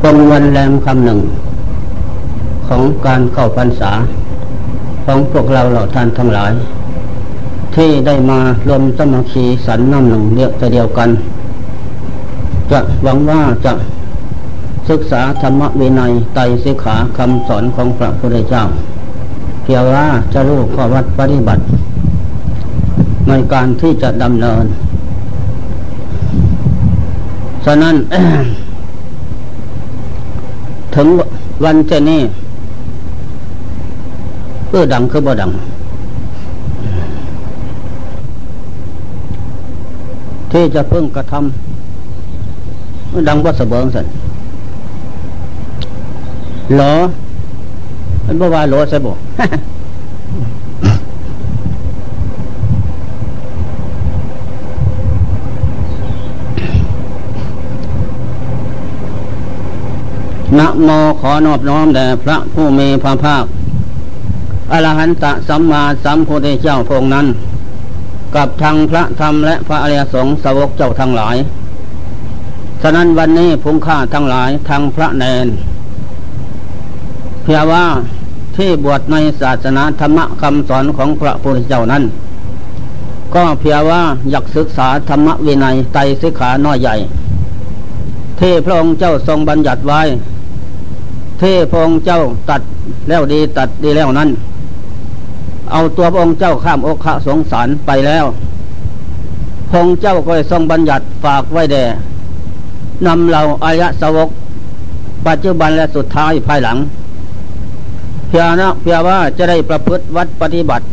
[0.00, 1.20] เป็นวันแรมคำหนึ่ง
[2.68, 3.92] ของการเข้าพรรษา
[5.04, 6.52] ของพวกเราเหล่าท่านทั้งหลาย
[7.76, 11.10] ที่ได้มารวมสมาคีสันน้ำหนึ่งเดียวเดียวกัน
[12.70, 13.72] จะหวังว่าจะ
[14.90, 18.64] ศึกษาธรรมวินัยไตรสิกขาคำสอนของพระพุทธเจ้า
[19.62, 21.62] เพียงว่าจะรู้ข้อวัดปฏิบัติ
[23.28, 24.64] ในการที่จะดำเนิน
[27.68, 27.96] ฉะนั้น
[30.94, 31.08] ถึง
[31.64, 32.20] วันเจนี้
[34.66, 35.50] เพื่อดังคือบ่ดัง
[40.52, 44.06] ที่จะเพิ่งกระทำดังว่าสเบิงสัน
[46.76, 46.92] หลอ
[48.26, 49.12] มันบ่ว่าหลอใช่บ่
[60.58, 60.88] นะโม
[61.20, 63.44] ขอนอบน้อมแด่พระผู้มีพระภาค
[64.72, 67.26] อรหันตสัมมาสัมพุทธเจ้าพงนั้น
[68.34, 71.36] กับทางพระธรรมและพระอริยสงฆ์สาวกเจ้าทั้งหลาย
[72.82, 75.46] ฉะนั้นวันนี้พุงค่าทั้งหลายทางพระแนน
[77.42, 77.84] เพียว่า
[78.56, 82.02] ที่บวชในศาสนาธรรมคำสอนของพระพุทธเจ้านั้น
[83.34, 86.96] ก็เพียว่าอยากศึกษาธรรมวินัยไตรสิกขาน้อยใหญ่
[88.40, 90.02] ที่พระองค์เจ้าทรงบัญญัติไว้
[91.38, 92.20] เทพองเจ้า
[92.50, 92.62] ตัด
[93.08, 94.30] แล้วดีตัดดีแล้วนั้น
[95.72, 98.24] เอาตัวองค์เจ้าข้ามอกขะสงสารไปแล้ว
[99.70, 101.84] พงเจ้าก็ทรงบัญญัติฝากไว้แด่
[103.06, 104.28] นำเราอายะสวก
[105.26, 106.76] ปัจจุบันและสุดท้ายภายหลัง
[108.28, 110.84] เพียนะเพียว่าจะได้ประพฤติวัดปฏิบัติ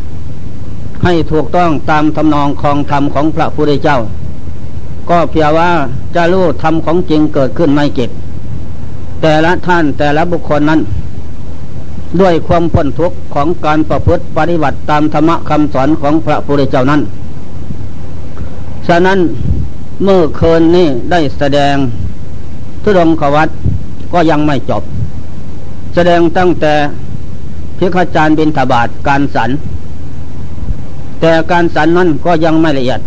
[1.03, 3.97] ให้ถูกต้องตามทำนองของธรรมของพระพุทธเจ้า
[5.09, 5.69] ก็เพียว่า
[6.15, 8.11] จะรู้ธรรมของจริงเกิดขึ้นไม่เก็บ
[9.25, 10.81] แต่ละท่านแต่ละบุคคลนั้น
[12.21, 17.01] ด้วยความพ้นทุกข์ของการประพฤติปฏิบัติตามธรรมคำสอนของพระพุทธเจ้านั้น
[18.87, 19.19] ฉะนั้น
[20.03, 21.75] เมื่อคืนนี้ได้แสดง
[22.83, 23.49] ทุดงขวัต
[24.13, 24.83] ก็ยังไม่จบ
[25.95, 26.73] แสดงตั้งแต่
[27.77, 29.49] พิฆาจารย์บินทบาทการสัน
[31.21, 33.01] แต่การสันนั้นก็ยังไม่ละเอียด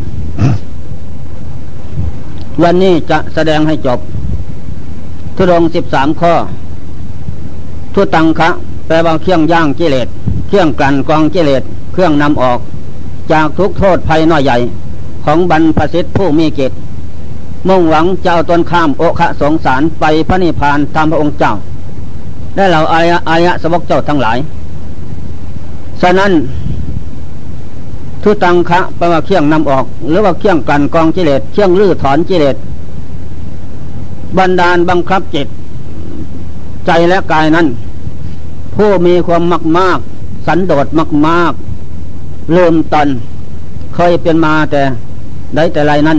[2.62, 4.00] วันนี้จะแสดงให้จบ
[5.36, 6.34] ทุรงสิบสามข้อ
[7.94, 8.50] ทุตังคะ
[8.86, 10.08] แปลว่าเครื่องย่างกิเลส
[10.48, 12.58] เครื่องกลั่นกองกิเลส เครื่องนำออก
[13.32, 14.56] จากทุกโทษภัยน้อยใหญ่
[15.24, 16.72] ของบรรพสิทธิผู้มีเกต
[17.68, 21.52] มุ่งหวังเจ้าตนข้ามโอคะสงสารไปพระนิพพานตามพระองค์เจ้า
[22.54, 24.38] ได้เหล่าอายะอายะสวกเจ้าทั้งหลาย
[26.02, 26.32] ฉะนั้น
[28.22, 32.56] ทุตังคะแปลว่าเครื่องนำออก หรือว่าเครื่องกันกองกิเลส เครื่องลื้อถอนกิเลส
[34.38, 35.46] บันดาลบังคับจิต
[36.86, 37.66] ใจและกายนั้น
[38.74, 39.98] ผู้มีความมากมาก
[40.46, 41.52] สันโดษมากมาก
[42.54, 43.08] เริ่มตน
[43.94, 44.82] เคยเป็นมาแต่
[45.54, 46.18] ได้แต่ไรนั้น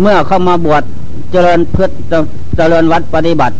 [0.00, 0.82] เมื่อเข้ามาบวช
[1.32, 1.86] เจริญเพื่อ
[2.56, 3.54] เจริญวัดปฏิบัติ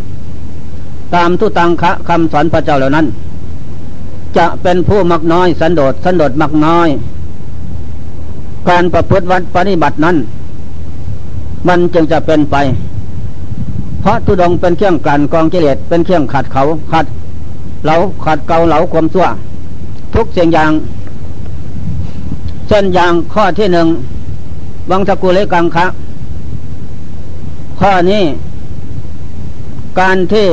[1.15, 3.07] ตามทุตังคะคำสอนพระเจ้าเหล่านั้น
[4.37, 6.89] จะเป็นผู้มักน้อยสันโดษสันโดษมักน้อย
[8.69, 10.17] การประพฤติวัดปฏิบัตินั้น
[11.69, 12.57] มันจึงจะเป็นไป
[14.05, 17.07] เพราะทุดงเป็นเครื่องกลั่นกองกิเลสเป็นเครื่องขัดเขาขัด
[17.87, 17.95] เรา
[18.25, 19.27] ขัดเกาเหลาความชั่ว
[20.15, 20.71] ทุกเสียงอย่าง
[22.69, 23.87] เช่นอย่างข้อที่หนึ่ง
[24.91, 25.87] วังสกุลเลกังคะ
[27.81, 28.23] ข้อนี้
[30.01, 30.47] การที่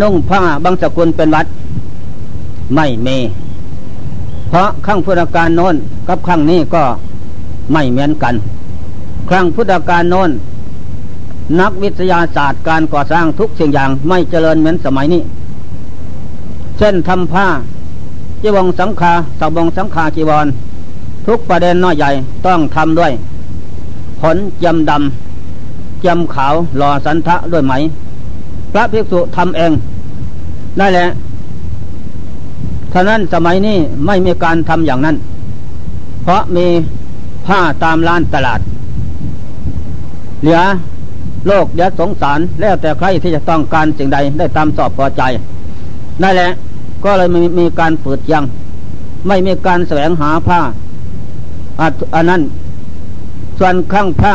[0.00, 1.46] นุ่งผ้าบางสกุลเป็นวัด
[2.74, 3.18] ไม่มี
[4.48, 5.74] เพราะข้างพุทธการโน้น
[6.08, 6.82] กับข้างนี้ก็
[7.72, 8.34] ไม่เหมือนกัน
[9.28, 10.30] ครั้งพุทธการโน้น
[11.60, 15.22] นักวิทยาศาสตร์การก่อสร้างทุกสิ่งอย่างไม่เจริญเหมือนสมัยนี้
[16.78, 17.46] เช่นทำผ้า
[18.42, 20.46] จีวงสังฆาสบงสังฆาจีวร
[21.26, 22.10] ทุกประเด็นน้อยใหญ่
[22.46, 23.12] ต้องทำด้วย
[24.20, 27.72] ผลจำดำจำขาวหล่อสันทะด้วยไหม
[28.72, 29.72] พระภิกษุทำเอง
[30.78, 31.06] ได้แหละ
[32.92, 35.16] ท่านั้นสมัยนี้ไม่มีการทำอย่างนั้น
[36.22, 36.66] เพราะมี
[37.46, 38.60] ผ้าตามร้านตลาด
[40.42, 40.60] เหลือ
[41.46, 45.22] โลกเดี๋ยสงสารแล้วแต่ใครที่จะต้องการสิ่งใดได้ตามสอบพอใจ
[46.22, 46.50] นั่นแหละ
[47.04, 48.44] ก็เลยมีมีการฝืดยัง
[49.26, 50.60] ไม่มีการแสวงหาผ้า
[52.14, 52.42] อันนั้น
[53.58, 54.34] ส่วนข้างผ้า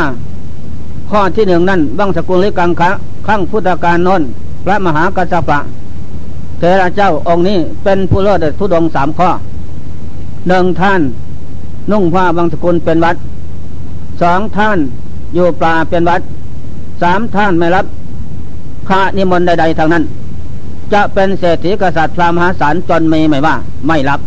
[1.09, 2.89] ข้อที่หนึ่งนั่นบังสกุลลิกังคะ
[3.27, 4.21] ข้างพุทธการนน
[4.63, 5.59] พระมหากัสสปะ
[6.59, 9.29] เทระเจ้าองค์นี้เป็นผู้เลิศทุดงสามข้อ
[10.47, 11.01] หนึ่งท่าน
[11.91, 13.15] นุ่งผ้าบางสกุลเป็นวัด
[14.21, 14.77] สองท่าน
[15.33, 16.21] อยู่ปลาเป็นวัด
[17.01, 17.85] สามท่านไม่รับ
[18.89, 20.03] ข้านิมนต์ใดๆทางนั้น
[20.93, 23.55] จะเป็นเศรษฐีกษัตริย์พรามหาศาลจนมีไม่ว่า
[23.87, 24.19] ไม่รับ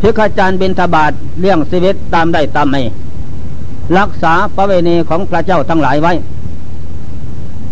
[0.00, 2.82] พิฆาจารย์บินทบาทเลี้ยงชีวิตตามได้ตามไม่
[3.98, 6.12] รักษาประเวณีของพระเจ้าทั้งหลายไว้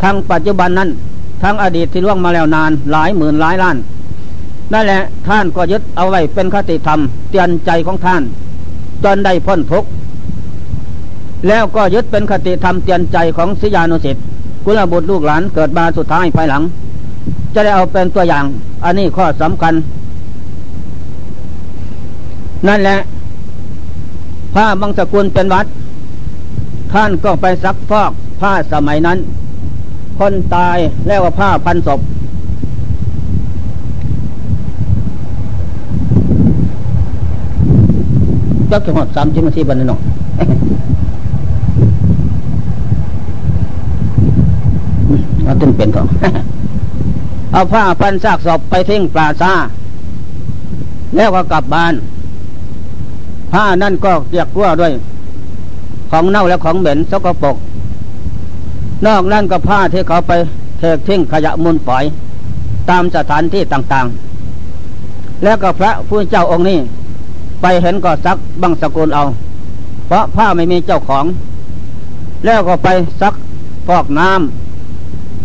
[0.03, 0.91] ทั้งปัจจุบันนั้น
[1.43, 3.77] ทั้งอดีตที่ล่วงมาแล้วนานหลายหมื่นหลายล้าน
[4.73, 7.01] นั่นแหละท่านก็ยึดเอาไว้เป็นคติธรรม
[7.31, 8.23] เตือนใจของท่าน
[9.05, 9.89] จนได้พ้นทุกข์
[11.49, 14.23] แล้วก็ยึดเป็นคติธรรมเตือนใจของสิยานุสิทธิ์
[14.65, 16.63] กุลบุตรลูกหลานเกิดมาสุดท้ายภายหลัง
[17.55, 18.45] จะได้เอาเป็นตัวอย่าง
[18.85, 19.75] อันนี้ข้อสำคัญ
[22.69, 22.97] นั่นแหละ
[24.55, 25.67] ผ้าบางสกุลเป็นวัด
[26.93, 29.19] ท่านก็ไปซักฟอกผ้าสมัยนั้น
[30.19, 32.01] คนตายแล้วว่าผ้าพันศพ
[38.71, 40.01] จักจะหอดสามจินาทีบันนอง
[40.37, 40.45] เอา
[45.61, 46.07] ตึงเป็นของ
[47.53, 49.53] เอาผ้าพันซากศพไปทิ้งปลาซา
[51.17, 51.95] แล้วก็กลับบ้าน
[53.53, 54.93] ผ้านั่นก็เกียกกลัวด้วย
[56.11, 57.57] ของเน่าและของเหม็นสกปรก
[59.07, 60.33] นอกนั่นก็ผ้าที่เขาไป
[60.79, 62.05] เทกทิ้งขยะมูลฝอย
[62.91, 66.79] ตามสถานที่ต่างๆ แล้วก็พระผู้เจ้าองค์นี้
[67.63, 69.23] ไปเห็นก็ซักบังสกุลเอา
[70.07, 71.25] เพราะผ้าไม่มีเจ้าของ
[72.45, 72.89] แล้วก็ไป
[73.21, 73.35] ซัก
[73.87, 74.66] ฟอกน้ำ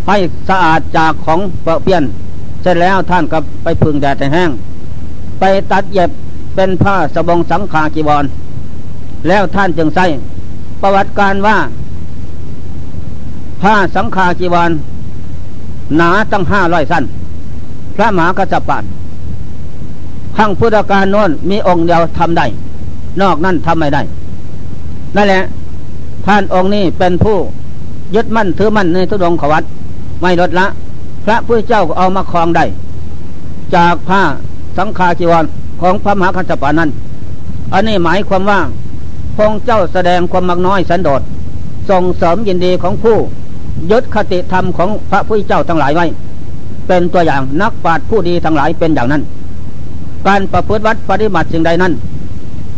[0.08, 0.18] ให้
[0.50, 2.04] สะอาดจากของเปรอะเปี้ยน
[2.62, 4.52] เสร็จแล้วท่านก็ไปพึ่งแดดให้แห้ง
[5.40, 6.10] ไปตัดเย็บ
[6.56, 8.26] เป็นผ้าสบงสังขากีบอล
[9.28, 10.06] แล้วท่านจึงใส่
[10.82, 11.58] ประวัติการว่า
[13.62, 14.72] ผ้าสังขากีบอล
[15.98, 17.04] หนาตั้งห้าร้อยสั้น
[17.96, 18.84] พระมหากระจับปาน
[20.38, 22.46] ขั้งพุทธการโน้นมีองค์เดียวทำได้
[23.22, 24.02] นอกนั้นทำไม่ได้
[25.16, 25.42] นั่นแหละ
[26.26, 27.38] ท่านองค์นี้เป็นผู้
[28.16, 29.64] ยึดมั่นถือมั่นในทุดงขวัต
[30.22, 30.66] ไม่ลดละ
[31.26, 32.66] พระพุทธเจ้าก็เอามาคลองได้
[33.76, 34.22] จากผ้า
[34.78, 35.46] สังฆาจีวร
[35.82, 36.90] ของพระมหาคัจจปานั้น
[37.74, 38.60] อันนี้หมายความว่า
[39.38, 41.22] พงเจ้าแสดงความมักน้อยสันโดษ
[41.90, 43.18] ส่งเสริมยินดีของผู้
[43.92, 46.06] ยึดคติธรรมของพระพุทธเจ้าทั้งหลายไว้
[46.88, 49.22] เป็นตัวอย่างนักปราชญ์ผู้ดีทั้งหลายเป็นอย่างนั้น
[50.28, 51.94] การประพฤติวัดปฏิบัติสิ่งใดนั้น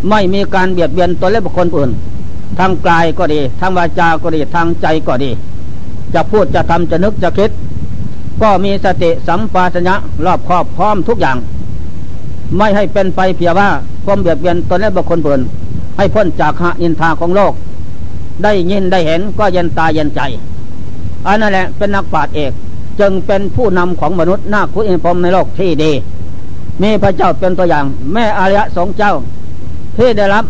[0.10, 1.90] ไม่มีการเบียดเบียนตัวเล็บุคคลอื่น
[2.60, 5.30] ทางกายก็ดี ทางวาจาก็ดี ทางใจก็ดี
[6.14, 7.52] จะพูดจะทำจะนึกจะคิด
[8.42, 9.96] ก็มีสติสัมปชัญญะ
[10.26, 11.38] รอบครอบพร้อมทุกอย่าง
[12.58, 13.70] ไม่ให้เป็นไปเพียงว่า
[14.06, 15.42] ความเบียดเบียนตนและบุคคลอื่น
[15.98, 17.54] ให้พ้นจากหะอินทาของโลก
[18.44, 20.22] ได้ยินได้เห็นก็เย็นตาเย็นใจ
[21.26, 22.52] อันนั่นแหละเป็นนักปราชญ์เอก
[23.00, 25.92] จึงเป็นผู้นำของมนุษย์นาคุอินพรมในโลกที่ดี
[26.82, 29.14] มีพระเจ้าเป็นตัวอย่าง แม่อารยะสงเจ้า
[29.98, 30.46] ที่ได้รับ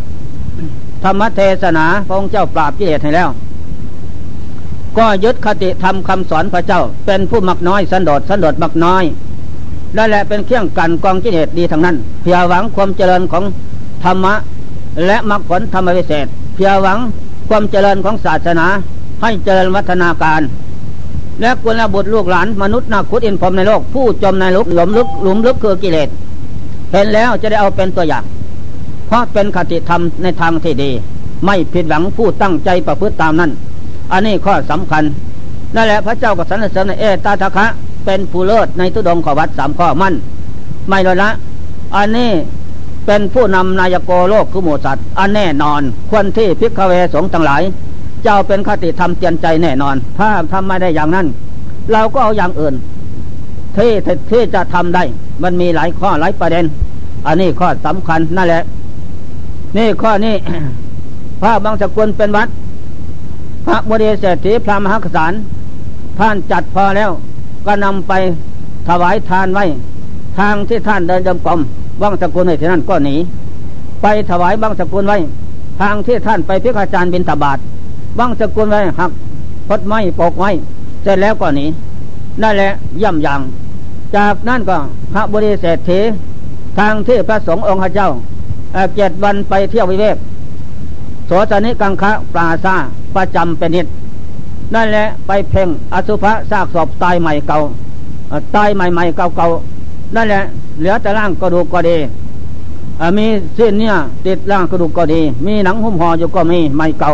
[1.04, 3.30] ธรรมเทศนาพระองค์เจ้าปราบกิเลสให้แล้ว
[4.98, 9.04] ก็ยึดคติทำคำสอนพระเจ้า เป็นผู้มักน้อยสันโดษสันโดษมักน้อย
[9.98, 13.44] นั่นแหละเป็นเครื่องกันกองกิเลสดีทั้งนั้น เพียหวังความเจริญของ
[14.04, 14.34] ธรรมะ
[15.06, 16.98] และมรรคผลธรรมวิเศษ เพียหวัง
[17.50, 18.68] ความเจริญของศาสนา
[19.22, 20.42] ให้เจริญวัฒนาการ
[21.42, 26.10] และกุลบุตรลูกหลานมนุษย์นาคุดอินพรมในโลกผู้จมในลุกหลุมลึกหลุมลึกคือกิเลส
[26.92, 28.24] เห็นแล้วจะได้เอาเป็นตัวอย่าง
[29.08, 30.92] เพราะเป็นคติธรรมในทางที่ดี
[31.46, 33.52] ไม่ผิดหวังผู้ตั้งใจประพฤติตามนั้น
[34.14, 35.04] อันนี้ข้อสำคัญ
[35.76, 37.66] นั่นแหละพระเจ้าก็สรรเสริญเอตาทะคะ
[38.06, 40.14] เป็นผู้เลิศในทุดงขวัตสามข้อมั่น
[40.90, 41.30] ไม่เลยละ
[41.96, 42.32] อันนี้
[43.06, 47.62] เป็นผู้นำนายโกโลกคือหมูสัตว์ อันแน่นอน ควรที่พิกเวสงทั้งหลาย
[48.24, 51.28] เจ้าเป็นคติธรรมเตียนใจแน่นอน ถ้าทำไม่ได้อย่างนั้น
[51.92, 52.74] เราก็เอาอย่างอื่น
[53.76, 53.92] ที่
[54.32, 55.04] ที่จะทำได้
[55.44, 56.66] มันมีหลายข้อหลายประเด็น
[57.28, 58.64] อันนี้ข้อสำคัญนั่นแหละ
[59.78, 60.36] นี่ข้อนี้
[61.42, 62.48] พระบางสกุลเป็นวัด
[63.66, 65.42] พระบดีเศรษฐีพระมหากษัตริย์
[66.20, 67.12] ท่านจัดพอแล้ว
[67.66, 68.14] ก็นำไป
[68.88, 69.66] ถวายทานไว้
[70.40, 71.60] ทางที่ท่านเดินจมกรม
[72.02, 73.16] บางสกุลในที่นั้นก็หนี
[74.02, 75.18] ไปถวายบางสกุลไว้
[75.82, 77.58] ทางที่ท่านไปพิฆาจารย์บินตบาท
[78.20, 79.12] บังสกุลไว้หัก
[79.68, 80.50] พดไม้ปกไว้
[81.04, 81.66] เสร็จแล้วก็หนี
[82.42, 82.70] นั่นแหละ
[83.04, 83.42] ย่ำยัง
[84.16, 84.78] จากนั้นก็
[85.14, 86.00] พระบริเศรษฐี
[86.78, 88.10] ทางที่พระสงฆ์องค์เจ้า
[88.96, 90.18] เจ็ดวันไปเที่ยววิเวก
[91.26, 92.76] โสสนิกังคะปราซา
[93.16, 93.88] ประจำเป็นนิด
[94.76, 97.60] นั่นแหละไปเพ่งอสุภะซากศพตายใหม่เก่า
[98.56, 99.48] ตายใหม่ใหม่เก่าเก่า
[100.16, 100.44] นั่นแหละ
[100.80, 101.98] เหลือแต่ร่างกระดูกก็ดี
[103.18, 107.12] มีเส้นเนี่ยติดร่างกระดูกก็ดี มีหนังหุ้มห่ออยู่ก็มีใหม่เก่า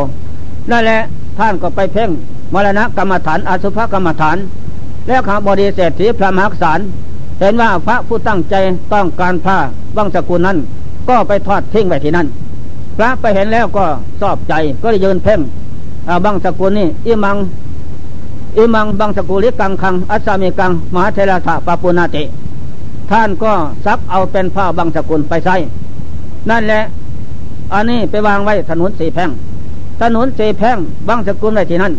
[0.71, 0.99] นั่นแหละ
[1.37, 2.09] ท่านก็ไปเพ่ง
[2.53, 4.37] มรณะกรรมฐานอสุภกรรมฐาน
[5.07, 6.79] แล้วข้าบดีเศรษฐีพระมหากษาร
[7.39, 8.55] เห็นว่าพระผู้ตั้งใจ
[8.93, 9.57] ต้องการผ้า
[9.95, 10.57] บังสกุลนั้น
[11.09, 12.27] ก็ไปทอดทิ้งไว้ที่นั่น
[12.97, 13.85] พระไปเห็นแล้วก็
[14.21, 15.39] ชอบใจก็เลยยืนเพ่ง
[16.25, 17.37] บังสกุลนี่อิมัง
[18.57, 22.23] อิมังบังสกุลิกังคัง อัสามิกัง มหาเทระธาปปุนาติ
[23.09, 23.53] ท่านก็
[23.85, 25.55] ซักเอาเป็นผ้าบังสกุลไปใช้
[26.49, 26.81] นั่นแหละ
[27.73, 29.29] อันนี้ไปวางไว้ถนนสีแพ่ง
[30.01, 31.93] ถนนสีแพ่งบังสกุลไว้ที่นั่น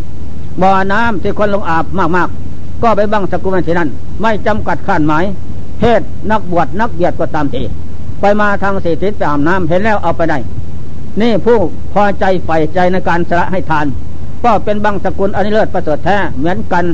[0.61, 1.85] บ่อน้ำที่คนลงอาบ
[2.17, 3.89] มากๆ ก็ไปบังสกุลไว้ที่นั่น
[4.21, 5.25] ไม่จำกัดขั้นหมาย
[5.79, 6.01] เพศ
[6.31, 7.63] นักบวชนักเบียดก็ตามที
[8.21, 10.39] ไปมาทางสีทิศไปอาบน้ำเห็นแล้วเอาไปได้
[11.21, 11.59] นี่ผู้
[11.93, 13.87] พอใจใฝ่ใจในการสละให้ทาน
[14.45, 16.85] ก็เป็นบังสกุลอันนี้เลิศประเสริฐแท้เหมือนกัน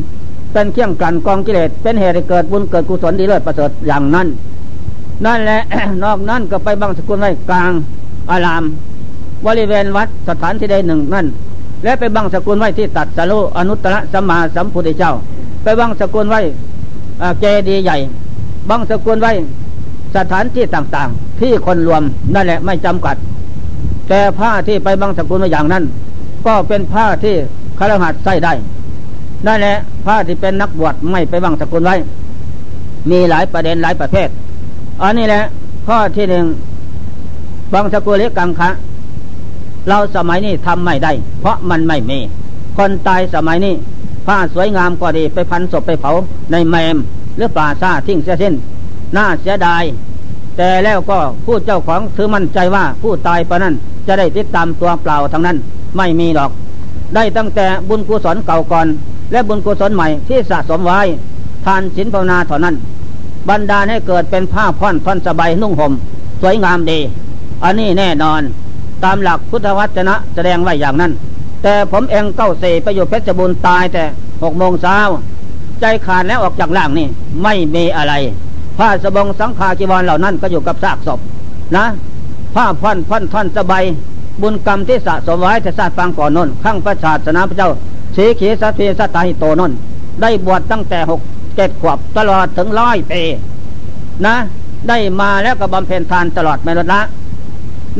[0.52, 4.26] เป็นเครื่องกันกองกิเลสเป็นเหตุให้เกิดบุญเกิดกุศลดีเลิศประเสริฐอย่างนั้น
[5.24, 5.60] นั่นแหละ
[6.04, 7.72] นอกนั้นก็ไปบังสกุลไว้กลาง
[8.30, 8.64] อาราม
[9.46, 11.26] บริเวณวัดสถานที่ใดหนึ่งนั่น
[11.84, 15.12] และไปบังสกุลไว้ที่ตัดสโลอนุตตรสัมมาสัมพุทธเจ้า
[15.62, 16.40] ไปบังสกุลไว้
[17.40, 17.96] เจดีใหญ่
[18.70, 19.32] บังสกุลไว้
[20.16, 22.02] สถานที่ต่างๆ ที่คนรวม
[22.34, 23.16] นั่นแหละไม่จำกัด
[24.08, 25.84] แต่ผ้าที่ไปบังสกุลมาอย่างนั้น
[26.46, 27.34] ก็เป็นผ้าที่
[27.78, 28.52] คารหัสใส่ได้
[29.46, 31.96] นั่นแหละผ้าที่เป็นนักบวชไม่ไปบังสกุลไว้
[33.10, 34.28] มีหลายประเด็นหลายประเภท
[35.02, 35.42] อันนี้แหละ
[35.86, 36.44] ข้อที่หนึ่ง
[37.72, 38.70] บังสกุลเล็กกังคะ
[39.88, 42.18] เราสมัยนี้ทำไม่ได้ เพราะมันไม่มี
[42.76, 43.74] คนตายสมัยนี้
[44.26, 46.10] ผ้าสวยงามก็ดีไปพันศพไปเผา
[46.52, 46.96] ในแมม
[47.36, 48.54] หรือป่าซาทิ้งเสียสิ้น
[49.16, 49.82] น่าเสียดาย
[50.56, 53.74] แต่แล้วก็ผู้เจ้าของถือมั่นใจว่าผู้ตายปะนั้น
[54.06, 55.56] จะได้ติดตามตัวเปล่าทั้งนั้น
[55.96, 56.50] ไม่มีหรอก
[57.14, 58.86] ได้ตั้งแต่บุญกุศลเก่าก่อน
[59.32, 61.00] และบุญกุศลใหม่ที่สะสมไว้
[61.64, 62.74] ทานศีลภาวนาเท่านั้น
[63.48, 65.92] บรรดาให้เกิดเป็นผ้าพ่อนท่อนสบายนุ่งห่ม
[66.42, 66.98] สวยงามดี
[67.64, 68.42] อันนี้แน่นอน
[69.04, 71.12] ตามหลักพุทธวจนะแสดงไว้อย่างนั้น
[71.62, 74.04] แต่ผมเองเก้าเสไปอยู่เพชรบุญตายแต่
[74.42, 74.98] หกโมงเช้า
[75.80, 77.06] ใจขาดแล้วออกจากล่างนี่
[77.42, 78.14] ไม่มีอะไร
[78.78, 81.20] ผ้าสบงสังขาจีวรเหล่านั้นก็อยู่กับซากศพ
[81.76, 81.84] นะ
[82.54, 83.84] ผ้าพันพันท่อนสบาย
[84.42, 87.70] บุญกรรมที่สะสมไว้แต่ศาสตร์ฟังก่อนนนข้างพระชาสนาพระเจ้า
[88.16, 89.72] สีขีสัตเทสตาหิโตนน
[90.22, 91.20] ได้บวชตั้งแต่หก
[91.56, 93.22] เจ็ดขวบตลอดถึงร้อยปี
[94.26, 94.36] นะ
[94.88, 97.00] ได้มาแล้วก็บำเพ็ญทานตลอดไม่ลดละ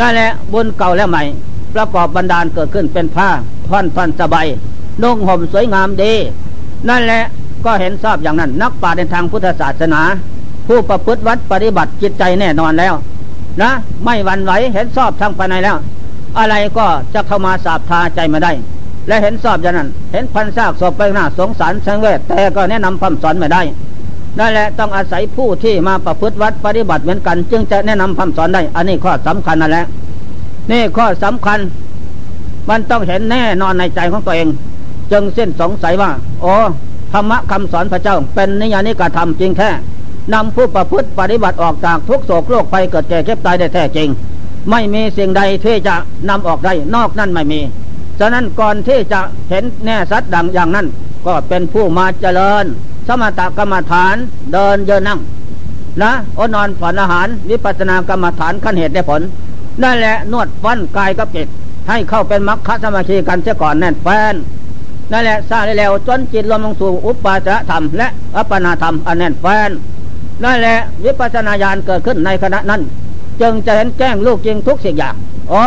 [0.00, 1.22] นั่นแหละบุญเก่าและใหม่
[1.74, 3.28] ประกอบบรรดาลเกิดขึ้นเป็นผ้า
[3.68, 4.46] พันพันสบาย
[5.02, 6.12] นุ่งห่มสวยงามดี
[6.88, 7.22] นั่นแหละ
[7.64, 10.00] ก็เห็นทราบอย่างนั้น นักปราชญ์ในทางพุทธศาสนา
[10.66, 12.94] ผู้ประพฤติวัดปฏิบัติจิตใจแน่นอนแล้ว
[13.62, 13.70] นะ
[14.04, 15.76] ไม่หวั่นไหวเห็นชอบทางภายในแล้ว
[16.38, 18.52] อะไรก็จะเข้ามาสาบทาใจมาได้
[19.08, 23.62] และเห็นชอบอย่างนั้น เห็นพันซากศพไปหน้าสงสารสังเวชแต่ก็แนะนำคำสอนไม่ได้
[24.38, 29.86] นั่นแหละต้องอาศัยผู้ที่มาประพฤติวัดปฏิบัติเหมือนกัน จึงจะแนะนำคำสอนได้ อันนี้ข้อสำคัญนั่นแหละ
[30.70, 31.58] นี่ข้อสำคัญ
[32.68, 34.48] มันต้องเห็นแน่นอนในใจของตัวเอง
[35.12, 36.10] จึงเส้นสงสัยว่า
[36.42, 36.52] โอ้
[37.12, 39.68] ธรรมะคำสอนพระเจ้า เป็นนิยานิกระทำจริงแท้
[40.34, 44.08] นำผู้ประพฤติปฏิบัติออกจากทุกโศกโรคไปเกิดแก่เก็บตายได้แท้จริง
[44.70, 45.94] ไม่มีสิ่งใดที่จะ
[46.28, 47.60] นำออกได้นอกนั้นไม่มี
[48.18, 50.86] ฉะนั้นก่อนที่จะเห็นแน่สัตว์ดังอย่างนั้น
[51.26, 52.64] ก็เป็นผู้มาเจริญ
[53.06, 54.16] สมถกรรมฐาน
[54.52, 55.20] เดินเยินนั่ง
[56.02, 59.22] นะอนอนฝันอาหารวิปัสสนากรรมฐานขั้นเหตุได้ผล
[59.82, 61.48] นั่นแหละนวดฟันกายกับจิต
[61.88, 64.34] ให้เข้าเป็นมรรคสมาธิกันเสียก่อนแน่นแฟน
[65.12, 69.70] นั่นแหละสร้างได้แล้วจนจิตรวมลงสู่อุปาจารธรรมและอัปปนาธรรมอันแน่นแฟน
[70.44, 72.82] นั่นแหละวิปัสนาญาณเกิดขึ้นในขณะนั้น
[73.40, 75.14] จึงจะเห็นแจ้งลูกจริงทุกสิ่งอย่าง
[75.52, 75.62] อ๋อ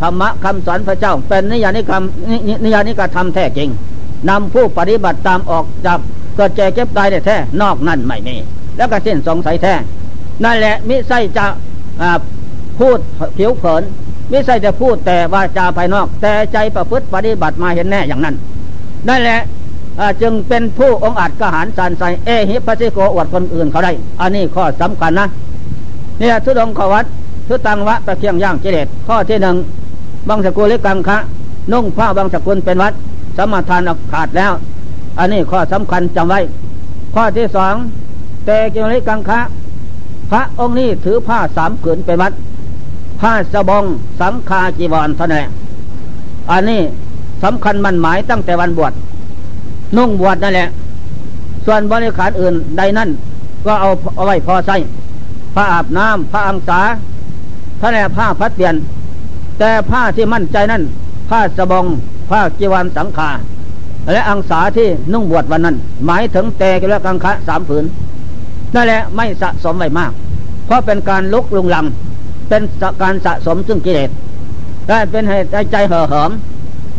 [0.00, 3.68] ธรรมะคำสอนพระเจ้า เป็นนิยานิคำนิยานิกรรมแท้จริง
[4.28, 5.98] นำผู้ปฏิบัติตามออกจาก
[6.36, 8.36] เกิดแก่เก็บตายได้แท้นอกนั้นไม่มี
[8.76, 9.74] แล้วก็สิ้นสงสัยแท้
[10.44, 11.46] นั่นแหละมิใช่จะ
[12.78, 12.98] พูด
[13.38, 13.82] ผิวเผิน
[14.30, 18.34] มิใช่จะพูดแต่วาจาภายนอก แต่ใจประพฤติปฏิบัติมาเห็นแน่อย่างนั้น
[19.08, 19.40] นั่นแหละ
[20.22, 25.26] จึงเป็นผู้องอาจกหารสานใสเอหิปัสสิโกอวดคนอื่นเขาได้ อันนี้ข้อสำคัญนะ
[26.18, 27.04] เนี่ยทุดงขวัต
[27.48, 29.56] ทุตังวะประเคียงย่างเจเลตข้อที่หนึ่ง
[30.28, 31.18] บางสกุลเล็กกังคะ
[31.72, 32.92] นุ่งผ้าบางสกุลเป็นวัด
[33.36, 34.52] สมทานขาดแล้ว
[35.18, 36.40] อันนี้ข้อสำคัญจำไว้
[37.14, 37.74] ข้อที่สอง
[38.44, 39.40] เตกิเล็กกังคะ
[40.30, 42.32] พระองค์นี้ถือผ้าสามผืนเป็นวัด
[43.20, 43.84] ผ้าสบง
[44.20, 45.44] สังคาจีวรเท่านั้น
[46.50, 46.80] อันนี้
[47.44, 48.92] สำคัญมันหมายตั้งแต่วันบวช
[49.96, 50.68] นุ่งบวชนั่นแหละ
[51.66, 53.08] ส่วนบริขารอื่นใดนั่น
[53.66, 54.76] ก็เอาเอาไว้พอใส่
[55.54, 56.80] ผ้าอาบน้ำผ้าอังสา
[57.80, 58.74] ท่าแหละผ้าพัดเปลี่ยน
[59.58, 60.82] แต่ผ้าที่มั่นใจนั่น
[61.30, 61.84] ผ้าสบอง
[62.30, 63.30] ผ้าจีวรสังขา
[64.12, 65.76] และอังสาที่นุ่งบวชวันนั้น
[66.06, 67.84] หมายถึงแต่กและกังคะสามผืน
[68.74, 70.12] นั่นแหละไม่สะสมไว้มาก
[70.66, 71.86] เพราะเป็นการลุกลุงลัง
[72.48, 72.62] เป็น
[73.02, 74.10] การสะสมซึ่งกิเลส
[74.88, 76.30] และเป็นเหตุใจเห่อเหิม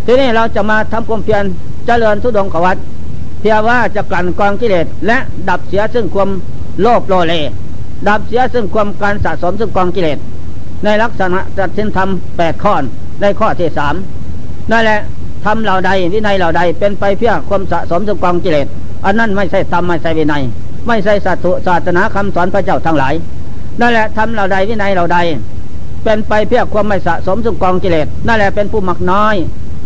[0.06, 1.44] ทีนี้เราจะมาทำความเพียร
[1.88, 2.78] เจริญทุดงขวัต
[3.40, 5.18] เพียว่าจะกลั่นกองกิเลสและ
[5.50, 6.30] ดับเสียซึ่งความ
[6.82, 7.34] โลภโลเล
[8.08, 10.18] ดับเสียซึ่งความการสะสมซึ่งกองกิเลส
[10.84, 12.76] ในลักษณะจัดสินธรรมแปดข้อ
[13.22, 13.96] ได้ข้อที่สาม
[14.72, 15.00] นั่นแหละ
[15.46, 18.68] ททำเหล่าใดวินัยเหล่าใดเป็นไปเพื่อความสะสมสุกองกิเลส
[19.06, 20.44] อันนั้นไม่ใช่ธรรมไม่ใช่วินัย
[20.88, 23.14] ไม่ใช่สัตศาสนาคำสอนพระเจ้าทั้งหลาย
[23.82, 25.18] นั่นแหละทำเหล่าใดวินัยเหล่าใด
[26.04, 29.36] เป็นไปเพื่อความไม่สะสมสุกองกิเลสนั่นแหละเป็นผู้มักน้อย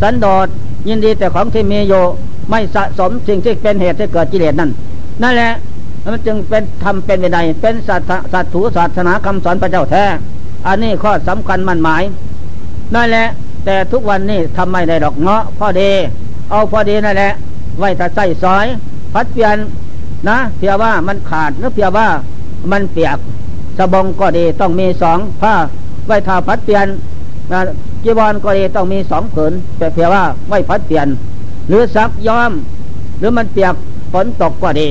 [0.01, 0.48] สันโดษ
[0.88, 1.93] ยินดีแต่ของที่มีโย
[2.50, 4.71] ไม่สะสมสิ่งที่เป็นเหตุให้เกิดกิเลสนั่น
[5.23, 5.51] นั่นแหละ
[6.03, 8.01] มันจึงเป็นทำเป็นวินัยเป็นสัต
[8.33, 10.03] สัตถูศาสนาคำสอนพระเจ้าแท้
[10.67, 12.03] อันนี้ข้อสำคัญมั่นหมาย
[12.95, 13.27] นั่นแหละ
[13.65, 15.91] แต่ทุกวันนี้ทำไม่ได้ดอกเงาะพอดี
[16.50, 17.33] เอาพอดีนั่นแหละ
[17.79, 18.65] ไว้ถ้าใส่ซอย
[19.13, 19.57] พัดเปลี่ยน
[20.29, 22.07] นะเพียว่ามันขาดหรือเพียว่า
[22.71, 23.17] มันเปียก
[23.77, 25.53] สบงก็ดีต้องมีสองผ้า
[26.07, 26.88] ไว้ถ้าพัดเปลี่ยน
[28.03, 31.08] จีวรก็ดีต้องมีสองผืนแต่เพียว่าไว้พัดเปลี่ยน
[31.67, 32.51] หรือซักย้อม
[33.20, 33.75] หรือมันเปียก
[34.13, 34.88] ฝนตกก็ดี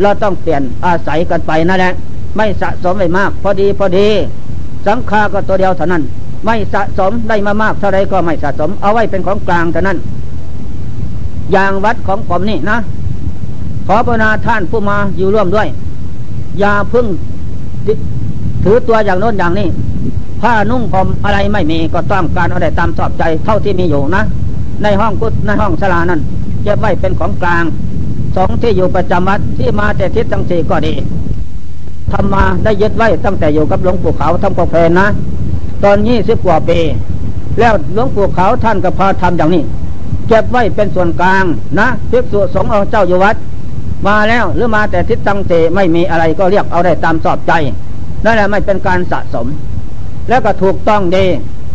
[0.00, 1.92] เราต้องเปลี่ยนอาศัยกันไปนั่นแหละ
[2.36, 4.08] ไม่สะสมไปมาก พอดีพอดี
[4.86, 6.02] สังฆาก็ตัวเดียวเท่านั้น
[6.44, 9.98] ไม่สะสมได้มามากเท่าไรก็ไม่สะสม เอาไว้เป็นของกลางเท่านั้น
[11.52, 12.76] อย่างวัดของผมนี่นะ
[13.86, 15.68] ขอพระนาท่านผู้มาอยู่ร่วมด้วย
[16.60, 17.06] อย่าพึ่ง
[18.64, 19.68] ถือตัวอย่างโน้นอย่างนี้
[20.42, 24.22] ผ้านุ่งผมอะไรไม่มีก็ต้องการเอาได้ตามชอบใจเท่าที่มีอยู่นะ
[24.82, 26.20] ในห้องกุศในห้องสลานั้น
[26.62, 27.64] เก็บไว้เป็นของกลาง
[28.36, 30.94] สองที่อยู่ประจำวัดที่มาแต่ทิศทั้งสี่ก็ดี
[32.12, 35.06] ทำมาได้ยึดไว้ตั้งแต่อยู่กับหลวงปู่เขาทำกาแฟนะ
[35.84, 36.78] ตอนยี่สิบกว่าปี
[37.58, 39.62] แล้วหลวงปู่เขาท่านก็พาทำอย่างนี้
[40.28, 41.44] เก็บไว้เป็นส่วนกลาง
[41.78, 43.36] นะภิกษุสงฆ์เอาเจ้าอยู่วัด
[44.06, 47.52] มาแล้วหรือมาแต่ทิศตั้งเตไม่มีอะไรก็เรียกเอาได้ตามสอบใจ
[48.24, 49.46] นั่นแหละไม่เป็นการสะสม
[50.30, 51.24] แล้วก็ถูกต้องดี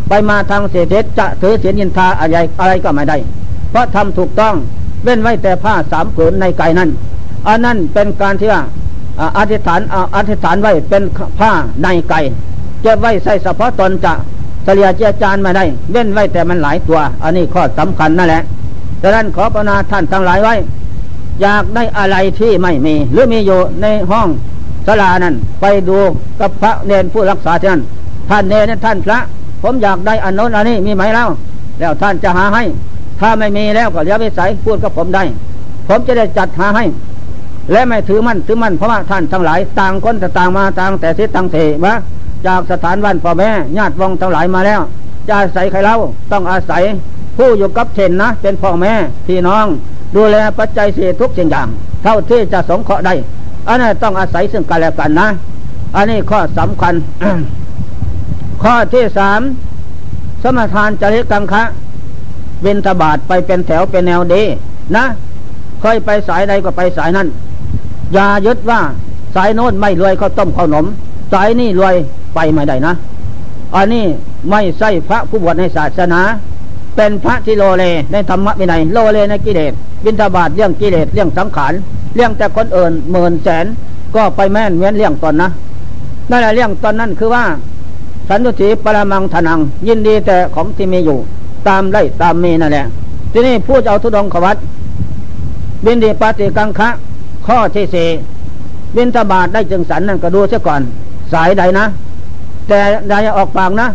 [0.08, 3.16] ไปมาทางเศรษฐจะถือเสียนินทาอะไรอะไรก็ไม่ได้
[3.70, 4.54] เพราะทำถูกต้อง
[5.04, 6.90] เว้นไว้แต่ผ้าสามผืนในไก่นั้น
[7.48, 8.62] อันนั้นเป็นการที่ว่า
[9.38, 9.80] อธิษฐาน
[10.16, 11.02] อธิษฐานไว้เป็น
[11.38, 11.50] ผ้า
[11.82, 12.20] ในไก่
[12.82, 14.12] เก็บไว้ใส่เฉพาะตนจะ
[14.64, 18.42] เฉลียเจียจานมาได้ เว้นไว้แต่มันหลายตัว อันนี้ข้อสำคัญนั่นแหละ
[19.02, 20.54] ดังนั้นขอประนาท่านทั้งหลายไว้
[21.42, 24.28] อยากได้อะไรที่ไม่มี หรือมีอยู่ในห้อง
[24.86, 25.98] สลานั้น ไปดู
[26.40, 27.82] กับพระเนนผู้รักษาที่นั่น
[28.28, 29.18] ท่านเนนท่านพระ
[29.62, 31.28] ผมอยากได้อันโน้นอันนี้มีไหมแล้ว
[31.78, 32.64] แล้วท่านจะหาให้
[33.20, 35.24] ถ้าไม่มีแล้วก็เลี้ยวไปใส่พูดกับผมได้
[35.88, 36.84] ผมจะได้จัดหาให้
[37.72, 41.94] และไม่ถือมั่นถือมั่นเพราะว่าท่านทั้งหลายต่างคนต่างมาต่างแต่ทิศต่างเทวะ
[42.46, 44.80] จากสถานวันพ่อแม่ญาติวงทั้งหลายมาแล้ว
[45.28, 45.96] จะอาศัยใครเล่า
[46.32, 46.82] ต้องอาศัย
[47.36, 48.92] ผู้อยู่กับเทนนะ เป็นพ่อแม่
[49.26, 49.66] พี่น้อง
[50.16, 51.68] ดูแลปัจจัยสี่ทุกสิ่งอย่าง
[52.02, 53.14] เท่าที่จะสงเคราะห์ได้
[53.68, 55.28] อันนี้ต้องอาศัยซึ่งกันและกันนะ
[55.96, 56.94] อันนี้ข้อสำคัญ
[58.62, 59.40] ข้อที่สาม
[60.42, 61.62] สมทานจริกังคะ
[62.62, 64.42] เวนทบาทไปเป็นแถวเป็นแนวดี
[64.96, 65.04] นะ
[65.82, 67.28] ค่อยไปสายใดก็ไปสายนั้น
[68.14, 68.80] อย่ายึดว่า
[69.34, 70.86] สายโน้นไม่รวยเขาวต้มข้าวหนม
[71.32, 71.94] สายนี่รวย
[72.34, 72.94] ไปไม่ได้นะ
[73.74, 74.04] อันนี้
[74.50, 76.20] ไม่ใช่พระผู้บวชในศาสนา
[76.96, 79.72] เป็นพระที่โลเลในธรรมะวินัยโลเลในกิเลส
[80.04, 81.72] บินทบาทเรื่องกิเลสเรื่องสังขาร
[82.14, 83.66] เรื่องแต่คนอื่นหมื่นแสน
[84.14, 85.48] ก็ไปแม่นเว้นเรื่องตอนนะ
[86.30, 87.44] นั่นแหละเรื่องตอนนั้นคือว่า
[88.28, 91.18] สันตุสีปรมังทนัง ยินดีแต่ของที่มีอยู่
[91.68, 92.86] ตามไล่ตามมีนั่นแหละ
[93.32, 94.56] ที่นี่พูดเอาทุดงขวัต
[95.84, 96.88] บินดีปฏิกังคะ
[97.46, 98.08] ข้อที่สี่
[98.96, 100.80] บินทบาทได้จึงสันนั่นก็ดูเสียก่อน
[101.32, 101.86] สายใดนะ
[102.68, 103.86] แต่ใดออกปากนะ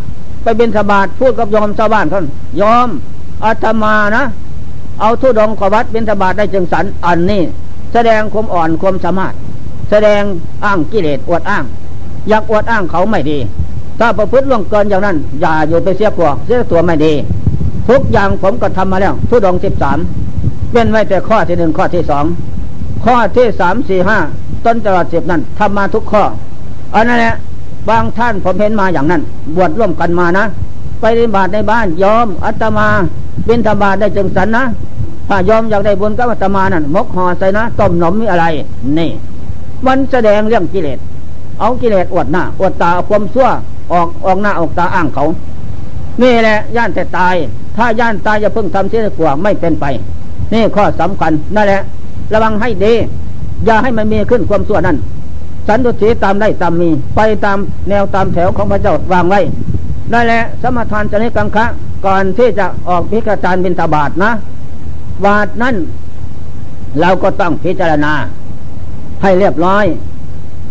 [0.42, 2.24] ไปบินสบาทพูดกับยอมชาวบ้านท่าน
[2.60, 2.88] ยอม
[3.44, 4.24] อาตมานะ
[5.00, 7.42] เอาทุดงขวัดบินสบาทได้จึงสันอันนี้
[7.92, 9.34] แสดงความอ่อนความสามารถ
[9.90, 10.22] แสดง
[10.64, 11.64] อ้างกิเลสอวดอ้าง
[12.28, 13.38] อยากอวดอ้างเขาไม่ดี
[13.98, 17.12] ถ้าประพฤติล่วงเกินอย่างนั้น อย่าอยู่ไปเสียกวเสียตัวไม่ดี
[17.88, 19.98] ทุกอย่างผมก็ทำมาแล้วทุดงสิบสาม
[20.72, 22.24] เว้นไว้แต่ข้อที่หนึ่งข้อที่สอง
[23.04, 24.18] ข้อที่สามสี่ห้า
[24.64, 26.22] ต้นตลอดสิบนั้นทำมาทุกข้อ
[26.94, 27.34] อันนั้นแหละ
[27.88, 29.22] บางท่านผมเห็นมาอย่างนั้น
[29.56, 30.44] บวชร่วมกันมานะ
[31.00, 32.88] ไปริบาตในบ้านยอมอัตมา
[33.48, 34.62] บินธบาตได้จึงสันนะ
[35.28, 38.44] ถ้ายอมอยากได้บุญกับอัตมานั่นมกห่อใส่นะต้มหนมมีอะไร
[38.98, 39.10] นี่
[39.86, 40.98] มันแสดงเรื่องกิเลส
[41.60, 43.48] เอากิเลสอวดหน้าอวดตาความชั่ว
[43.92, 45.24] ออกออกหน้าออกตาอ้างเขา
[46.22, 47.34] นี่แหละย่านแต่ตาย
[47.76, 49.84] ถ้าย่านตายจะเพิ่งทำเสียกว่าไม่เป็นไป
[50.52, 51.82] นี่ข้อสำคัญนั่นแหละ
[52.32, 52.92] ระวังให้ดี
[53.66, 54.96] อย่าให้มันมีขึ้นความชั่วนั้น
[55.68, 59.40] สันตุสีตามได้ตามมี ไปตามแนวตามแถวของพระเจ้าวางไว้
[60.10, 61.64] ได้แหละสมทานจะนิกังคะ
[62.06, 64.30] ก่อนที่จะออกพิกาจารบินตาบาทนะ
[65.24, 65.74] บาทนั้น
[67.00, 68.12] เราก็ต้องพิจารณา
[69.22, 69.84] ให้เรียบร้อย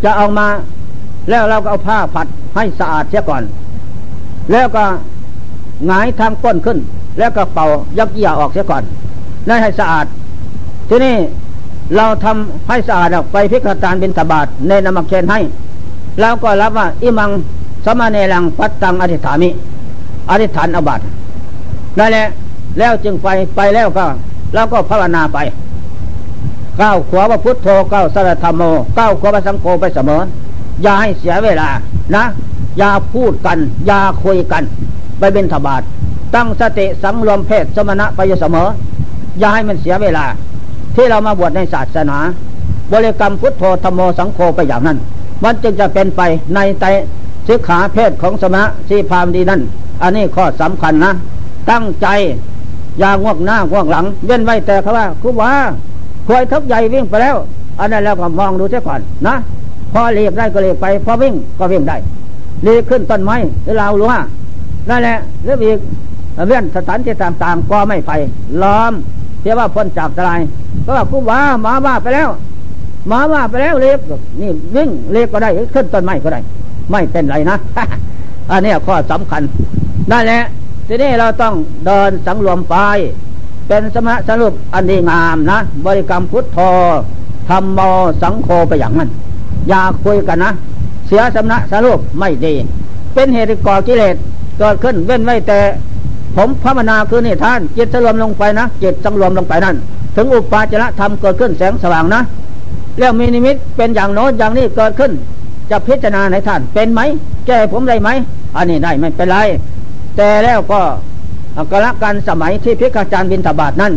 [0.04, 0.48] จะเอามา
[1.30, 3.44] แล้วเราก็เอาผ้าผัด ให้สะอาดเสียก่อน
[4.52, 4.84] แล้วก็
[5.88, 6.78] หงายทางก้นขึ้น
[7.20, 8.84] แล้วก็เป่ายักเยี่ยออกเสียก่อน
[9.48, 10.06] นั่นให้สะอาด
[10.90, 11.16] ที่นี่
[11.96, 15.40] เราทำให้สะอาดไปพิกตานบินตบาทในนมักเชนให้
[16.20, 17.32] แล้วก็รับว่าอิมัง
[17.86, 19.50] สมาเนลังปัตตังอธิษฐามิ
[20.30, 21.02] อธิษฐานอบัต
[21.98, 22.28] นั่นแหละ
[22.78, 24.06] แล้วจึงไปไปแล้วก็
[24.54, 25.38] แล้วก็ภาวนาไป
[26.82, 28.62] ก้าวขวาว่าพุทโธก้าวสัรธรรมโม
[28.98, 30.22] ก้าวขวาว่าสังโฆไปเสมอ
[30.84, 31.70] อย่าให้เสียเวลา
[32.15, 32.24] นะ
[32.78, 34.63] อย่าพูดกัน อย่าคุยกัน
[35.19, 35.82] ไปเป็นทบาท
[36.36, 38.67] ตั้งสติสังรวมเพศสมณะไปอยู่เสมอ
[39.39, 40.26] อย่าให้มันเสียเวลา
[40.95, 42.17] ที่เรามาบวชในศาสนา
[42.91, 44.97] บริกรรมพุทโธธรรมโมสังโฆไปอย่างนั้น
[45.43, 46.21] มันจึงจะเป็นไป
[46.56, 46.86] ในใจ
[47.47, 49.62] ศึกขาเพศของสมณะสีพามดีนั่น
[50.02, 51.12] อันนี้ข้อสำคัญนะ
[51.69, 52.08] ตั้งใจ
[53.00, 55.52] อย่างวกหน้างวกหลัง เว้นไว้แต่เขาว่าครูว่า
[56.28, 57.36] ควายทับใหญ่วิ่งไปแล้ว
[57.80, 59.36] อันนั้นแล้วก็มองดูเสียก่อนนะ
[59.94, 61.98] พอเลียกได้ก็เลียกไป พอวิ่งก็วิ่งได้
[62.64, 64.20] เลียกขึ้นต้นไม้หรือเราหรือว่า
[64.90, 65.80] นั่นแหละหรืออีก
[66.48, 68.12] เลื่อนสถานที่ต่างๆก็ไม่ไป
[68.62, 68.94] ล้อม
[69.42, 70.40] เทียว่าพ้นจากตราย
[70.86, 72.30] ก็ว่าครูว่าหมาว่าไปแล้ว
[73.08, 74.00] หมาว่าไปแล้วเลียก
[74.42, 76.40] นี่วิ่งเลียกก็ได้ขึ้นต้นไม้ก็ได้
[76.92, 77.58] ไม่เป็นไรนะ
[78.52, 79.42] อันนี้ข้อสำคัญ
[80.12, 80.42] นั่นแหละ
[80.88, 81.54] ทีนี้เราต้อง
[81.86, 82.76] เดินสังรวมไป
[83.68, 86.60] เป็นสมะสรุปอันดีงามนะ บริกรรมพุทโธ
[87.50, 87.80] ธรรมโม
[88.22, 89.10] สังโฆไปอย่างนั้น
[89.69, 90.52] อย่าคุยกันนะ
[91.08, 92.54] เสียสมณะสรุปไม่ดี
[93.13, 94.15] เป็นเหตุก่อกิเลส
[94.60, 95.60] เกิดขึ้นเว้นไว้แต่
[96.36, 99.76] ผมพระมนาคือนี่ท่าน จิตสรวมลงไปนะ จิตสังรวมลงไปนั่น
[100.15, 102.21] ถึงอุปาจระธรรมเกิดขึ้นแสงสว่างนะ
[103.00, 105.12] แล้วมีนิมิตเป็นอย่างโน้นอย่างนี้เกิดขึ้น
[105.69, 107.02] จะพิจารณาในท่านเป็นไหม
[107.47, 108.10] แก้ผมได้ไหม
[108.56, 109.38] อันนี้ได้ไม่เป็นไร
[110.17, 110.82] แต่แล้วก็
[111.71, 113.93] กละการสมัยที่พิกาจารย์บินทบาทนั้น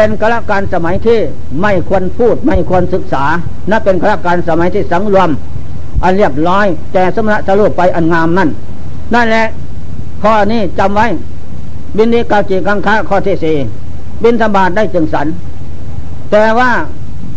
[0.00, 1.20] เป็นกละการสมัยที่
[1.62, 3.24] ไม่ควรพูดไม่ควรศึกษา
[3.70, 5.30] นั่นเป็นกละการสมัยที่สังรวม
[6.02, 8.48] อันเรียบร้อย แต่สมณะจะรูปไปอันงามนั่น
[9.14, 9.46] นั่นแหละ
[10.22, 11.06] ข้อนี้จำไว้
[11.96, 13.56] บินดีกาจีกังคะข้อที่สี่
[14.22, 15.26] บินธบาตได้จึงสัน
[16.30, 16.70] แต่ว่า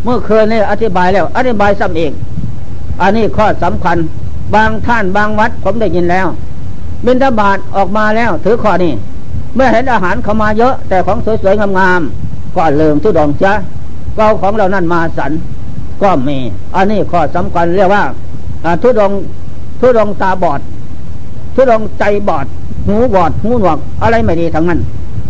[0.04, 2.12] เมื่อคืนนี้อธิบายแล้ว อธิบายซ้ำอีก
[3.02, 3.98] อันนี้ข้อสำคัญ
[4.56, 6.28] บางท่านบางวัดผมได้ยินแล้ว
[7.06, 8.94] บินทบาทออกมาแล้วถือข้อนี้
[9.56, 12.21] เมื่อเห็นอาหารเข้ามาเยอะ แต่ของสวยๆงามๆ
[12.56, 13.54] ก็ลืมทุดองจ้ะ
[14.18, 15.32] ก็ของเรานั่นมาสัน
[16.02, 16.38] ก็มี
[16.76, 18.04] อันนี้ข้อสำคัญเรียกว่า
[18.82, 19.12] ทุดอง
[19.80, 20.62] ทุดองตาบอด
[21.56, 22.46] ทุดองใจบอด
[22.88, 24.80] หูบอด หูหนวก อะไรไม่ดีทั้งนั้น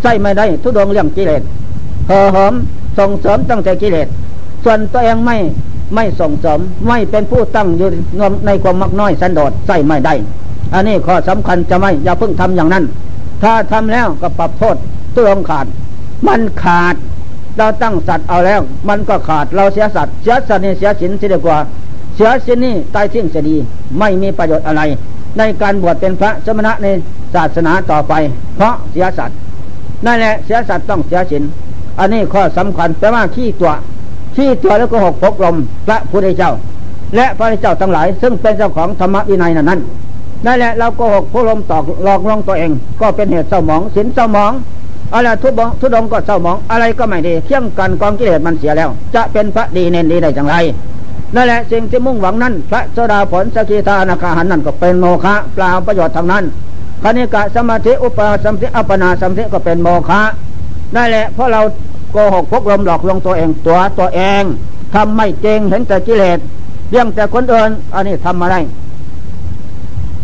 [0.02, 1.42] ใช่ไม่ได้ทุดองเรื่องกิเลส
[2.06, 2.52] เห่อหอม
[2.98, 4.08] ส่งเสริมตั้งแต่กิเลส
[4.64, 5.36] ส่วนตัวเองไม่
[5.94, 7.88] ไม่ส่งเสริมไม่เป็นผู้ตั้งอยู่
[8.46, 10.14] ในความมักน้อยสันโดษใส่ไม่ได้
[10.74, 12.84] อันนี้ข้อสำคัญจะไม่อย่าเพิ่งทำอย่างนั้น
[13.42, 14.76] ถ้าทำแล้วก็ปรับโทษ
[15.14, 15.66] ตัวองขาด
[16.26, 16.94] มันขาด
[17.58, 21.58] เราตั้งสัตว์เอาแล้ว มันก็ขาดเราเสียสัตว์เสียสัตว์นี่เสียสินเสียดีกว่า
[22.14, 23.56] เสียสินนี่ตายทิ้งเสียดี
[23.98, 24.82] ไม่มีประโยชน์อะไร
[25.38, 26.86] ในการบวชเป็นพระสมณะใน
[27.34, 28.12] ศาสนาต่อไป
[28.56, 29.36] เพราะเสียสัตว์
[30.06, 31.42] นั่นแหละเสียสัตว์ต้องเสียสิน
[31.98, 33.72] อันนี้ข้อสำคัญแปลว่าขี้ตัว
[34.36, 36.52] ขี้ตัวแล้วก็หกพกลมพระพุทธเจ้า
[37.16, 39.80] และพระเจ้าทั้งหลาย ซึ่งเป็นเจ้าของธรรมวินัยนั้น
[40.46, 44.52] นั่นแหละเราโกหกผู้ลมตอกหลอกลวงตัวเอง ก็เป็นเหตุเศร้าหมองสินเศร้าหมอง
[45.14, 50.56] อะไรทุบทุดงก็เศร้าหมอง อะไรก็ไม่ดีเที่ยงกันกองกิเลสมันเสียแล้ว จะเป็นพระดีเน้นดีได้อย่างไร
[51.34, 56.44] นั่นแหละสิ่งที่มุ่งหวังนั้นพระโสดาผลสกิทานาคาหันนั่นก็เป็นโมฆะเปล่าประโยชน์ทางนั้น
[57.02, 60.20] คณิกะสมาธิอุปาสัมธิอัปนาสัมธิก็เป็นโมฆะ
[60.96, 61.60] นั่นแหละเพราะเรา
[62.12, 64.42] โกหกพกลมหลอกลวงตัวเองตัวตัวเอง
[64.94, 66.38] ทำไม่เจงเห็นแต่กิเลส
[66.90, 68.60] เรื่องแต่คนอื่นอันนี้ทำมาได้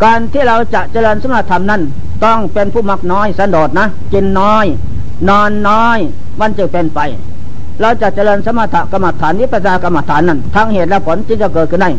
[0.05, 1.83] การที่เราจะเจริญสมณธรรมนั้น
[2.25, 4.65] ต้องเป็นผู้มักน้อยสันโดษนะกินน้อย
[5.29, 5.99] นอนน้อย
[6.41, 7.01] มันจะเป็นไป
[7.81, 11.91] เราจะเจริญสมถกรรมฐานวิปัสสนากรรมฐานนั้นทั้งเหตุและผลที่จะเกิดขึ้นได้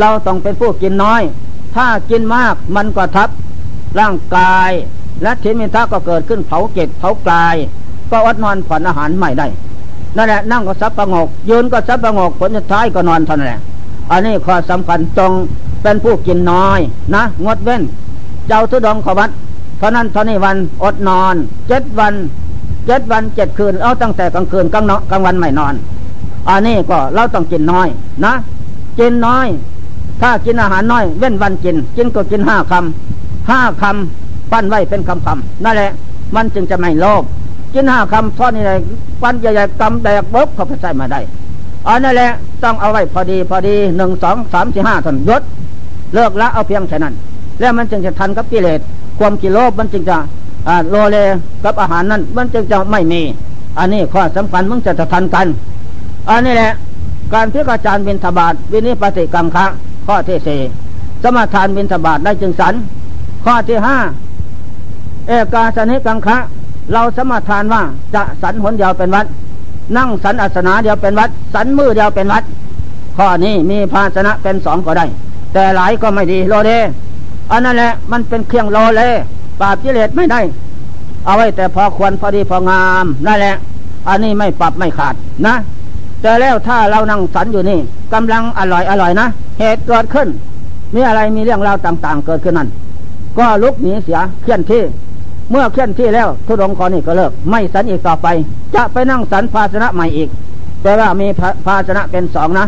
[0.00, 1.22] เราต้องเป็นผู้กินน้อย
[1.74, 3.28] ถ้ากินมากมันก็ทับ
[3.98, 4.70] ร่างกาย
[5.22, 7.56] และทิมิทะก็เกิดขึ้นเผาเกตเผากาย
[8.10, 9.46] ก็อดนอนผ่อนอาหารไม่ได้
[10.16, 13.60] นั่นแหละนั่งก็ซับประงก ยืนก็ซับประงกผลสุดท้ายก็นอนเท่านั้นแหละ
[14.10, 15.32] อันนี้ข้อสำคัญจง
[15.82, 16.80] เป็นผู้กินน้อย
[17.14, 17.82] นะ งดเว้น
[18.48, 19.30] เจ้าทุดงขวัด
[19.80, 21.34] เท่านั้นเท่านี้วันอดนอน
[21.68, 22.14] เจ็ดวัน
[22.86, 25.74] เจ็ดวันเจ็ดคืนเอาตั้งแต่กลางคืนกลางนกลางวันไม่นอน
[26.48, 27.88] อันนี้ก็เราต้องกินน้อย
[28.24, 28.34] นะ
[28.98, 29.46] กินน้อย
[30.20, 35.90] ถ้ากินอาหารน้อย เว้นวันกิน กินก็กินห้าคำห้าคำปั้นไว้เป็นคำคำนั่นแหละ
[36.34, 37.22] มันจึงจะไม่โลภ
[37.74, 38.78] กินห้าคำทอดนี่เลย
[39.22, 41.20] ปั้นใหญ่ๆกำแดกบ๊บเขาไปใส่มาได้
[41.86, 42.30] อันนั่นแหละ
[42.62, 45.42] ต้องเอาไว้พอดีพอดีหนึ่งสองสามสี่ห้าท่านยศ
[46.14, 47.14] เลิกละเอาเพียงแค่นั้น
[47.60, 48.80] แล้วมันจึงจะทันกับกิเลส
[49.20, 50.16] ความกิโลบมันจึงจะ
[50.90, 51.16] โลเล
[51.64, 53.20] กับอาหารนั้น มันจึงจะไม่มี
[53.78, 55.46] อันนี้ข้อสำคัญมันจะทันกัน
[56.30, 56.72] อันนี้แหละ
[57.34, 59.66] การพิกาจารย์บินทบาทวินิปฏิกังคะ
[60.06, 60.60] ข้อที่สี่
[61.22, 62.74] สมาทานบินทบาทได้จึงสัน
[63.44, 63.96] ข้อที่ห้า
[65.28, 66.36] เอกาสนิกังคะ
[66.92, 67.82] เราสมาทานว่า
[68.14, 69.26] จะสันหนเดียวเป็นวัด
[69.96, 72.42] นั่งสันอัสนาเดียวเป็นวัด สันมือเดียวเป็นวัด
[73.16, 75.06] ข้อนี้มีภาชนะเป็นสองก็ได้
[75.52, 76.70] แต่หลายก็ไม่ดีโลเล
[77.50, 79.12] อันนั้นแหละมันเป็นเครื่องโลเลย
[79.60, 80.40] ปราบกิเลสไม่ได้
[81.24, 83.54] เอาไว้แต่พอควรพอดีพองามนั่นแหละ
[84.08, 85.14] อันนี้ไม่ปรับไม่ขาด
[85.46, 85.54] นะ
[86.22, 87.78] แต่แล้วถ้าเรานั่งสันอยู่นี่
[88.12, 89.26] กำลังอร่อยอร่อยนะ
[89.58, 90.28] เหตุเกิดขึ้น
[90.94, 92.68] มีอะไรมีเรื่องราวต่าง ๆ เกิดขึ้นนั่น
[93.38, 94.82] ก็ลุกหนีเสียเคลื่อนที่
[95.50, 98.26] เมื่อเคลื่อนที่แล้วทุดงคอนี่ก็เลิก ไม่สันอีกต่อไป
[98.74, 100.28] จะไปนั่งสันภาชนะใหม่อีก
[100.82, 101.26] แต่ว่ามี
[101.66, 102.66] ภาชนะเป็นสองนะ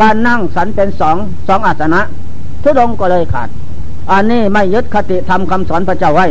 [0.00, 1.16] การนั่งสันเป็นสอง
[1.48, 2.00] สองอาสนะ
[2.62, 3.48] ทุดงก็เลยขาด
[4.12, 6.26] อันนี้ไม่ยึดคติธรรมคาสอนพระเจ้าไว้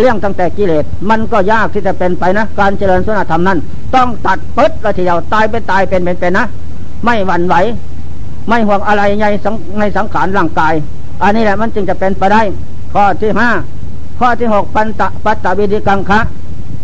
[0.00, 3.58] เรื่องตั้งแต่กิเลสมันก็ยากที่จะเป็นไปนะ การเจริญสุนธรรมนั้น
[3.94, 6.46] ต้องตัดปึ๊ดละทีเดียวตายเป็นตายเป็นเป็นเป็นนะ
[7.04, 7.54] ไม่หวั่นไหว
[8.48, 9.26] ไม่ห่วงอะไรใน
[9.78, 10.74] ในสังขารร่างกาย
[11.22, 12.42] อันนี้แหละมันจึงจะเป็นไปได้
[12.94, 13.50] ข้อที่ห้า
[14.18, 16.20] ข้อที่หกปันตะปัตตวิธิกังคะ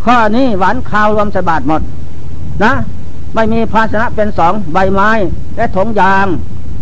[0.05, 1.83] ข้อนี้หวานข้าวรวมสบาดหมด
[2.65, 2.73] นะ
[3.35, 5.11] ไม่มีภาชนะเป็นสองใบไม้
[5.57, 6.27] และถงยาง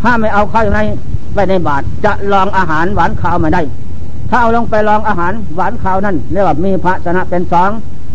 [0.05, 0.81] ห้ามไม่เอาเข้าอยู่ใน
[1.35, 3.63] ไว้ในบาทจะลองอาหารหวานข้าวมาได้
[4.31, 7.71] ถ้าเอาลงไปลองอาหารหวานข้าวนั่นเรียกว่ามีภาชนะเป็นสอง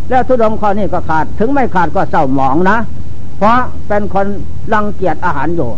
[0.09, 2.77] แล้วทุดงข้อนี้ก็ขาดถึงไม่ขาดก็เศร้าหมองนะ
[3.37, 4.27] เพราะเป็นคน
[4.73, 5.69] รังเกียจอาหารอยู่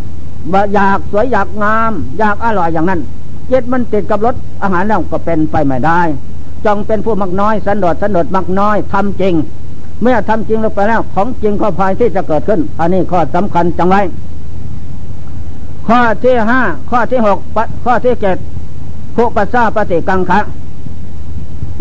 [0.74, 3.00] อยากสวยอยากงาม อยากอร่อยอย่างนั้น
[3.48, 6.00] เจ็ดมันติดกับรสอาหารแล้วก็เป็นไปไม่ได้
[6.66, 9.34] จงเป็นผู้มักน้อยสันโดษสันโดษมักน้อยทำจริง
[10.02, 13.96] เมื่อทำจริงลงไปแล้วของจริงข้อพายที่จะเกิดขึ้น อันนี้ข้อสำคัญจังไร
[15.88, 17.38] ข้อที่ห้าข้อที่หก
[17.84, 18.36] ข้อที่เจ็ด
[19.16, 20.40] ภุปัสสาปฏิกังคะ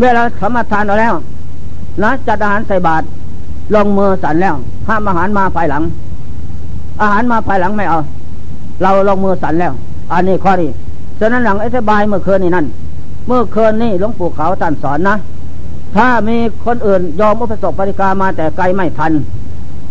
[0.02, 1.14] เวลาสมทานเอาแล้ว
[2.04, 3.06] นะจัดอาหารใส่บาตร
[3.76, 4.56] ลงมือสั่นแล้ว
[4.88, 5.84] ห้ามอาหารมาภายหลัง
[7.02, 8.00] อาหารมาภายหลังไม่เอา
[8.82, 9.74] เราลงมือสั่นแล้ว
[10.14, 10.70] อันนี้ข้อนี้
[11.20, 12.66] ฉะนั้นหลังอธิบายเมื่อคืนนี้นั่น
[13.28, 15.16] เมื่อคืนนี้หลวงปู่เขาท่านสอนนะ
[15.96, 19.12] ถ้ามีคนอื่นยอมอุปสมบปฏิกามาแต่ไกลไม่ทัน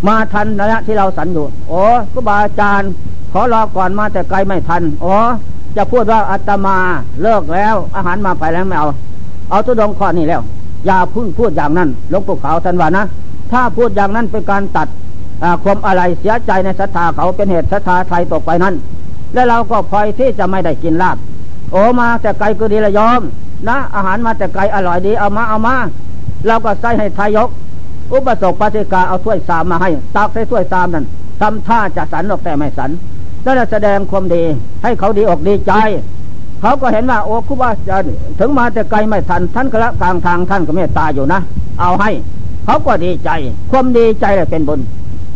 [0.07, 1.81] มาทันระยะที่เราสันอยู่ โอ้
[2.12, 2.90] ครูบาอาจารย์
[3.38, 5.14] อรอก่อนมาแต่ไกลไม่ทันอ๋อ
[5.77, 6.77] จะพูดว่าอาตมา
[7.22, 8.88] เลิกแล้ว อาหารมาไปแล้วไม่เอา
[9.51, 10.42] เอาทุดงข้อนี้แล้ว
[10.87, 13.05] อย่าพึ่งพูดอย่างนั้นหลวงปู่ขาวท่านว่านะ
[13.53, 14.88] ถ้าพูดอย่างนั้นเป็นการตัด
[15.62, 18.75] ความอะไรเสียใจในศรัทธาเขาเป็นเหตุศรัทธาไทยตกไปนั้น
[19.35, 21.16] และเราก็พลอยที่จะไม่ได้กินลาบ
[21.72, 23.20] โอมาแต่ไกลก็ดีละยอม
[23.68, 25.75] นะ อาหารมาแต่ไกลอร่อยดีเอามาเอามา
[26.46, 27.49] เราก็ใส่ให้ทายก
[28.12, 31.05] อุปสมปฏิกาเอาถ้วยสามมาให้ตักใส่ถ้วยสามนั้น
[31.40, 32.90] ทำท่าจะสันออกแต่ไม่สัน
[33.54, 34.42] แล้วแสดงความดี
[34.82, 35.72] ให้เขาดีอกดีใจ
[36.61, 37.96] เขาก็เห็นว่าโอ้คุบาจะ
[38.38, 41.40] ถึงมาแต่ไกลไม่ทันท่านก็ละกลางทางท่านก็เมตตาอยู่นะ
[41.80, 42.11] เอาให้
[42.64, 43.30] เขาก็ดีใจ
[43.70, 44.80] ความดีใจเลยเป็นบุญ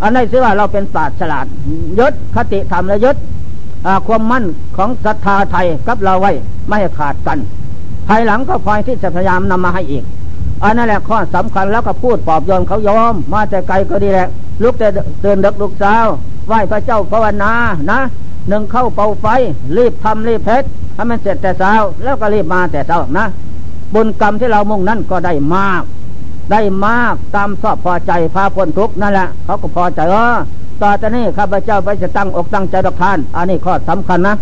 [0.02, 1.46] อันนี้สือว่าเราเป็นปราชฉลาด
[1.98, 3.16] ยศคติธรรมและยศ
[4.06, 4.44] ความมั่น
[4.76, 6.32] ของศรัทธาไทยกับเราไว้
[6.68, 7.38] ไม่ให้ขาดกัน
[8.08, 10.04] ภายหลังก็คอยที่จะพยายามนำมาให้อีก
[10.62, 14.28] อันนั้นแหละข้อสำคัญแล้วก็พูดปลอบโยนเขายอม มาแต่ไกลก็ดีแหละ
[14.62, 14.88] ลุกแต่
[15.20, 15.96] เตือนดึกลุกเช้า
[16.50, 17.52] ไหว้พระเจ้าภาวนา
[17.90, 18.00] นะ
[18.48, 19.26] หนึ่งเข้าเป่าไฟ
[19.76, 21.72] รีบทำรีบเพชรให้มันเสร็จแต่เช้า
[22.04, 23.26] แล้วก็รีบมาแต่เช้านะ
[23.94, 25.82] บุญกรรมที่เรามุ่งนั้นก็ได้มาก
[26.52, 30.36] ได้มากตามชอบพอใจพาพ้นทุกนั่นแหละ เขาก็พอใจเออ
[30.82, 34.34] ต่อจากนี้ข้าพเจ้าไปจะตั้งอกตั้งใจดอกทาน อันนี้ข้อสำคัญนะ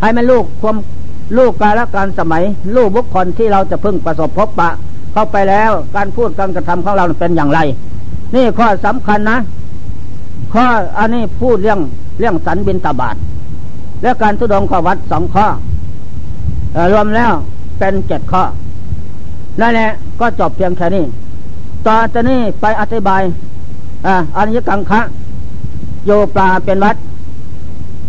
[0.00, 0.76] ให้มันลูกความ
[1.36, 2.42] ลูกกาลการสมัย
[2.76, 4.70] ลูกบุคคลที่เราจะพึ่งประสบพบปะ
[5.12, 7.60] เข้าไปแล้วการพูดการกระทำของเราเป็นอย่างไร
[8.34, 9.38] นี่ข้อสำคัญนะ
[10.52, 10.66] ข้อ
[10.98, 11.80] อันนี้พูดเรื่อง
[12.18, 13.16] เรื่องสันบินตาบาท
[14.02, 15.46] และการทุดงขวัดสองข้อ
[16.92, 17.32] รวมแล้ว
[17.78, 18.42] เป็นเจ็ดข้อ
[19.60, 21.04] นั่นแหละก็จบเพียงแค่นี้
[21.86, 23.22] ต่อจากนี้ไปอธิบาย
[24.36, 25.00] อันยกังคะ
[26.06, 26.96] โยปลาเป็นวัด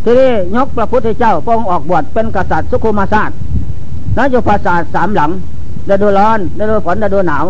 [0.03, 3.37] ที่นี่ยกพระพุทธเจ้าพระองค์ออกบวชเป็นกษัตริย์สุขุมาศาสตร์
[4.17, 5.31] นโยปราสาทสามหลัง
[5.89, 7.45] ฤดูร้อนฤดูฝนฤดูหนาว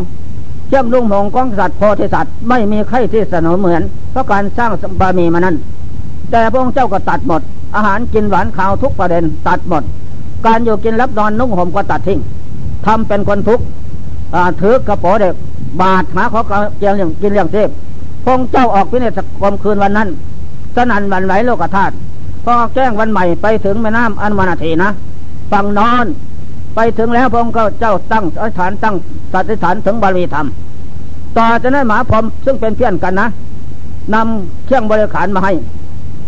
[0.68, 5.56] เชื่อมลุงหงกองสัตว์โพธิสัตว์ไม่มีใครที่เสนอเหมือน เพราะการสร้างบารมีมานั้น
[6.32, 7.42] แต่พระองค์เจ้าก็ตัดหมด
[7.76, 9.84] อาหารกินหวานข้าวทุกประเด็นตัดหมด
[10.46, 12.20] การอยู่กินรับนอนนุ่งห่มก็ตัดทิ้ง
[12.86, 13.66] ทำเป็นคนทุกข์
[14.62, 15.34] ถือกระโปเด็ก
[15.82, 16.40] บาดหาขอ
[16.78, 17.70] เกี่ยงกินเลี้ยงเทพ
[18.26, 20.10] พงค์เจ้าออกพิเนศกรมคืนวันนั้น
[20.76, 21.94] สนั่นวันไหวโลกธาตุ
[22.46, 24.90] พอแจ้งวันใหม่ไปถึงแม่น้ำอันมานาทีนะ
[25.52, 26.06] ฟังนอน
[26.76, 28.96] ไปถึงแล้วพระองก็เจ้าตั้งอธิษฐานตั้ง
[29.34, 30.46] สัติฐานถึงบาลีธรรม
[31.38, 33.28] ต่อจากนั้นหมาพรมซึ่งเป็นเพื่อนกันนะ
[34.14, 35.54] นำเครื่องบริขารมาให้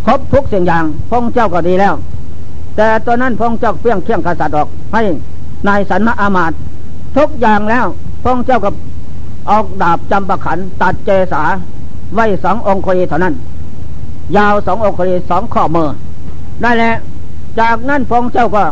[0.05, 1.93] ครบทุกสิ่งอย่างพงเจ้าก็ดีแล้ว
[2.75, 5.01] แต่ตอนนั้นพงเจ้าเพี้ยงเครื่องกษัตริย์ออก ให้
[5.67, 6.51] นายสันมะอามาต
[7.17, 7.85] ทุกอย่างแล้ว
[8.23, 8.73] พงเจ้ากับ
[9.49, 11.43] ออกดาบจำประขันตัดเจสา
[12.15, 13.33] ไว้สององค์คีเท่านั้น
[14.37, 15.87] ยาวสององค์คีสองข้อมือ
[16.61, 16.95] ได้แล้ว
[17.59, 18.63] จากนั้นพงเจ้าก็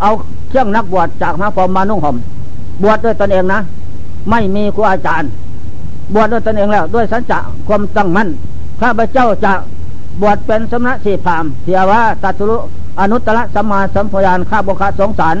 [0.00, 0.10] เอา
[0.48, 2.16] เครื่องนักบวชจากพระพรมมานุ่งห่ม
[2.82, 3.60] บวชด้วยตนเองนะ
[4.30, 5.30] ไม่มีครูอาจารย์
[6.14, 7.38] บวชด้วยตนเองแล้ว ด้วยสัจจะ
[7.68, 8.28] ความตั้งมั่น
[8.80, 9.52] ข้าพเจ้าจะ
[10.20, 12.56] บวชเป็นสมณะสีพามเสียว่าตัตุรุ
[13.00, 15.36] อนุตตรสัมมาสัมพยานข้าบุคคสงสาร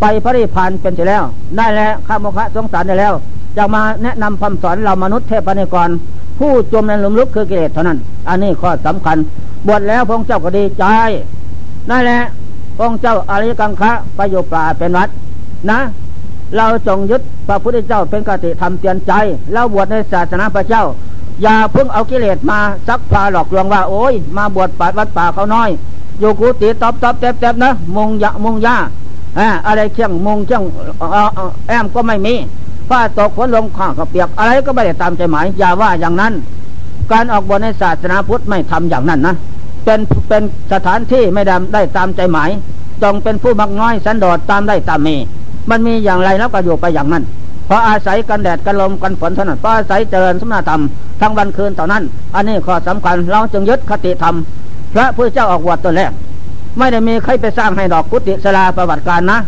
[0.00, 1.22] ไปพระนิพพานเป็นไปแล้ว
[1.56, 3.14] ได้แล้วข้าโมฆะสงสารได้แล้ว
[3.56, 5.88] จะมาแนะนำคำสอนเรามนุษย์เทพนิกร
[6.38, 7.98] ผู้จมในหลุมลึกคือกิเลสเท่านั้น
[8.28, 9.16] อันนี้ข้อสำคัญ
[9.66, 10.84] บวชแล้วพระเจ้าก็ดีใจ
[11.90, 12.20] นั่นแหละ
[12.76, 15.08] พระเจ้าอริยกังคะไปอยู่ป่าเป็นวัด
[15.70, 15.78] นะ
[16.56, 19.12] เราจงยึดพระพุทธเจ้าเป็นกติธรรมเตือนใจ
[19.52, 20.84] เราบวชในศาสนาพระเจ้า
[21.42, 22.58] อย่าเพิ่งเอากิเลสมา
[22.88, 25.70] ซักพาหลอกลวงว่าโอ้ย มาบวชป่าวัดป่าเขาน้อย
[26.20, 28.76] อยู่กุฏิตอบตอบเต็บเต็บนะมุงยะมุงยา
[29.66, 30.62] อะไรเชียงมุงเชียง
[31.66, 32.34] แอมก็ไม่มี
[32.88, 36.32] ผ้าตกฝนลงข้างกระเปียกอะไรก็ไม่ได้ตามใจหมายอย่าว่าอย่างนั้น
[37.12, 39.34] การออกบวชในศาสนาพุทธไม่ทำอย่างนั้นนะ
[39.84, 42.50] เป็นเป็นสถานที่ไม่ดำได้ตามใจหมาย
[43.02, 45.16] จงเป็นผู้มักน้อยสันโดษตามได้ตามมี
[45.70, 47.24] มันมีอย่างไรแล้วก็อยู่ไปอย่างนั้น
[47.66, 50.82] เพราะอาศัยกันแดดกันลมกันฝนเท่านั้นเพราะอาศัยเจริญสมณธรรม
[51.20, 52.02] ทั้งวันคืนเท่านั้น
[52.34, 54.34] อันนี้ข้อสำคัญเราจึงยึดคติธรรม
[54.94, 56.12] พระพุทธเจ้าออกบวชตัวแรก
[56.78, 59.38] ไม่ได้มีใครไปสร้างให้ดอกกุฏิสลาประวัติการนะ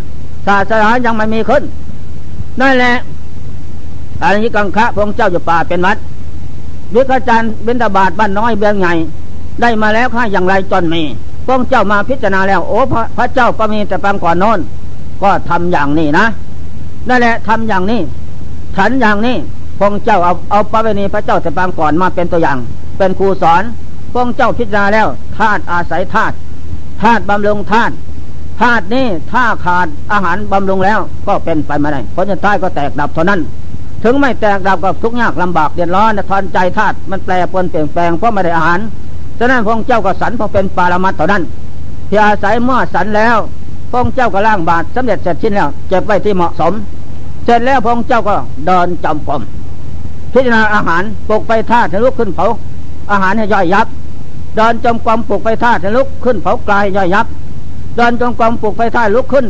[0.46, 1.62] ศาสนายังไม่มีขึ้น
[2.60, 2.94] นั่นแหละ
[4.22, 5.96] อันนี้กังคะพระเจ้าอยู่ป่าเป็นวัด
[6.94, 8.92] วิกจันบินตาบาทบ้านน้อยเบียงใหญ่
[9.60, 11.02] ได้มาแล้วข้าอย่างไรจนมี
[11.46, 12.78] พระเจ้ามาพิจารณาแล้ว โอ้
[13.16, 14.58] พระเจ้าก็มีแต่ปังก่อนโน้น
[15.22, 16.26] ก็ทำอย่างนี้นะ
[17.08, 18.00] นั่นแหละทำอย่างนี้
[18.76, 19.36] ฉันอย่างนี้
[19.78, 22.58] พระเจ้าเอาเอาพระเวณีพระเจ้าแต่ปังก่อนมาเป็นตัวอย่าง
[22.98, 23.62] เป็นครูสอน
[24.12, 25.06] พระเจ้าพิจารณาแล้ว
[25.38, 26.34] ธาตุอาศัยธาตุ
[27.02, 27.94] ธาตุบำรุงธาตุ
[28.60, 33.40] ธาตุนี้ถ้าขาดอาหารบำรุงแล้ว ก็เป็นไปไม่ได้ผลสุดท้ายก็แตกดับเท่านั้น
[34.04, 38.80] ถึงไม่แตกดับก็ทุกข์ยากลำบากเดือดร้อนทอนใจธาตุมันแปรปรวนเปลี่ยนแปลงเพราะไม่ได้อาหาร
[39.38, 41.42] ฉะนั้นพระเจ้าก็สันพอเป็นปารมัตเท่านั้น
[42.08, 43.36] ที่อาศัยเมื่อสันแล้ว
[43.90, 46.72] พระเจ้าก็ล่างบาทสำเร็จเสร็จชิ้นแล้วเก็บไว้ที่เหมาะสม
[47.44, 48.34] เสร็จแล้วพระเจ้าก็
[48.66, 49.42] เดินจำปม
[50.32, 52.46] พิจารณาอาหารปลุกไปธาตุลุกขึ้นเผา
[53.10, 53.86] อาหารให้ย่อยยับ
[54.56, 57.26] เดินจมกรมปลุกไปธาตุลุกขึ้นเผากลายย่อยยับ
[57.96, 59.46] เดินจมกรมปลุกไปธาตุลุกขึ้น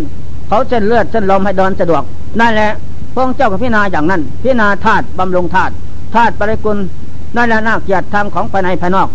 [0.46, 2.03] เผาเส้นเลือดเส้นลมให้เดินสะดวก
[2.40, 2.70] นั่นแหละ
[3.14, 5.72] พระเจ้าก็พิจารณาอย่างนั้น พิจารณาธาตุบำรุงธาตุ
[6.14, 6.79] ธาตุปริกุล
[7.37, 9.09] นั่นแหละน่าเกียรติธรรมของภายในภายนอก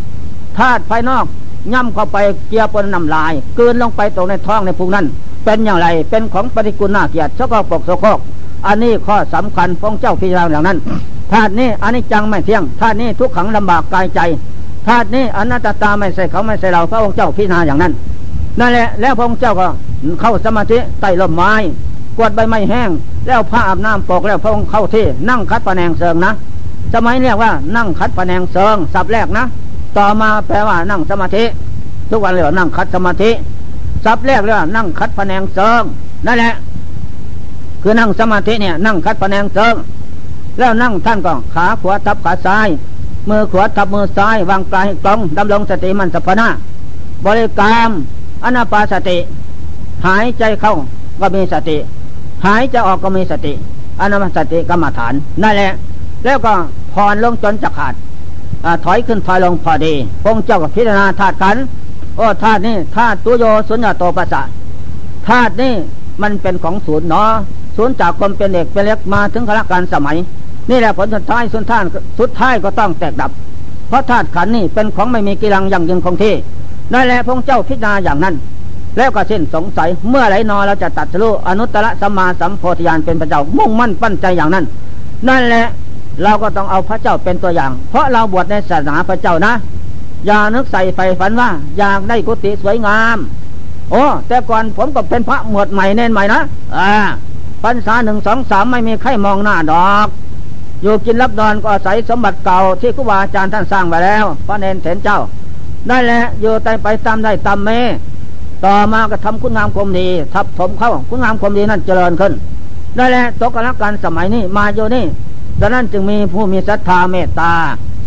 [0.59, 1.25] ธาตุภายนอก
[1.73, 2.17] ย่ำเข้าไป
[2.49, 5.05] เกียร์ปนน้ำลายเกินลงไปตรงในท้องในพุงนั้น
[5.45, 8.19] เป็นอย่างไรเป็นของปฏิกุลน่าเกียรติชกปกโสโครก
[8.67, 10.77] อันนี้ข้อสำคัญพงเจ้าพิจารณาอย่างนั้น
[11.31, 14.19] ธาตุนี้อันนี้จังไม่เที่ยงธาตุนี้ทุกขังลำบากกายใจ
[14.87, 17.91] ธาตุนี้อนัตตาไม่ใส่เขาไม่ใส่เราพระองค์เจ้าพิจารณาอย่างนั้น
[18.59, 19.67] นั่นแหละแล้วพระองค์เจ้าก็
[20.21, 21.51] เข้าสมาธิใต้ลมไม้
[22.17, 22.89] กวดใบไม้แห้ง
[23.27, 26.31] แล้วผ้าอาบน้ำปอกแล้วพระองค์เข้าที่นั่งคัดปะแนงเซิงนะ
[26.93, 29.45] สมัยเรียกว่านั่งคัดปะแนงเซิงสับแรกนะ
[29.97, 31.43] ต่อมาแปลว่านั่งสมาธิ
[32.09, 33.31] ทุกวันเลยว่านั่งคัดสมาธิ
[34.05, 35.83] สับแรกเลยว่านั่งคัดพแนงเซิง
[36.25, 36.53] นั่นแหละ
[37.81, 39.75] คือนั่งสมาธิเนี่ย นั่งคัดพแนงเซิง
[40.59, 42.67] แล้วนั่งท่านก็ขาขวาทับขาซ้าย
[43.29, 46.47] มือขวาทับมือซ้ายวางกายตรงดำรงสติมันสัพนา
[47.25, 47.89] บริกรรม
[48.43, 49.17] อนาปาสติ
[50.05, 50.73] หายใจเข้า
[51.19, 51.77] ก็มีสติ
[52.45, 53.53] หายใจออกก็มีสติ
[54.01, 55.71] อนาปาสติกรรมฐานนั่นแหละ
[56.25, 56.53] แล้วก็
[56.93, 57.93] ผ่อนลงจนจะขาด
[58.85, 61.57] ถอยขึ้นถอยลงพอดีพงเจ้าก็พิจารณาธาตุกัน
[62.17, 64.41] โอ้ธาตุนี้ธาตุตุโยสุญญาโตปัสสะ
[65.27, 65.73] ธาตุนี้
[66.21, 67.29] มันเป็นของศูนย์เนาะ
[67.75, 70.17] ศูนย์จากความเป็นเอกเป็นเล็กมาถึงขณะการสมัย
[70.69, 71.81] นี่แหละผลสุดท้ายสุดท้าย
[72.19, 73.31] สุดท้ายก็ต้องแตกดับ
[73.87, 76.33] เพราะธาตุขันนี่เป็นของไม่มีกิรังอย่างยืนคงที่
[76.93, 78.35] นั่นแหละพงเจ้าพิจารณาอย่างนั้น
[78.97, 84.65] แล้วก็สิ้นสงสัยเมื่อไรนอเราจะตัดสู้อนุตตรสัมมาสัมโพธิญาณเป็นพระเจ้ามุ่งมั่นปั้นใจอย่างนั้น
[85.29, 85.65] นั่นแหละ
[86.23, 89.53] เราก็ต้องเอาพระเจ้าเป็นตัวอย่าง เพราะเราบวชในศาสนาพระเจ้านะ
[90.25, 93.17] อย่านึกใส่ไฟฝันว่า อยากได้กุฏิสวยงาม
[93.91, 96.41] โอ้แต่ก่อนผมก็เป็นพระหมวดใหม่เน้นใหม่นะ
[96.77, 96.91] อ่า
[97.63, 100.07] พรรษาหนึ่งสองสามไม่มีใครมองหน้าดอก
[100.81, 105.19] อยู่กินรับนอนก็อาศัยสมบัติเก่าที่ครูบาอาจารย์ท่านสร้างไว้แล้ว พระเนนเถนเจ้า
[105.87, 107.69] ได้แหละอยู่แต่ไปตามได้ตามเม
[108.65, 112.33] ต่อมาก็ทำคุณงามความดี ทับถมเข้าคุณงามความดีนั่นเจริญขึ้น
[112.95, 115.05] ได้แหละตกกันละกันสมัยนี้มาอยู่นี่
[115.59, 117.53] ดังนั้นจึงมีผู้มีศรัทธาเมตตา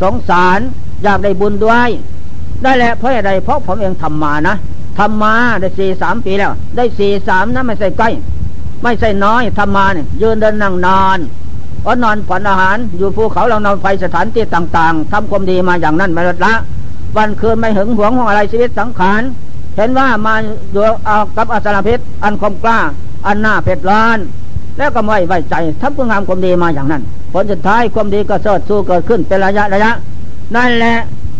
[0.03, 0.61] สงสาร
[1.03, 1.91] อยากได้บุญด้วย
[2.63, 4.57] ได้แหละเพราะอะไรเพราะผมเองทำมานะ
[4.99, 8.11] ทำมาได้สี่สามปีแล้ว ได้สี่สามนะไม่ใช่ใกล้
[8.83, 11.19] ไม่ใช่น้อยทำมาเนี่ยยืนเดินนั่งนอน
[11.85, 16.53] ก็นอนผ่อนอาหาร อยู่ภูเขาเรานอนไฟสถานที่ต่าง ๆทำความดีมาอย่างนั้นไม่ลดละ
[17.17, 19.23] วันคืนไม่หึงหวงของอะไรชีวิตสังขาร
[19.77, 20.35] เห็นว่ามา
[20.73, 22.79] อยู่เอากับอสารพิษอันคมกล้า
[23.27, 24.19] อันหน้าเผ็ดร้อน
[24.79, 27.03] แล้วก็ไม่ไว้ใจทำคุณงามความดีมาอย่างนั้น
[27.33, 29.93] ผลสุดท้ายความดีก็เสดสู้เกิดขึ้นเป็นระยะระยะ
[30.57, 30.97] นั่นแหละ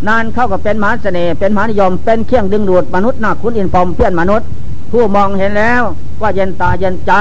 [0.07, 4.47] นานเข้ากับเป็นมหาเสน่ห์เป็นมหานิยมเป็นเครื่องดึงดูดมนุษย์นักคุณอินฟอมเพื่อนมนุษย์
[4.91, 5.81] ผู้มองเห็นแล้ว
[6.21, 7.13] ว่าเย็นตาเย็นใจ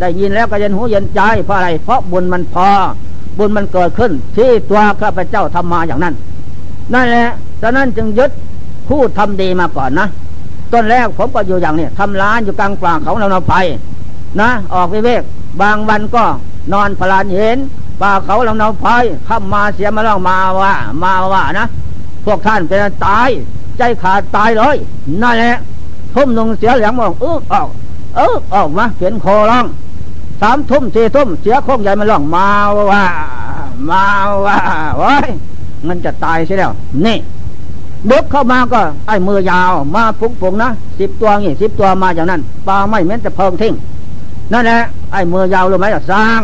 [0.00, 2.68] ได้ยินแล้วก็เย็นหูเย็นใจเพราะอะไร เพราะบุญมันพอ
[3.38, 6.14] บุญมันเกิดขึ้น ที่ตัวข้าพเจ้าทำมาอย่างนั้น
[6.94, 7.28] นั่นแหละ
[7.62, 8.30] ดังนั้นจึงยึด
[8.88, 10.06] ผู้ทำดีมาก่อนนะ
[10.72, 13.54] ต้นแรกผมก็อยู่อย่างนี้ทำร้านอยู่กลางกลางเขาเราเราไป
[14.40, 15.22] นะ ออกวิเวก
[15.60, 16.24] บางวันก็
[16.72, 17.58] นอนพลานเห็น
[18.00, 21.66] ป่าเขาลำนาพายข้ามาเสียมาล่องมาว่า มาว่านะ
[22.24, 23.28] พวกท่านเป็นตาย
[23.78, 24.76] ใจขาดตายเลย
[25.22, 25.56] นั่นแหละ
[26.14, 27.68] ทุ่มลงเสียเหลียงมองเออออก
[28.16, 29.66] เออออกมาเขียนคอร้อง
[30.40, 32.46] สามทุ่มสี่ทุ่มเสียโค้งใหญ่มาล่องมา
[32.92, 33.04] ว่า
[33.90, 34.04] มา
[34.46, 34.58] ว่า
[34.98, 35.28] โอ้ย
[35.86, 36.72] มันจะตายใช่แล้ว
[37.06, 37.16] นี่
[38.10, 43.72] ดึกเข้ามาก็ ไอ้มือยาวมาปุกปุงนะสิบตัวนี่สิบตัวมาอย่างนั้นปลาไม่เหม็นจะเพิงทิ้ง
[44.52, 44.78] นั่นแหละ
[45.12, 46.40] ไอ้มือยาวรู้ไหมสร้าง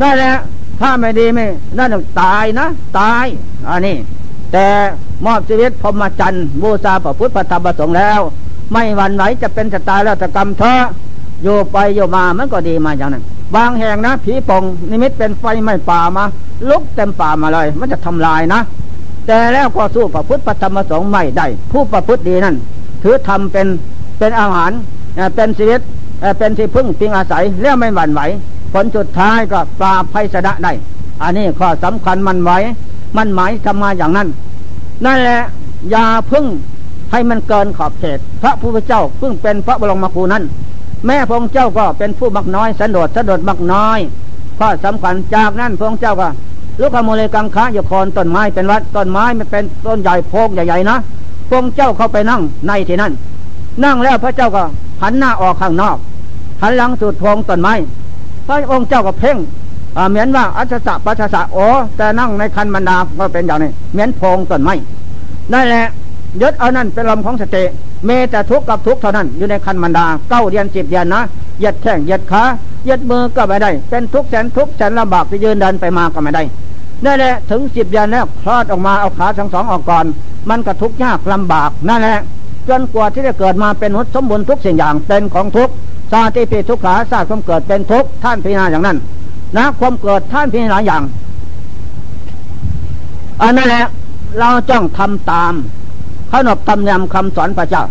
[0.00, 0.34] นั่นแหละ
[0.80, 1.46] ถ้าไม่ดีไม่
[1.78, 1.88] นั่น
[2.22, 2.66] ตายนะ
[2.98, 3.24] ตาย
[3.68, 3.96] อันนี้
[4.52, 4.66] แต่
[5.24, 8.20] มอบชีวิตพรมจันทร์บูชาพระพุทธธรรมประสงค์แล้ว
[8.72, 10.86] ไม่หวั่นไหวจะเป็นจะตายแล้วแต่กรรมเถอะ
[11.42, 13.24] อยู่ไปอยู่มามันก็ดีมาอย่างนั้น
[13.54, 16.24] บางแห่งนะผีปองนิมิตเป็นไฟไม่ป่ามา
[16.68, 18.60] ลุกเต็มป่ามาเลย มันจะทำลายนะ
[19.26, 22.56] แต่แล้วก็สู้พระพุทธธรรมสงฆ์ไม่ได้ ผู้ประพฤติดีนั่น
[23.02, 23.66] ถือทำเป็น
[24.18, 24.70] เป็นอาหาร
[25.34, 25.80] เป็นชีวิต
[26.38, 28.20] เป็นที่พึ่งพิงอาศัยแล้วไม่หวั่นไหว
[28.72, 30.72] ผลสุดท้ายก็ปราบภัยสะได้
[31.22, 32.58] อันนี้ข้อสำคัญมันไว้
[33.16, 34.28] มันหมายทำมาอย่างนั้น
[35.04, 35.40] นั่นแหละ
[35.90, 36.46] อย่าพึ่ง
[37.12, 40.44] ให้มันเกินขอบเขต พระพุทธเจ้าพึ่งเป็นพระบรมครูนั้น
[41.06, 43.98] แม่พระเจ้าก็เป็นผู้มักน้อยสันโดษสันโดษมักน้อย
[44.58, 46.28] ข้อสำคัญจากนั้นพระเจ้าก็
[46.80, 50.96] ลูกขโมยกังค้าอยู่คนต้นไม้เป็นวัดต้นไม้มันเป็นต้นใหญ่โพงใหญ่ๆนะ
[51.48, 53.12] พระเจ้าเข้าไปนั่งในที่นั่น
[53.84, 54.64] นั่งแล้วพระเจ้าก็
[55.02, 55.96] หันหน้าออกข้างนอก
[56.62, 57.74] หันหลังสุดโพงต้นไม้
[58.46, 59.36] พระองค์เจ้าก็เพ่ง
[60.10, 61.58] เหมือนว่าอัศสะปัสสะโอ
[61.96, 64.74] แต่นั่งในคันบรรดาก็เป็นอย่างนี้เหมือนพงต้นไม้
[65.52, 65.84] นั่นแหละ
[66.42, 67.64] ยึดเอานั่นเป็นลมของสติ
[68.06, 71.22] เมแต่ทุกข์กับทุกข์เท่านั้นอยู่ในคันบรรดาเก้าเดือนสิบเดือนนะ
[71.58, 72.42] เหยียดแข้งเหยียดขา
[72.84, 76.42] เหยียดมือก็ไม่ได้ เป็นทุกข์แสนทุกข์แสนลำบากจะยืนเดินไปมาก็ไม่ได้
[77.04, 80.04] นั่นแหละถึงสิบเดือนแล้วคลอดออกมาเอาขาทั้งสองออกก่อน
[80.50, 82.18] มันก็ทุกข์ยากลำบากนั่นแหละ
[82.68, 85.72] จนกว่าที่จะเกิดมาเป็นหุสมบูรณ์ทุกสิ่งอย่างเป็นของทุกข์
[86.12, 88.98] ชาติปีทุกขาชาติความเกิดเป็นทุกท่านพิจารณาอย่างนั้น
[89.56, 91.02] นะ ความเกิดท่านพิจารณาอย่าง
[93.42, 93.84] อันนั้นแหละ
[94.38, 95.52] เราจ้องทำตาม
[96.32, 97.84] ขนบธรรมเนียมคำสอนพระเจ้า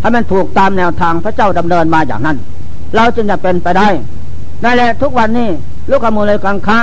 [0.00, 2.36] ให้มันถูกตามแนวทางพระเจ้าดำเนินมาอย่างนั้น
[2.96, 3.88] เราจึงจะเป็นไปได้
[4.64, 5.48] นั่นแหละทุกวันนี้
[5.90, 6.78] ลูกขมูลเลยกังคะ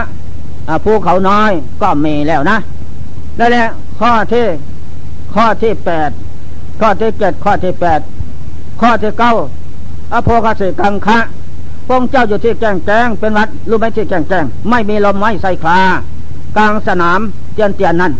[0.84, 1.52] ภูเขาน้อย
[1.82, 2.58] ก็มีแล้วนะ
[3.40, 3.68] นั่นแหละ
[4.00, 4.46] ข้อที่
[5.34, 6.10] ข้อที่แปด
[6.82, 8.00] ข้อที่เจ็ดข้อที่แปด
[8.82, 9.34] ข้อที่เก้า
[10.14, 11.20] อโภคสิกังคะ
[11.88, 15.80] พงเจ้าอยู่ที่แก้งแจ้งเป็นวัดรู้ไหมที่แก้งแจ้งไม่มีลมไม้ใส่คลา
[16.58, 17.20] กลางสนาม
[17.54, 18.14] เตียนเตียนนั่น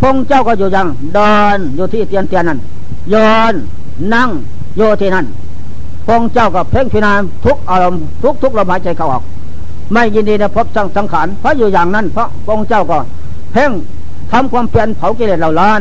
[0.00, 2.58] พงเจ้าก็อยู่ยังเดินอยู่ที่เตียนเตียนนั่น
[3.12, 3.54] ยอน
[4.14, 4.28] นั่ง
[4.76, 5.26] โยที่นั่น
[6.06, 7.12] พงเจ้าก็เพ่งพิจารณา
[7.44, 9.22] ทุกอารมณ์ทุกทุกลมหายใจเข้าออก
[9.92, 12.98] ไม่ยินดีในพบสังสังขารเพราะอยู่อย่างนั้น เพราะพงเจ้าก็
[13.52, 13.70] เพ่ง
[14.32, 15.80] ทำความเปลี่ยนเผากิเลสเหล่าล้าน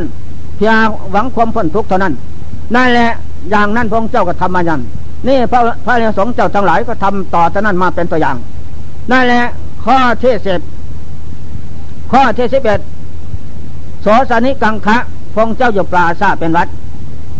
[0.59, 2.13] พียงหวังความพ้นทุกข์เท่านั้น
[2.75, 3.09] นั่นแหละ
[3.49, 4.79] อย่างนั้นพงเจ้าก็ทำมาอย่าง
[5.27, 8.35] นี่พระพระเนสงฆ์เจ้าทั้งหลายก็ทำต่อจากนั้นมาเป็นตัวอย่าง
[9.11, 9.43] นั่นแหละ
[9.85, 10.61] ข้อที่สิบ
[12.11, 12.79] ข้อที่สิบเอ็ด
[14.01, 14.97] โสสนิกังคะ
[15.35, 16.67] พงเจ้าอยู่ปราซาเป็นวัด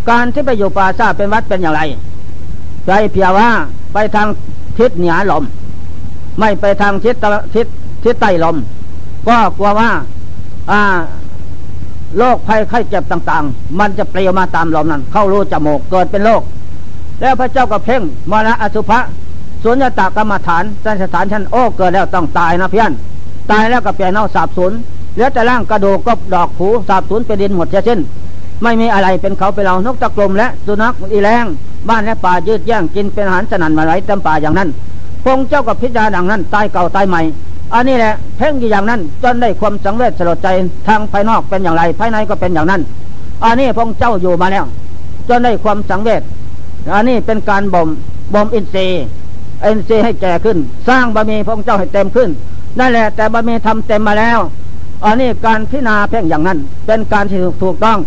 [0.10, 1.82] การที่ไปอยู่ปราซาเป็นวัดเป็นอย่างไร
[2.86, 3.50] ใจเพียว่า
[3.94, 4.28] ไปทาง
[4.78, 5.44] ทิศเหนือลม
[6.40, 7.16] ไม่ไปทางทิศ
[7.56, 7.68] ทิศ
[8.04, 8.56] ทิศใต้ลม
[9.28, 9.90] ก็กลัวว่า
[10.72, 10.82] อ่า
[12.18, 16.42] โรคภัยไข้เจ็บต่างๆ มันจะเปลี่ยวมาตามลมนั้น เข้ารูจมูกเกิดเป็นโรค
[17.22, 18.02] แล้วพระเจ้าก็เพ่ง
[18.32, 19.00] มรณะอสุภะ
[19.64, 22.92] สุญญตากรรมฐานสันสถานชั้นโอ้เกิดแล้วต้องตายนะเพี้ยน
[23.52, 24.74] ตายแล้วก็เปลี่ยนเอาสาบสูญ
[25.14, 28.00] เหลือแต่ร่างกระดูกก็ดอกหูสาบสูญไปดินหมดเช่น
[28.64, 31.46] ไม่มีอะไรเป็นเขาเป็นเรานกตะกลมและสุนัขอีแรง
[31.90, 34.70] บ้านและป่ายืดแย่งกินเป็นอาหารสนันมาไหลเต็มป่าอย่างนั้น
[35.24, 37.22] พงเจ้ากับพิจารณาดังนั้นตายเก่าตายใหม่
[37.74, 40.48] อันนี้แหละเพ่งอยู่อย่างนั้นจนได้ความสังเวชสลดใจ
[40.88, 42.82] ทางภายนอกเป็นอย่างไร ภายในก็เป็นอย่างนั้น
[43.44, 44.66] อันนี้พงเจ้าอยู่มาแล้ว
[45.30, 46.22] จนได้ความสังเวช
[46.94, 47.88] อันนี้เป็นการบ่ม
[48.34, 49.04] บ่มอินทรีย์
[49.66, 50.58] อินทรีย์ให้แก่ขึ้น
[50.88, 52.30] สร้างบารมีพระเจ้าให้เต็มขึ้น
[52.80, 54.40] นั่นแหละแต่บารมีทำเต็มมาแล้ว
[55.06, 57.98] อันนี้การพิจารณาเพ่งอย่างนั้น เป็นการที่ถูกต้อง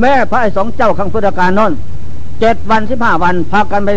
[0.00, 1.72] แม่พระไอ้สองเจ้าขังพุทธการนน
[2.40, 3.90] เจ็ดวันสิบห้าวันพากันไป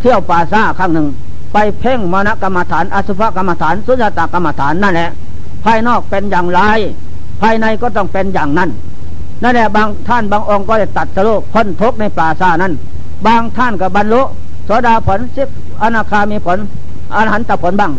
[0.00, 1.06] เที่ยวป่าซ่าครั้งหนึ่ง
[1.52, 5.10] ไปเพ่งมณกรรมฐาน อสุภกรรมฐาน สุญญตากรรมฐานนั่นแหละ
[5.64, 6.60] ภายนอกเป็นอย่างไร
[7.40, 8.70] ภายในก็ต้องเป็นอย่างนั้น
[9.42, 12.72] นั่นแหละบางท่านบางองค์ก็จะตัดสโลกพ้นทุกในป่าซ่านั้น
[13.26, 14.22] บางท่านกับบรรลุ
[14.64, 15.48] โสดาผลสิบ
[15.82, 16.58] อนาคามีผล
[17.14, 17.92] อรหันตผลบ้าง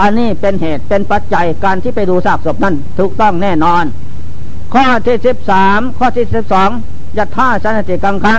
[0.00, 3.84] อันนี้เป็นเหตุเป็นปัจจัยการที่ไปดูซากศพนั้นถูกต้องแน่นอน
[4.74, 6.70] ข้อที่สิบสามข้อที่สิบสอง
[7.18, 8.34] ยัตท่าสันติกังคะ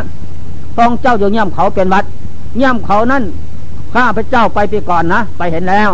[0.83, 2.05] องเจ้าอยู่เงี่ยมเขาเป็นวัด
[2.57, 3.23] เงี่ยมเขานั้น
[3.93, 5.89] ข้าพระเจ้าไปปีก่อนนะ ไปเห็นแล้ว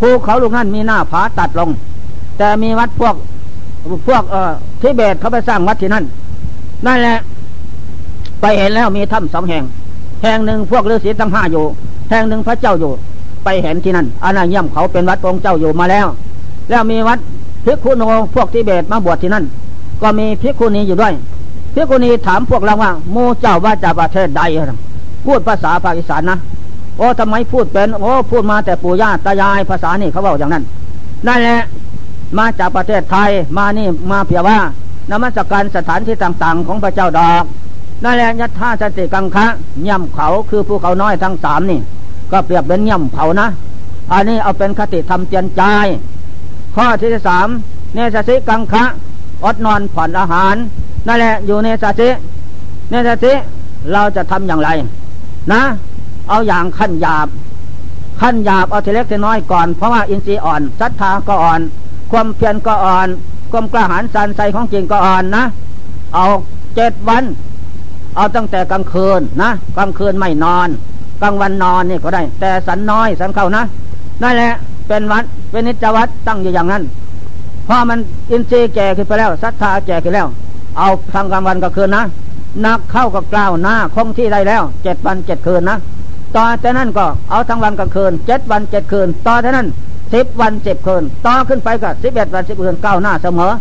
[0.00, 1.70] ภูเขาลูกนั้นมีหน้าผาตัดลง
[2.38, 3.14] แต่มีวัดพวก
[4.06, 6.04] พวกเอ่อทิเบตเขาไปสร้างวัดที่นั่น
[6.86, 7.16] นั่นแหละ
[8.40, 9.64] ไปเห็นแล้วมีถ้ำสองแห่ง
[10.22, 11.64] แห่งหนึ่งพวกฤาษีทั้งห้าอยู่
[12.10, 12.92] แห่งหนึ่งพระเจ้าอยู่
[13.44, 16.06] ไปเห็นที่นั่นอันนั้นเยี่ยมเขาเป็นวัดองค์เจ้าอยู่มาแล้ว
[16.70, 17.18] แล้วมีวัด
[17.64, 18.02] พิกุโน
[18.34, 19.44] พวกทิเบตมาบวชที่นั่น
[20.02, 21.14] ก็มีพิกุณีอยู่ด้วย
[21.74, 24.42] พิกุณีถามพวกเราว่าโมเจ้าว่าจากประเทศใด
[25.24, 26.38] พูดภาษาภาคอีสานนะ
[26.98, 30.64] โอ้ทำไมพูดเป็น โอ้พูดมาแต่ปู่ย่าตายายภาษานี่เขาบอกอย่างนั้น
[31.26, 31.60] นั่นแหละ
[32.38, 34.58] มาจากประเทศไทยมานี่มาเพียว่า
[35.10, 37.44] นมัสการสถานที่ต่าง ๆ ของพระเจ้าดอก
[38.04, 39.46] นั่นแหละยัตถาสติกังคะ
[39.88, 41.80] ย่ำเขาคือภูเขาน้อยทั้งสามนี่
[42.32, 43.48] ก็เปรียบเป็นย่ำเขานะ
[44.12, 45.62] อันนี้เอาเป็นคติธรรมเตียนใจ
[46.76, 47.48] ข้อที่สาม
[47.94, 48.84] เนสสิกังคะ
[49.44, 50.54] อดนอนผ่อนอาหาร
[51.06, 52.10] นั่นแหละอยู่ในสติ
[52.90, 53.32] เนสสิ
[53.92, 54.70] เราจะทำอย่างไร
[55.52, 55.62] นะ
[56.28, 57.28] เอาอย่างขั้นหยาบ
[58.20, 61.60] ขั้นหยาบเอาทีเล็กทีน้อยก่อน เพราะว่าอินทรีย์อ่อนศรัทธาก็อ่อน
[62.12, 63.08] ความเพียรก็อ่อน
[63.52, 65.44] ความกล้าหาญสันใสของจริงก็อ่อนนะ
[66.14, 66.26] เอา
[66.74, 67.24] เจ็ดวัน
[68.16, 70.68] เอาตั้งแต่กลางคืนนะกลางคืนไม่นอน
[71.22, 73.62] กลางวันนอนนี่ก็ได้ แต่สันน้อยสันเข้านะ
[74.22, 74.52] นั่นแหละ
[74.88, 76.82] เป็นวัดเป็นนิจวัดตั้งอยู่อย่างนั้น
[77.64, 77.98] เพราะมัน
[78.30, 80.26] อินทรีย์แก่ขึ้นไปแล้วศรัทธาแก่ขึ้นแล้ว
[80.78, 82.04] เอาทางกลางวันกลางคืนนะ
[82.66, 85.78] นักเข้ากับกล่าวหน้าคงที่ได้แล้วเจ็ดวันเจ็ดคืนนะ
[86.36, 89.68] ต่อแต่นั้นก็เอาทั้งวันกลางคืนเจ็ดวันเจ็ดคืน ต่อแต่นั้น
[90.14, 93.52] สิบวันสิบคืน ต่อขึ้นไปก็สิบเอ็ดวันสิบคืนก้าวหน้าเสมอ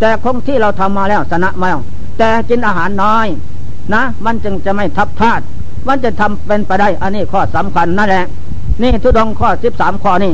[0.00, 1.80] แต่คงที่เราทำมาแล้วชนะมาแล้ว
[2.18, 3.26] แต่กินอาหารน้อย
[3.94, 5.40] นะ มันจึงจะไม่ทับพลาด
[5.88, 8.24] มันจะทำเป็นไปได้อันนี้ข้อสำคัญนั่นแหละ
[8.82, 10.32] นี่ทุดงข้อสิบสามข้อนี่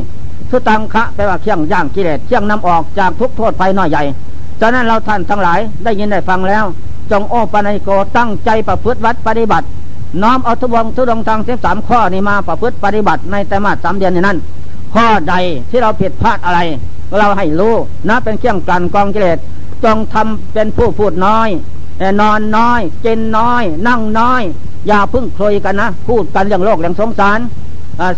[0.51, 4.03] ทุตังคะแปลว่าเคี่ยงย่างกิเลสเคี่ยงนำออกจากทุกโทษภัยน้อยใหญ่
[4.61, 6.65] ฉะนั้นเราท่านทั้งหลายได้ยินได้ฟังแล้ว
[7.11, 9.67] จงโอปนัยโกตั้งใจประพฤติวัดปฏิบัติ
[10.21, 14.39] น้อมเอาทุวงทุดงทางสิบสามข้อนี้มาประพฤติปฏิบัติในแต่มาสามเดือนนั้น
[14.95, 15.35] ข้อใด
[15.71, 16.61] ที่เราผิดพลาดอะไร
[17.19, 17.75] เราให้รู้
[18.09, 19.39] นะเป็นเครื่องกันกองกิเลส
[19.85, 21.49] จงทำเป็นผู้พูดน้อย
[22.21, 24.43] นอนน้อยกินน้อย นั่งน้อย
[24.87, 27.39] อย่าพึ่งคลยกันนะ พูดกันอย่างโลกอย่างสงสาร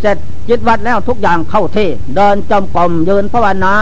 [0.01, 0.17] เสร็จ
[0.49, 3.75] จิตวัดแล้วทุกอย่างเข้าที่เดินจมกลมยืนภาวนา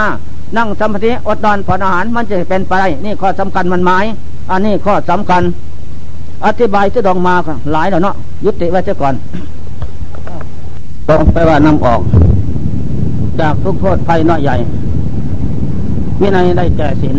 [0.56, 4.04] นั่งสมาธิอดนอนผ่อนอาหารมันจะเป็นไป นี่ข้อสำคัญมันหมาย
[4.50, 5.42] อันนี้ข้อสำคัญ
[6.47, 7.34] อธิบายที่ดองมา
[7.72, 8.14] หลายแล้วเนาะ
[8.45, 9.14] ยุติไว้เสียก่อน
[11.09, 12.01] ต้องไปว่านำออก
[13.40, 14.57] จากทุกโทษภัยน้อยใหญ่
[16.20, 17.16] วินัยได้แก่ศีล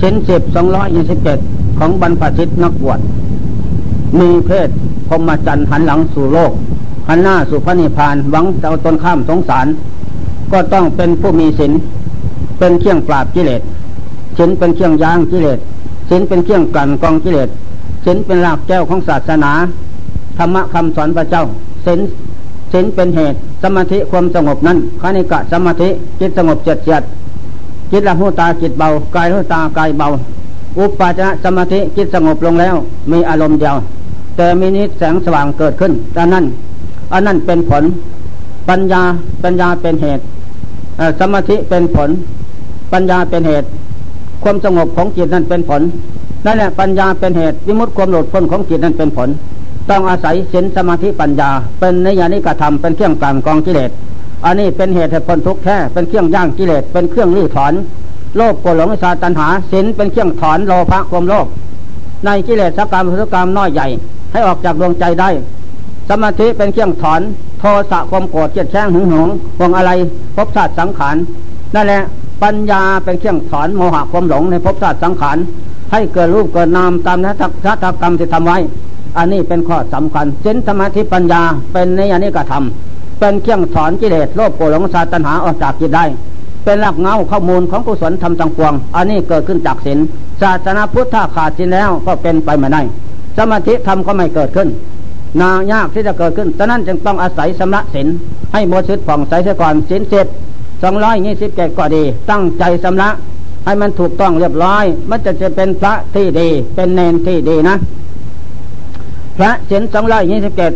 [0.00, 1.38] ชิ้นสิบสองร้อยยี่สิบเจ็ด
[1.78, 3.00] ของบรรพชิตนักบวช
[4.18, 4.68] มีเพศ
[5.08, 6.52] พมจันทร์หันหลังสู่โลก
[7.08, 9.66] หันหน้าสู่พระนิพพานหวังจะเอาตนข้ามสงสาร
[10.52, 11.72] ก็ต้องเป็นผู้มีศีล
[12.58, 13.62] เป็นเครื่องปราบกิเลส
[14.38, 15.58] ศีลเป็นเครื่องย่างกิเลส
[16.08, 17.48] ศีลเป็นเครื่องกันกองกิเลส
[18.04, 19.52] ศีลเป็นรากแก้วของศาสนา
[20.38, 21.44] ธรรมะคำสอนพระเจ้า
[21.86, 22.00] ศีล
[22.72, 25.88] ศีลเป็นเหตุ สมาธิความสงบนั้นคณิกะสมาธิ
[26.20, 27.02] จิตสงบเจ็ดเจ็ด
[27.90, 30.08] จิตละหูตาจิตเบากายหูตากายเบา
[30.78, 32.74] อุปปาจนะสมาธิจิตสงบลงแล้ว
[33.12, 33.76] มีอารมณ์เดียว
[34.36, 36.44] แต่มีนิสแสงสว่างเกิดขึ้นดังนั้น
[37.12, 37.84] อันนั้นเป็นผล
[38.68, 39.02] ปัญญา
[39.42, 40.22] ปัญญาเป็นเหตุ
[41.20, 42.10] สมาธิเป็นผล
[42.92, 43.66] ปัญญาเป็นเหตุ
[44.42, 45.82] ความสงบของจิตนั้นเป็นผล
[46.44, 49.28] นั่นแหละปัญญาเป็นเหตุวิมุตติความหลุดพ้นของจิตนั้นเป็นผล
[49.90, 53.90] ต้องอาศัยศีลสมาธิปัญญา เป็นนิยานิกระทำเป็นเครื่องกลั่นกองกิเลส
[54.44, 57.72] อันนี้เป็นเหตุให้พ้นทุกข์แท้เป็นเครื่องย่างกิเลสเป็นเครื่องลื้อถอน
[58.36, 61.46] โลภโกรธหลงวิชาตัณหาศีลเป็นเครื่องถอนโลภะความโลภ
[62.24, 63.86] ในกิเลสกกรรมพุทธกรรมน้อยใหญ่
[64.32, 65.30] ให้ออกจากดวงใจได้
[66.08, 67.20] สมาธิเป็นเครื่องถอน
[67.60, 69.28] โทสะความโกรธเจียดแช่งหึงหวง
[69.58, 69.90] ห่วงอะไร
[70.36, 71.16] ภพชาติสังขาร
[71.74, 72.02] นั่นแหละ
[72.42, 75.36] ปัญญาเป็นเครื่องถอนโมหะความหลงในภพชาติสังขาร
[75.92, 77.34] ให้เกิดรูปเกิดนามตามนัก
[78.00, 78.58] กรรมที่ทำไว้
[79.16, 86.04] อันนี้เป็นข้อสำคัญศีลสมาธิปัญญาเป็นในอันนี้กระทำเป็นเครื่องถอนกิเลสโลภโกรธหลงสาตัณหาออกจากจิตได้
[86.64, 89.98] เป็นหลักเงาข้อมูลของกุศลธรรมต่างปวง อันนี้เกิดขึ้นจากศีล
[90.40, 92.82] ศาสนาพุทธถ้าขาดศีลแล้วก็เป็นไปไม่ได้
[93.38, 94.68] สมาธิธรรมก็ไม่เกิดขึ้น
[95.40, 98.08] นายากที่จะเกิดขึ้นฉะนั้นจึงต้องอาศัยสำระศีล
[98.52, 100.26] ให้บริสุทธิ์ผ่องใสเสียก่อนศีลเจ็ด
[100.82, 103.08] สองร้อยยี่สิบเจ็ดก็ดี ตั้งใจสำระ
[103.68, 107.76] ให้มันถูกต้องเรียบร้อย มันจะจะเป็นพระที่ดี เป็นเนนที่ดีนะ
[109.36, 110.72] พระศีลสองร้อยยี่สิบเจ็ด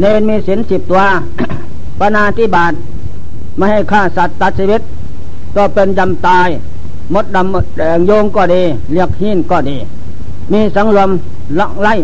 [0.00, 1.02] เนนมีศีลสิบตัว
[1.98, 2.72] ปนาธิบาต
[3.56, 4.82] ไม่ให้ฆ่าสัตว์ตัดชีวิต
[5.56, 6.48] ก็เป็นยำตาย
[7.14, 8.62] มดดำแดงโยงก็ดี
[8.92, 9.76] เรียกหินก็ดี
[10.52, 11.10] มีสังรวม
[11.58, 11.94] ละไล่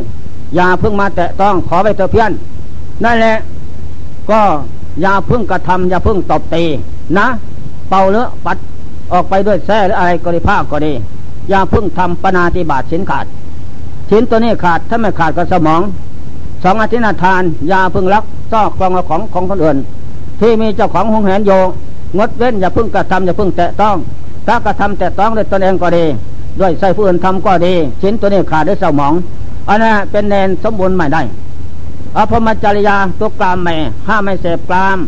[0.57, 2.33] อย่าพึ่งมาแตะต้องขอไปเถอะเพี้ยน
[3.05, 3.35] นั่นแหละ
[4.31, 4.41] ก็
[5.03, 6.65] อย่าพึ่งกระทำอย่าพึ่งตบตี
[7.19, 7.27] นะ
[7.91, 8.59] เป่าเลือปัด
[9.13, 10.93] ออกไปด้วยแส้หรืออะไรก็ดีผ้าก็ดี
[11.49, 13.27] อย่าพึ่งทำปนาติบาตสินขาด
[14.09, 15.81] ชิ้นตัวนี้ขาดถ้าไม่ขาดก็สมอง
[16.63, 19.77] สองอธินาทานยาพึ่งรักซอกกองของของคนอื่น
[20.41, 21.53] ที่มีเจ้าของหงแหนโย
[22.19, 23.97] งดเว้นอย่าพึ่งกระทำอย่าพึ่งแตะต้อง
[24.47, 26.05] ถ้ากระทำแตะต้องด้วยตนเองก็ดี
[26.61, 29.15] ด้วยใส่ผู้อื่นทำก็ดีชิ้นตัวนี้ขาดด้วยเศร้าหมอง
[29.69, 31.23] อันนั้นเป็นแนนสมบูรณ์ไม่ได้
[32.17, 33.77] อภมจริยาตัวกลามแม่
[34.09, 34.99] ห้ามไม่เสพกลาม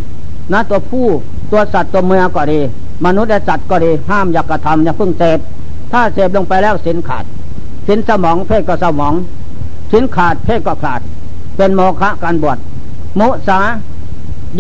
[0.53, 1.07] นะตัวผู้
[1.51, 2.61] ตัวสัตว์ตัวเมือก็ดี
[3.05, 5.39] มนุษย์และสัตว์ก็ดีห้ามอยากกระทำอย่าเพิ่งเสพ
[5.93, 7.25] ถ้าเสพลงไปแล้วสินขาด
[7.89, 9.15] สินสมองเพศก็สมอง
[9.93, 11.01] สินขาดเพศก็ขาด
[11.57, 12.59] เป็นโมฆะการบวช
[13.21, 13.61] มุสา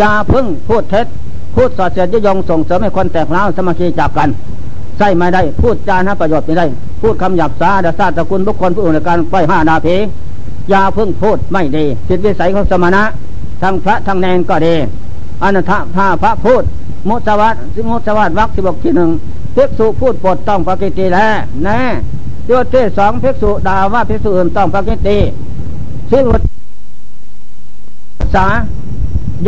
[0.00, 1.06] ยาพึ่งพูดเท็จ
[1.54, 4.28] พูดสอดเสียดยงส่งเสริมให้คนแตกเล้าสมาธิจากกัน
[4.98, 6.66] ใช่ไม่ได้พูดจานะประโยชน์ไม่ได้
[7.02, 9.88] พูดคำหยาบซาดาซาตะคุณบุคคลผู้อื่นในการไปห้านาเพ
[10.72, 13.02] ยาพึ่งพูดไม่ดีจิตวิสัยของสมณะ
[13.62, 14.74] ทั้งพระทั้งแนนก็ดี
[15.42, 16.62] อนันทภาพระพูด
[17.08, 19.10] มุสวัสสิมุสวัสวักสิบกที่หนึ่ง
[19.52, 21.32] เพิกษุพูดปดต้องปกิติแล้ว
[21.64, 21.80] แน่
[22.50, 25.18] ยศที่สองเพิกษุด่าว่าเพิกษุอื่นต้องปกิติ
[26.10, 26.24] สิ่ง
[28.34, 28.46] ษา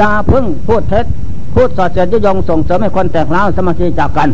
[0.01, 1.07] ยาพึ่งพูดเท็จ
[1.55, 4.29] พูดสอดเสียดยงส่งเสริมให้คนแตกเล้าสมาธิจากกัน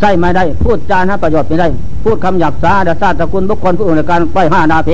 [0.00, 1.68] ใช่ไม่ได้ พูดจานะประโยชน์ไม่ได้
[2.04, 4.90] พูดคำหยาบซาดาซาตะคุณบุคคลผู้อื่นในการปล่อยห้านาเพ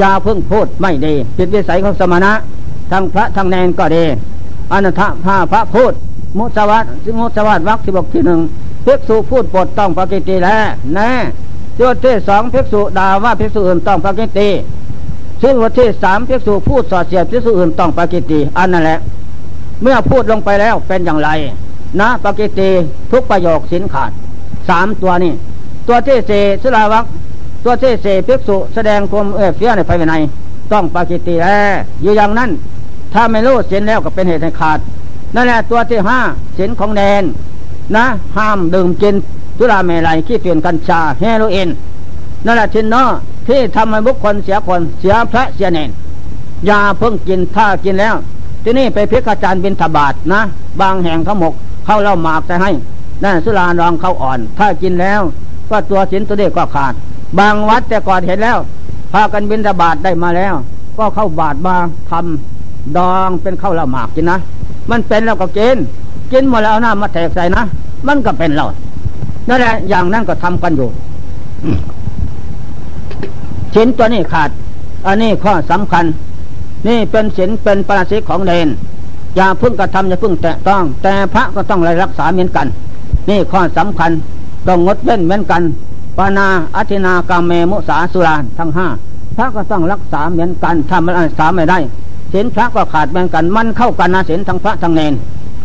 [0.00, 2.32] ยาพึ่งพูดไม่ดีผิดวิสัยของสมณะ
[2.92, 4.04] ทั้งพระทั้งแนนก็ดี
[4.72, 5.92] อนันทภาพระพูด
[6.38, 8.40] มุสวัสสิมุสวัสวักสิบกที่หนึ่ง
[8.82, 10.62] เพิกษุพูดปดต้องปกิติแล้ว
[10.94, 11.10] แน่
[11.80, 14.48] ยศที่สองเพิกษุด่าว่าเพิกษุอื่นต้องปกิติ
[15.42, 18.98] ซึ่งวันที่สามเพิกษุพูดสอดเสียดเพิกษุอื่นต้องปกิติอันนั่นแหละ
[19.82, 21.30] เมื่อพูดลงไปแล้วเป็นอย่างไร
[22.00, 22.68] นะปกิติ
[23.12, 24.10] ทุกประโยคสินขาด
[24.68, 25.32] สามตัวนี่
[25.88, 27.04] ตัวที่สี่สุราวัก
[27.64, 30.14] ตัวที่สี่ภิกษุแสดงความเอื้อเฟื้อในภายใน
[30.72, 31.48] ต้องปกิติแล
[32.02, 32.50] อยู่อย่างนั้น
[33.14, 34.78] ถ้าไม่รู้เสินแล้วก็เป็นเหตุให้ขาด
[35.34, 36.20] นั่นแหละตัวที่ห้า
[36.58, 37.22] สินของแดน
[37.96, 38.04] นะ
[38.36, 39.14] ห้ามดื่มกิน
[39.58, 41.68] สุราเมลัยขี้เฟียนกัญชาเฮโรอีน
[42.44, 43.08] นั่นแหละชินเนาะ
[43.48, 45.90] ที่ทำให้บุคคลเสียคนเสียพระเสียเนน
[46.68, 48.14] ยาเพิ่งกินถ้ากินแล้ว
[48.64, 50.40] ที่นี่ไปพิกาจารย์บินทบาทนะ
[50.80, 51.54] บางแห่งเขาหมก
[51.86, 52.70] เข้าเล่าหมากใส่ให้
[53.22, 55.20] นั่นสุรารองเขาอ่อน ถ้ากินแล้ว
[55.70, 56.94] ก็ตัวสินตัวเด็กก็ขาด
[57.38, 58.58] บางวัดแต่ก่อนเห็นแล้ว
[59.12, 60.54] พากันบินทบาทได้มาแล้ว
[60.98, 61.76] ก็เข้าบาทมา
[62.10, 64.38] ทำดองเป็นข้าวละหมากกินนะ
[64.90, 65.76] มันเป็นแล้วก็กิน
[66.32, 67.62] กินหมดแล้วน้ามาแทกใส่นะ
[68.06, 68.66] มันก็เป็นเรา
[69.48, 70.88] นั่นแหละอย่างนั้นก็ทำกันอยู่
[73.74, 74.50] สินตัวนี้ขาด
[75.06, 76.04] อันนี้ข้อสำคัญ
[76.88, 78.68] นี่เป็นสินเป็นปราศิกของเดน
[79.36, 82.66] อย่าพึ่งกระทำอย่าพึ่งแตะต้อง แต่พระก็ต้องรักษาเหมือนกัน
[83.28, 84.10] นี่ข้อสำคัญ
[84.66, 85.62] ต้องงดเว้นเหมือนกัน
[86.16, 88.86] ปานาอัตินากามเมมุสาสุราทั้งห้า
[89.36, 91.78] พระก็ต้องรักษาเหมือนกันถ้ามันรักษาไม่ได้
[92.32, 95.14] ศีลพระก็ขาดเหมือนกัน มันเข้ากันนะศีลทั้งพระทั้งเนน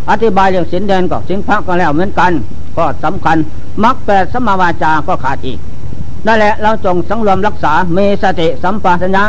[0.10, 2.32] อธิบายเรื่องศีลแดนก็ศีลพระก็แล้วเหมือนกัน
[2.78, 3.38] ก็สำคัญ
[3.84, 5.60] มรรคแปดสมาวาจาก็ขาดอีก
[6.26, 9.24] นั่นแหละเราจงสังรวมรักษาเมสติสัมปาสัญญา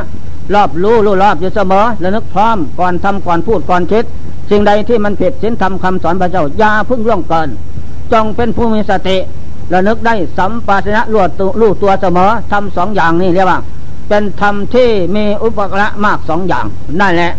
[0.54, 4.04] รอบรู้รู้รอบอยู่เสมอและนึกพร้อมก่อนทำก่อนพูดก่อนคิด
[4.50, 7.48] สิ่งใดที่มันผิดศีลธรรมคำสอนพระเจ้าอย่าพึ่งล่วงเกิน
[8.12, 9.16] จงเป็นผู้มีสติ
[9.72, 11.30] ระนึกได้สัมปาสัญญาลวด
[11.60, 13.58] รู้ตัวเสมอทำสองอย่างนี่เรียกว่า
[14.08, 16.66] เป็นธรรมที่มีอุปกระมากสองอย่าง
[17.00, 17.32] นั่นแหละ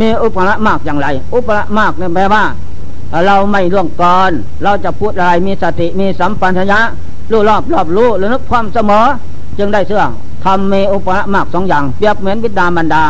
[0.00, 2.44] มีอุปกระมากอย่างไร อุปกระมากเนี่ยแปลว่า
[3.26, 4.32] เราไม่ล่วงเกิน
[4.62, 6.80] เราจะพูดอะไรมีสติมีสัมปัญญะ
[7.30, 9.06] รู้รอบรอบรู้ระลึกความเสมอ
[9.58, 10.04] จึงได้เสื่อ
[10.44, 13.04] ทำมีอุปกระมากสองอย่าง เปรียบเหมือนวิดามันดา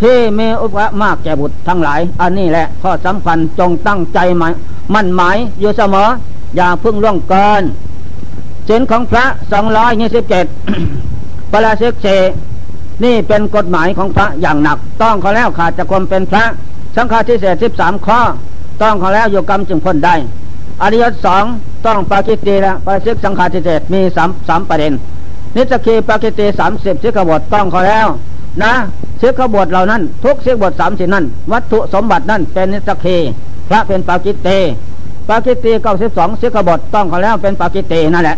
[0.00, 4.52] ที่มีอุปกระมากแก่บุตรทั้งหลาย อันนี้แหละข้อสำคัญจงตั้งใจหมาย
[4.94, 6.08] มั่นหมายอยู่เสมอ
[6.56, 7.62] อย่าพึ่งล่วงเกิน
[8.66, 10.46] เส้นของพระสองร้อยยี่สิบเจ็ด
[11.52, 12.06] ปราเสกเช
[13.04, 16.44] นี่เป็นกฎหมายของพระอย่างหนัก ต้องเขาแล้วขาดจากความเป็นพระ
[16.96, 18.20] สังฆาทิเศษสิบสามข้อ
[18.82, 20.14] ต้องเขาแล้วอยู่กรรมจึงพ้นได้
[20.82, 21.44] อริยสอง
[21.86, 24.92] ต้องปากิตีละปาสิกสังฆาทิเศษมีสามสามประเด็น
[25.56, 28.06] นิสกีปากิตีสามสิบสิกบทต้องเขาแล้ว
[28.62, 28.72] นะ
[29.20, 33.16] สิกบทเหล่านั้น ทุกสิกบทสามสิบนั้น วัตถุสมบัตินั้นเป็นนิสกี
[33.68, 34.48] พระเป็นปากิเต
[35.28, 38.36] ปากิตีเก้าสิบสองสิกบทต้องเขาแล้วเป็นปากิเตนั่นแหละ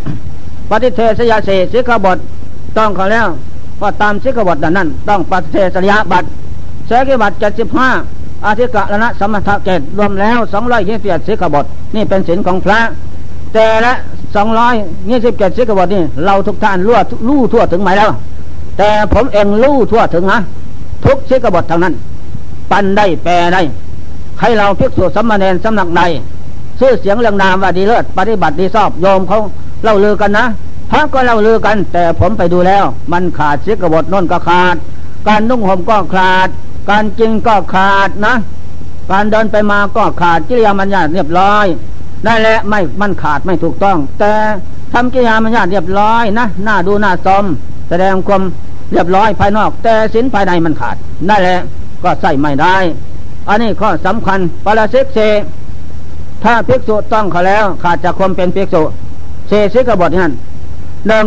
[0.70, 2.18] ปฏิเทศยาเสสิกบท
[2.78, 3.28] ต้องเขาแล้ว
[3.80, 6.28] ก็ตามสิกบทนั้น ต้องปฏิเทศยาบัตร
[6.86, 7.88] เสกิบัตรเจ็ดสิบห้า
[8.44, 11.64] อาธิกะละนะสมถะเกตรวมแล้วสองร้อยยี่สิบเจ็ดสิกบท
[11.94, 12.78] นี่เป็นศีลของพระ
[13.54, 13.92] แต่ละ
[14.34, 14.74] สองร้อย
[15.10, 16.94] ยี่สิบเจ็ดสิกบทนี่เราทุกท่านรู้
[17.28, 18.10] รู้ทั่วถึงไหมแล้ว
[18.78, 20.38] แต่ผมเองรู้ทั่วถึงนะ
[21.04, 21.94] ทุกสิกบททางนั้น
[22.70, 23.62] ปันได้แปลได้
[24.38, 26.02] ใครเราพิกษุสัมมาเนนสำนักใด
[26.78, 29.38] ชื่อเสียงเรื่องนามว่าดีเลิศปฏิบัติดีชอบโยมเขา
[29.82, 30.44] เล่าลือกันนะ
[30.90, 34.76] พระก็เล่าลือกัน แต่ผมไปดูแล้ว มันขาดสิกบทน้นก็ขาด
[35.28, 36.48] การนุ่งห่มก็ขาด
[36.90, 38.34] การจริงก็ขาดนะ
[39.10, 41.66] การเดินไปมาก็ขาดกิริยามัญญาเรียบร้อย
[42.26, 44.32] นั่นแหละไม่มันขาดไม่ถูกต้อง แต่
[44.92, 47.44] ทำกิริยามัญญาเรียบร้อยนะหน้าดูหน้าซม
[47.88, 48.42] แสดงความ
[48.92, 50.96] เรียบร้อยภายนอก แต่สินภายในมันขาด
[51.28, 51.58] นั่นแหละ
[52.04, 52.76] ก็ใส่ไม่ได้
[53.48, 55.18] อันนี้ข้อสำคัญปราเสกเซ
[56.44, 58.82] ถ้าภิกษุต้องเขาแล้ว ขาดจากความเป็นภิกษุ
[59.48, 60.32] เซซิกบทนั่น
[61.08, 61.26] หนึ่ง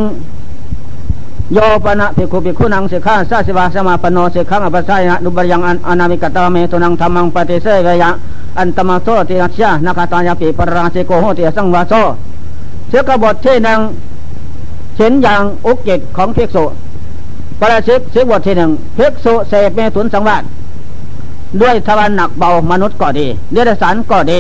[1.54, 8.14] โยปนะภิกขุภิกขุนังสิกขาสัสิวาสมาปโนสิขังอภิสัยนะดุบยังอันนามิกตาเมตุนังธรรมังปฏิเสวยัง
[8.60, 11.94] อันตมาโตติยัชยานักตายาปิปราสิโกโหติสังวาโซ
[12.90, 13.80] เสกบทที่หนึ่ง
[14.96, 16.64] เช่นอย่างอุกจิตของภิกษุ
[17.60, 20.44] ปราชิกเสกบทที่หนึ่งภิกษุเสพเมตุนสังวาส
[21.62, 24.40] ด้วยทวารหนักเบามนุษย์ก็ดีเดรัจฉานก็ดี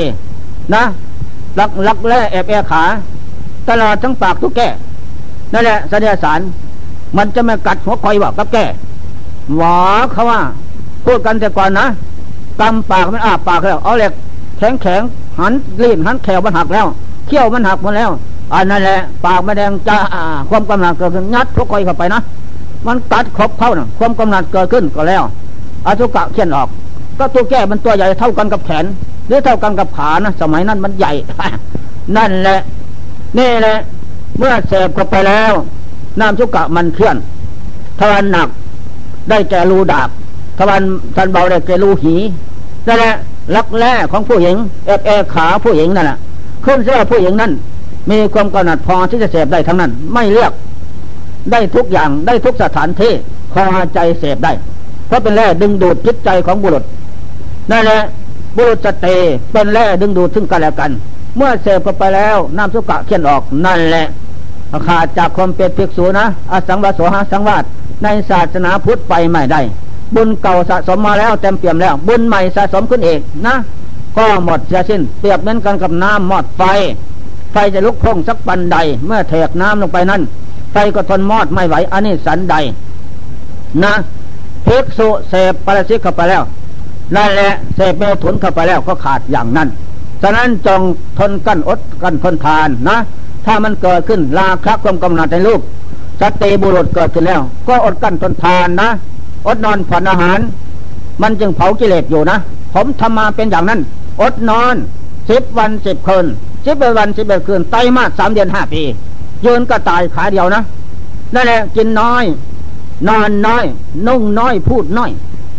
[0.73, 0.83] นะ
[1.59, 2.83] ลักลักแล่แอบแอขา
[3.69, 4.69] ตลอดทั้งปากทุกแก่
[5.53, 6.39] นั่นแหละเสด็จสาร
[7.17, 8.65] มันจะไม่กัดหัวคอยว่ากับแก่
[9.57, 9.75] หวอ
[10.11, 10.39] เขาว่า
[11.05, 11.85] พูดกันแต่ก่อนนะ
[12.59, 14.13] กำปากมันอาปากแล้วเอาเหล็ก
[14.57, 15.01] แข็งแข็ง
[15.39, 16.85] หันรีบหันแขวมันหักแล้ว
[17.27, 18.09] เขี้ยวมันหักหมดแล้ว
[18.53, 19.97] อันนั่นแหละ ปากไม่แดงจ้า
[20.49, 22.19] ความกำหนัดเกิดขึ้นงัดหัวคอยเข้าไปนะ
[22.87, 25.23] มันกัดครบเข้านะความกำหนัดเกิดขึ้นก็แล้ว
[25.85, 26.67] อาทุกะเขียนออก
[27.19, 28.85] ก็ตัวแก้มันตัวใหญ่เท่ากันกับแขน
[29.27, 31.11] หรือเท่ากันกับขานะสมัยนั้นมันใหญ่
[32.17, 32.59] นั่นแหละ
[33.37, 33.77] นี่แหละ
[34.37, 35.53] เมื่อเสพเข้าไปแล้ว
[36.19, 37.17] น้ำชุกะมันเคลื่อน
[37.99, 38.49] ทวันหนัก
[39.29, 40.09] ได้แก่รูดาบ
[40.57, 40.81] ทวัน
[41.15, 42.15] ทันเบาได้แก่รูหี
[42.87, 43.13] นั่นแหละ
[43.55, 44.55] ลักแร่ของผู้หญิง
[44.85, 46.17] เอบแอขาผู้หญิงนั่นแหละ
[46.65, 47.51] ขึ้นเสื้อผู้หญิงนั้น
[48.11, 50.53] มีความกำหนัดพอที่จะเสพได้ทั้งนั้น ไม่เลือก
[51.51, 53.13] ได้ทุกอย่างได้ทุกสถานที่
[53.53, 53.63] พอ
[53.93, 54.51] ใจเสพได้
[55.07, 56.83] เพราะเป็นแร่ดึงดูดจิตใจของบุรุษ
[57.71, 58.01] นั่นแหละ
[58.55, 59.07] บุรุษจะเต
[59.51, 60.91] เป็นแร่ดึงดูดซึ่งกันและกัน
[61.37, 64.05] เมื่อเสพเข้าไปแล้วน้ำสุกะเขียนออกนั่นแหละ
[64.87, 67.63] ขาดจากความเป็นภิกษุนะอสังวาสหาสังวาส
[68.03, 69.61] ในศาสนาพุทธไปไม่ได้
[70.15, 73.55] บุญเก่าสะสมมาแล้วเต็มเปี่ยมแล้ว บุญใหม่สะสมขึ้นเองนะ
[74.17, 76.63] ก็หมดเสียสิ้น เปรียบเหมือนกันกับน้ำหมดไฟ
[77.51, 80.21] ไฟจะลุกพงสักปันใด เมื่อเทกน้ำลงไปนั้น
[80.71, 82.55] ไฟก็ทนมอดไม่ไหวอันนี้สันใด
[83.83, 83.93] นะ
[84.67, 86.43] ภิกษุเสพปรสิกเข้าไปแล้ว
[87.15, 89.67] นั่นแหละเสพเมถุนเข้าไปแล้วก็ขาดอย่างนั้น
[90.21, 90.81] ฉะนั้นจง
[91.19, 92.97] ทนกั้นอดกั้นทนทานนะ
[93.45, 95.61] ถ้ามันเกิดขึ้นราคะความกำหนัดในรูป
[96.21, 98.89] สติบุรุษเกิดขึ้นแล้ว ก็อดกั้นทนทานนะ
[99.47, 100.39] อดนอนผ่อนอาหาร
[101.21, 102.37] มันจึงเผากิเลสอยู่นะ
[102.73, 103.79] ผมทำมาเป็นอย่างนั้น
[104.21, 104.75] อดนอน
[105.29, 106.25] สิบวันสิบคืน
[106.65, 108.81] สิบวันสิบเอ็ดคืนไตมาสามเดือนห้าปี
[109.45, 110.61] ยืนก็ตายขาเดียวนะ
[111.33, 112.23] นั่นแหละกินน้อย
[113.09, 113.65] นอนน้อย
[114.07, 115.11] นุ่งน้อยพูดน้อย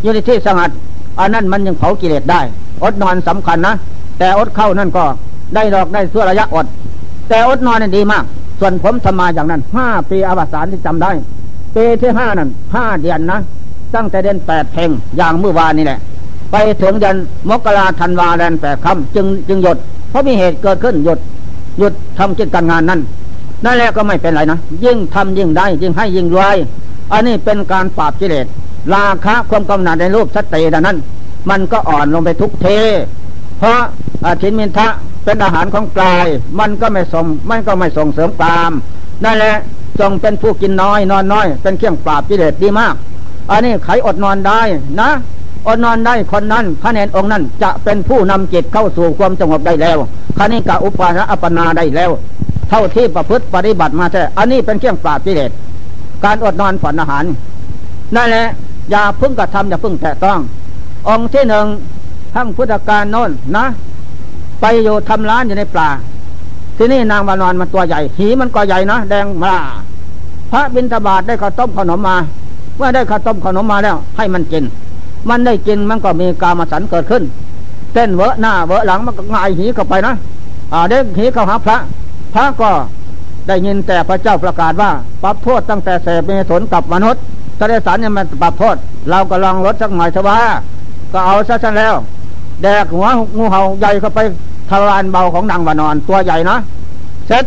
[0.02, 0.70] อยู่ในที่สงัด
[1.18, 2.40] อันนั้นมันยังเผากิเลสได้
[2.82, 3.74] อดนอนสำคัญนะ
[4.18, 5.04] แต่อดเข้านั่นก็
[5.54, 6.66] ได้ดอกได้ส่วระยะอด
[7.28, 8.24] แต่อดนอนนี่ดีมาก
[8.60, 11.10] ส่วนผมทำมาอย่างนั้นห้าปีอวสานที่จำได้
[11.74, 13.38] ปีที่ห้านั้นห้าเดือนนะ
[13.94, 15.98] ตั้งแต่เดือนแปดเพลงอย่างเมื่อวานนี่แหละ
[16.50, 17.16] ไปถึงเดือน
[17.50, 19.78] มกราธันวาเดือนแปดคำจึงจึงหยุด
[20.10, 21.18] เพราะมีเหตุเกิดขึ้นหยุด
[21.78, 23.00] หยุดทำกิจการงานนั้น
[23.64, 26.56] นั่นแหละก็ไม่เป็นไรนะยิ่งทำยิ่งได้ ยิ่งให้ยิ่งรวย
[27.12, 28.46] อันนี้เป็นการปราบกิเลส
[28.94, 30.96] ราคะความกำหนัดในรูปสติดังนั้น
[31.50, 32.66] มันก็อ่อนลงไปทุกเท
[33.58, 33.80] เพราะ
[34.26, 34.88] อาทินมินทะ
[35.24, 36.26] เป็นอาหารของกาย
[36.60, 38.72] มันก็ไม่ส่งมันก็ไม่ส่งเสริมกาม
[39.24, 39.54] นั่นแหละ
[40.00, 42.94] จงเป็นผู้กินน้อย นอนน้อย เป็นเครื่องปราบกิเลสดีมาก
[43.50, 44.60] อันนี้ใครอดนอนได้
[45.00, 45.10] นะ
[45.68, 49.98] อดนอนได้คนนั้นพระเนรองค์นั้นจะเป็นผู้นำจิตเข้าสู่ความสงบได้แล้ว
[50.38, 52.10] คณิกะอุปาระอัปนาได้แล้ว
[52.70, 55.50] เท่าที่ประพฤติปฏิบัติมาใช่อันนี้เป็นเครื่องปราบกิเลส
[56.24, 57.24] การอดนอนผ่อนอาหาร
[58.16, 58.46] นั่นแหละ
[58.90, 60.38] อย่าพึ่งกระทำอย่าพึ่งแตะต้อง
[61.08, 61.66] องค์ที่หนึ่ง
[62.34, 63.66] ทั้งพุทธการโน้นนะ
[64.60, 65.88] ไปอยู่ทำร้านอยู่ในปลา
[66.76, 69.54] ที่นี่นางวานอนมันตัวใหญ่ หีมันก็ใหญ่นะแดงมา
[70.52, 72.16] พระบิณฑบาตได้ข้าวต้มขนมมา
[72.76, 74.64] เมื่อได้ข้าวต้มขนมมาแล้ว ให้มันกิน
[75.28, 77.22] มันได้กินมันก็มีกามสันเกิดขึ้น
[77.92, 80.14] เต้นเวอะหน้าเวอะหลังมันก็ง่ายหีเข้าไปนะ
[80.72, 81.76] อ่าเด็กหีเข้าหาพระ
[82.34, 82.70] พระก็
[83.46, 84.90] ได้ยินแต่พระเจ้าประกาศว่า
[85.22, 87.22] ปรับโทษตั้งแต่เสพเมถุนกับมนุษย์
[87.58, 88.76] ทะเลสารเนี่ยมันปรับโทษ
[89.10, 90.38] เราก็ลองลดสักหน่อยเถอะว่า
[91.12, 91.94] ก็เอาซะฉันแล้ว
[92.62, 94.20] แดกหัวงูเห่าใหญ่เข้าไป
[94.70, 96.56] ทวารเบาของนางวานอน ตัวใหญ่นะ
[97.26, 97.44] เสร็จ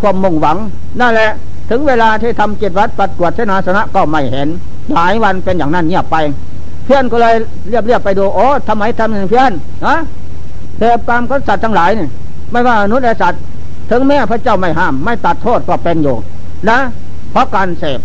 [0.00, 0.56] ความมุ่งหวัง
[1.00, 1.30] นั่นแหละ
[1.70, 4.48] ถึงเวลาที่ทำจิตวัดปัดกวดเสนาสนะก็ไม่เห็น
[4.94, 6.16] หลายวันเป็นอย่างนั้นเงียบไป
[6.84, 7.34] เพื่อนก็เลย
[7.68, 9.52] เรียบเรียบไปดู โอ้ทำไมทำอย่างเพื่อน
[9.86, 9.96] นะ
[10.78, 12.08] เสพกรรมของสัตว์ทั้งหลายนี่
[12.52, 13.40] ไม่ว่ามนุษย์และสัตว์
[13.90, 16.16] ถึงแม้พระเจ้าไม่ห้าม ไม่ตัดโทษก็เป็นอยู่
[16.70, 16.78] นะ
[17.30, 18.00] เพราะการเสพ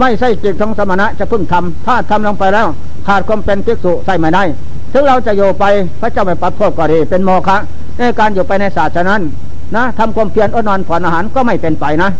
[0.00, 2.66] ไม่ใช่จิตของสมณะจะพึ่งทำถ้าทำลงไปแล้ว
[3.06, 4.44] ขาดความเป็นภิกษุใส่ไม่ได้
[4.92, 5.64] ถึงเราจะโยไป
[6.00, 7.56] พระเจ้าไม่ปัดโทษก็ดีเป็นโมฆะ
[7.98, 9.22] ในการอยู่ไปในศาสตร์นั้น
[9.76, 12.10] นะทำความเพียรอดนอนผ่อนอาหารก็ไม่เป็นไปนะ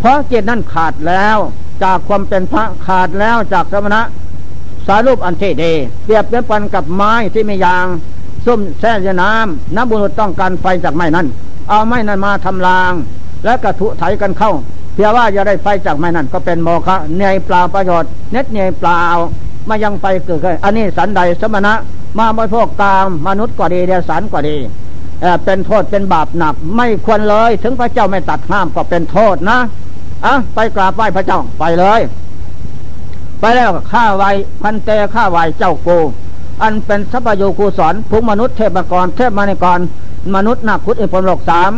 [0.00, 1.36] เพราะจิตนั้นขาดแล้ว
[1.82, 4.00] จากความเป็นพระขาดแล้วจากสมณะ
[4.86, 5.64] สารูปอันเทเด
[6.04, 7.86] เปรียบเทียบกันกับไม้ที่มียาง
[8.44, 8.92] ซุ่มแช่
[9.22, 11.26] น้ำน้ำบุรุษต้องการไฟจากไม้นั้น
[11.68, 12.92] เอาไม้นั้นมาทำราง
[13.44, 14.52] และกระทุไถกันเข้า
[14.94, 19.02] เพียงว่าจะได้ไฟจากไม้นั้น ก็เป็นโมฆะเนยเปล่าประโยชน์เน็ดเนยเปล่า
[19.68, 21.72] มายังไปเกิดขึ้นอันนี้สันใดสมณะ
[22.18, 24.56] มาบริโภคกามมนุษย์ก็ดีเดรัจฉานก็ดี
[25.44, 29.58] เป็นโทษเป็นบาปหนัก ไม่ควรเลย ถึงพระเจ้าไม่ตัดห้ามก็เป็นโทษนะ
[30.24, 32.00] อะไปกราบไหว้พระเจ้าไปเลย
[33.40, 34.24] ไปแล้วข้าไว
[34.62, 35.88] พันเตข้าไวเจ้าโก
[36.62, 39.78] อันเป็นสัพโยคูสอนภูมนุษย์เทพกรเทพมณีกร
[40.34, 41.72] มนุษย์นักขุดอิพลโลกสาม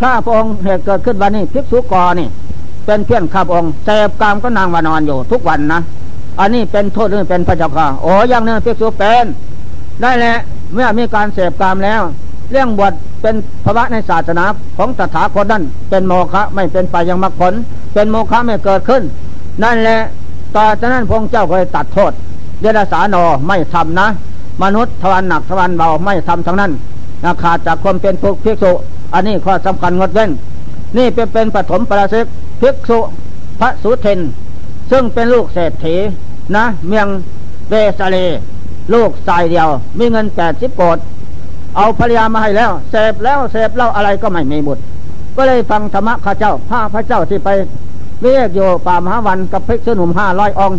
[0.00, 2.28] ข้าพระองค์เหตุเกิดขึ้นวันนี้ภิกษุกรนี่
[2.86, 5.80] เป็นเพื่อนข้าพระองค์เสพกามก็นางวานอนอยู่ทุกวันนะ
[6.40, 9.24] อันนี้เป็นโทษหรือเป็นพระเจ้าค่ะโอ้ยังเนื้อภิกษุเป็น
[10.02, 10.34] ได้แหละ
[10.74, 12.02] เมื่อมีการเสพกามแล้ว
[12.52, 12.92] เรื่องบวช
[13.22, 13.34] เป็น
[13.64, 14.44] ภาวะในศาสนา
[14.76, 17.54] ของตถาคตนั่นเป็นโมฆะไม่เป็นไปยังมรรคผล
[17.94, 19.02] เป็นโมฆะไม่เกิดขึ้น
[19.62, 19.98] นั่นแหละ
[20.56, 22.12] ต่อจากนั้นพงเจ้าก็เลยตัดโทษ
[22.60, 24.08] เดรัสานอไม่ทำนะ
[24.62, 26.72] มนุษย์ทวันหนักทวันเบาไม่ทำทั้งนั้น
[27.42, 28.72] ขาดจากความเป็นภุภิกษุ
[29.14, 30.30] อันนี้ข้อสำคัญงดเว้น
[30.96, 32.26] นี่เป็นเป็นปฐมปราศิก
[32.60, 32.98] ภิกษุ
[33.60, 34.20] พระสุเทน
[34.90, 35.96] ซึ่งเป็นลูกเศรษฐี
[36.56, 37.06] นะ เมือง
[37.68, 38.16] เบสเล
[38.94, 39.68] ลูกสายเดียว
[39.98, 40.98] มีเงินแปดสิบโกด
[41.76, 44.82] เอาภรรยามาให้แล้วเสพแล้วเสพเล่าอะไรก็ไม่มีบุตร
[45.36, 47.48] ก็เลยฟังธรรมะข้าเจ้าพระพระเจ้าที่ไป
[48.22, 50.72] เรียกโยป่ามหาวันกับพิกษุหนุ่มห้าร้อยอง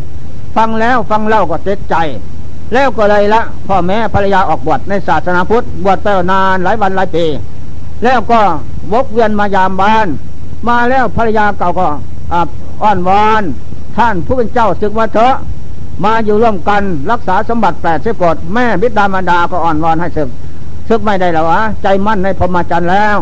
[0.56, 1.96] ฟังแล้วฟังเล่าก็ติดใจ
[2.74, 7.26] แล้วก็เลยละพ่อแม่ภรรยาออกบวชในศาสนาพุทธบวชไปนานหลายวันหลายปี
[8.04, 8.40] แล้วก็
[8.94, 10.08] วกเวียนมายามบ้าน
[10.68, 11.88] มาแล้วภรรยาเก่าก็
[12.84, 13.44] อ้อนวอน
[13.98, 15.36] ท่านผู้เป็นเจ้าศึกมาเถอะ
[16.04, 16.82] มาอยู่ร่วมกัน
[17.12, 20.30] รักษาสมบัติแปดเสิบกฎแม่บิดามารดาก็อ่อนวอนให้ศึก
[20.90, 23.18] ซึกไม่ได้แล้วอะใจมั่นในพรหมจรรย์แล้ว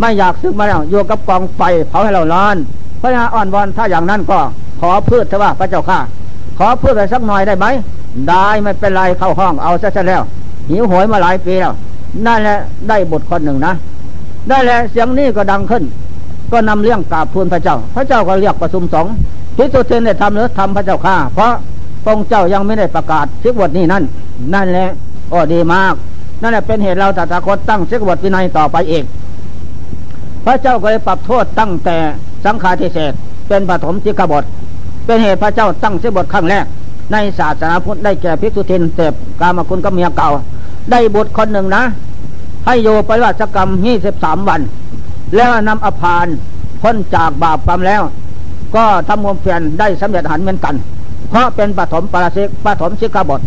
[0.00, 2.56] ไม่อยากซึกมาแล้วอยู่กับกองไฟเผาให้เราร้อน
[3.00, 4.38] พระยาอ่อนวอนถ้าอย่างนั้นก็
[4.80, 5.98] ขอพืชเถอะว่าพระเจ้าข้า
[6.58, 7.66] ขอพืชไปสักหน่อยได้ไหม
[8.28, 10.22] ได้ไม่เป็นไรเข้าห้องเอาซะแล้ว
[10.68, 11.74] หิวโหยมาหลายปีแล้ว
[12.26, 12.58] นั่นแหละ
[12.88, 13.74] ได้บทคนหนึ่งนะ
[14.48, 15.82] ได้แหละเสียงนี้ก็ดังขึ้น
[16.52, 19.12] ก็นำเรื่องกราบทูลพระเจ้า พระเจ้าก็เรียกประชุมสงฆ์
[19.56, 21.52] พิสุทธิ์ได้ทำหรือทำพระเจ้าข้าเพราะ
[22.04, 24.04] พระเจ้ายังไม่ได้ประกาศสิกบทนี้นั่น
[24.54, 24.88] นั่นแหละ
[25.30, 25.94] โอ้ดีมาก
[26.42, 29.04] นั่นแหละเป็นเหตุเราตถาคตตั้งเสกบทวินัยต่อไปเอง
[30.44, 31.96] พระเจ้าก็เลยปรับโทษตั้งแต่
[32.44, 33.12] สังฆาทิเศษ
[33.48, 34.44] เป็นปฐมจิกบท
[35.06, 36.64] เป็นเหตุพระเจ้าตั้งเสกบทครั้งแรก
[37.12, 40.30] ในศาสนาพุทธได้แก่ภิกษุทินเสพกามคุณกับเมียเก่า
[40.90, 41.82] ได้บทคนหนึ่งนะ
[42.66, 44.60] ให้โยปริวัติกรรมยี่สิบสามวัน
[45.36, 46.26] แล้วนำอภาน
[46.82, 48.02] พ้นจากบาปกรรมแล้ว
[48.76, 50.74] ก็ทำความเพียรได้สำเร็จหันเหมือนกัน
[51.32, 53.40] เพราะเป็นปฐมปราศิกปฐมสิกบท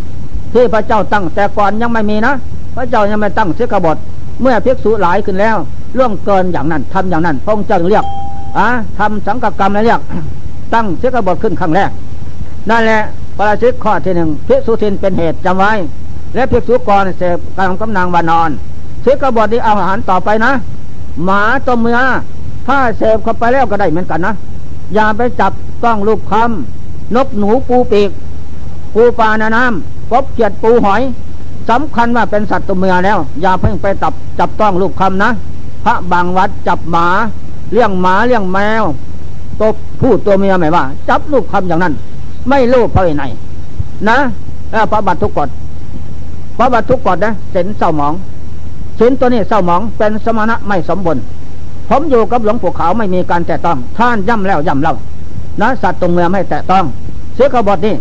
[0.54, 2.34] ที่พระเจ้าตั้งแต่ก่อนยังไม่มีนะ
[2.76, 3.98] พระเจ้ายังไม่ตั้งเสกบท
[4.42, 5.58] เมื่อภิกษุหลายขึ้นแล้ว
[5.98, 8.06] ล่วงเกินอย่างนั้นทำอย่างนั้นพระองค์เจ้าเรียก
[8.58, 8.68] อะ
[9.00, 10.02] ทำสังกกรรมแล้วเรียก
[10.74, 11.90] ตั้งเสกบทขึ้นครั้งแรก
[12.70, 13.02] นั่นแหละ
[13.38, 15.72] ปราชิกข้อที่หนึ่งภิกษุทินเป็นเหตุจำไว้
[16.36, 18.50] และภิกษุกรเสพกำกำนางวานอน
[19.02, 20.52] เสกบทนี้เอาอาหารต่อไปนะ
[21.24, 22.00] หมาตัวเมือ
[22.68, 24.34] ถ้าเสพเข้าไปแล้วก็ได้เหมือนกันนะ
[24.94, 25.52] อย่าไปจับ
[25.84, 26.75] ต้องลูกคำ
[27.16, 28.10] นกหนูปูปีก
[28.94, 31.02] ปูปลานาน้ำกบเกียดปูหอย
[31.70, 35.30] สำคัญว่าเป็นสัตว์ตัวเมียแล้ว อย่าเพิ่งไปจับจับต้องลูกคำนะ
[35.86, 37.08] พระบางวัดจับหมา
[37.72, 38.84] เลี้ยงหมาเลี้ยงแมว
[39.60, 39.70] ตัว
[40.02, 41.94] ผู้ตัวเมียหมายว่า จับลูกคำอย่างนั้น
[42.50, 43.24] ไม่รู้ภายใน
[44.10, 44.18] นะ
[44.92, 45.50] พระบัตรทุกกฎ
[46.58, 48.14] พระบัตรทุกกฎนะเส้นเศร้าหมอง
[48.98, 51.24] เส้นตัวนี้เศร้าหมองเป็นสมณะไม่สมบูรณ์
[51.90, 54.96] ผมอยู่กับหลวงปู่ขาวไม่มีการแตะต้องท่านย่ำแล้วย่ำเล่า
[55.62, 56.86] นะสัตว์ตรงเมือไม่แตะต้อง
[57.36, 57.96] เสียขบทนี่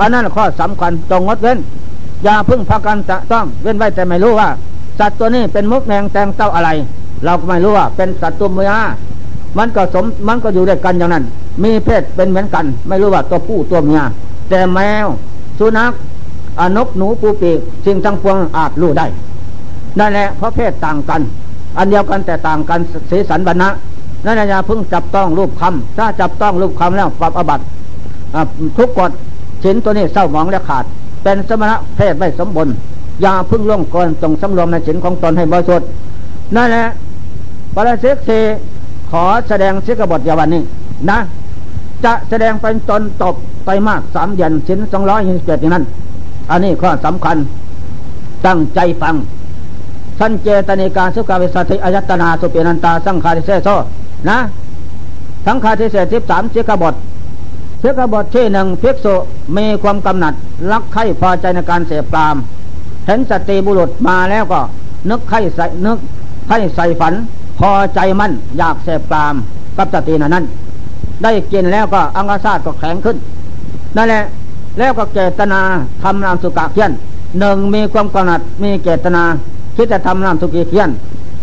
[0.00, 1.58] อันนั้นข้อสำคัญตรงงดเว้น
[2.24, 4.48] อย่าพึ่งพากันจะต้อง เว้นไว้แต่ไม่รู้ว่า
[4.98, 6.70] สัตว์ตัวนี้เป็นมุกแมงแตงเต้าอะไร
[7.24, 8.72] เราก็ไม่รู้ว่า เป็นสัตว์ตัวเมีย
[9.58, 11.24] มันก็สมมันก็อยู่ด้วยกันอย่างนั้น
[11.64, 14.00] มีเพศเป็นเหมือนกัน ไม่รู้ว่าตัวผู้ตัวเมีย
[14.48, 15.06] แต่แมว
[15.58, 15.92] สุนัข
[16.60, 19.06] อนกหนูปูปีกสิ่งทั้งปวงอาจรู้ได้
[19.98, 21.20] นั่นแหละเพราะเพศต่างกัน
[21.78, 22.80] อันเดียวกันแต่ต่างกัน
[23.10, 23.68] สีสันบรรณะ
[24.24, 27.60] นั่นอย่าพึ่งจับต้องรูปคำถ้าจับต้องรูปคำแล้วปรับอบัต
[28.78, 29.10] ทุกกฎ
[29.62, 30.84] ชิ้นตัวนี้เศร้าหมองและขาด
[31.22, 32.74] เป็นสมณะเพศไม่สมบูรณ์
[33.22, 35.88] อย่าพึ่งล่วงก่อนจงสำรวมในศีลของตนให้บริสุทธิ์
[36.56, 36.84] นั่นแหละ
[37.74, 38.38] ปราศิกสี
[39.10, 40.62] ขอแสดงสิกบทยาวันนี้
[41.10, 41.18] นะ
[42.04, 43.34] จะแสดงเป็นตนตบ
[43.66, 45.84] ไปมากสามเดือนสินสองร้อยยี่สิบเจ็ดอย่างนั้น
[46.50, 47.36] อันนี้ข้อสำคัญ
[48.46, 49.14] ตั้งใจฟัง
[50.18, 53.68] สันเจตนิการสุขาวิสัติอายตนาสุเปนันตาสังขาริเซโซ
[54.28, 54.38] นะ
[55.46, 56.94] สังขาริเศษสิบสามสิกบท
[57.82, 59.14] พิกบทที่หนึ่งภิกษุ
[59.56, 60.34] มีความกำหนัด
[60.70, 62.36] รักใคร่พอใจในการเสพปราม
[63.06, 64.60] เห็นสตรีบุรุษมาแล้วก็
[65.10, 65.98] นึกไข่ใส่นึก
[66.48, 67.14] ไข่ใส่ฝัน
[67.58, 69.34] พอใจมั่นอยากเสพปราม
[69.76, 70.44] กับสตรีนั้น
[71.22, 73.16] ได้กินแล้วก็อังกษาตก็แข็งขึ้น
[73.96, 74.24] นั่นแหละ
[74.78, 75.60] แล้วก็เจตนา
[76.02, 76.90] ทำนามสุกะเขียน
[77.38, 79.22] หนึ่งมีความกำหนัดมีเจตนา
[79.76, 80.90] คิดจะทำนามสุกีเขียน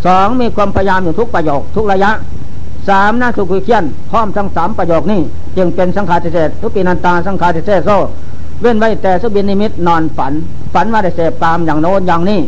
[0.04, 2.10] สองมีความพยายามอยู่ทุกประโยคทุกระยะ
[2.88, 5.20] สามนาสุกุเขียนพร้อมทั้งสามประโยคนี้
[5.56, 7.90] จึงเป็นสังขารเศษทุกินันตาสังขารเศษโซ
[8.60, 10.32] เว้นไว้แต่สุบินิมิตนอนฝัน
[10.74, 12.40] ฝันว่าได้เสพตามอย่างโน้นอย่างนี้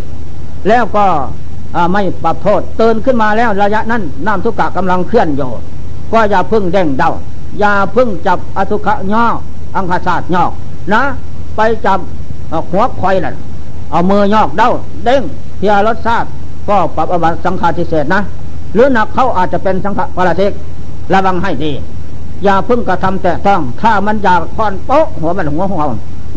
[0.69, 1.07] แล้วก็
[1.93, 5.51] ไม่ปรับโทษเตื่นขึ้นมาแล้วระยะนั้นน้ำทุกกะกำลังเคลื่อนอยู่
[6.13, 7.11] ก็อย่าพึ่งเด้งเดา
[7.61, 9.25] อย่าพึ่งจับอสุขะย่อ
[9.77, 10.45] อังคาศาสตร์ย่อ
[10.93, 11.03] นะ
[11.57, 11.99] ไปจับ
[12.71, 13.37] หัวควายนั่น
[13.91, 14.71] เอามือยอกเด้า
[15.05, 15.23] เด้ง
[15.59, 16.29] เพียรสชาติ
[16.69, 18.21] ก็ปรับอบัตสังฆาทิเศษนะ
[18.75, 20.53] หรือหนักเขาอาจจะเป็นสังฆปราชิก
[21.15, 21.73] ระวังให้ดี
[22.45, 25.83] อย่าพึ่งกระทำแต่ต้อง ถ้ามันอยากพอนโป๊ะหัวมันหัวหัว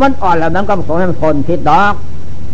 [0.01, 1.93] มันอ่อนแล้วมันก็ขอให้มันคนผิดดอก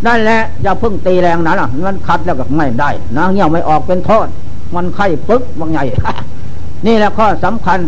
[0.06, 4.26] นั่นแหละอย่าพึ่งตีแรงนั้นอะมันคัดแล้วก็ไม่ได้นะเงี้ยไม่ออกเป็นโทษ
[4.74, 5.84] มันไข้ปึ๊กบางใหญ่
[6.86, 7.78] นี่แหละข้อสำคัญ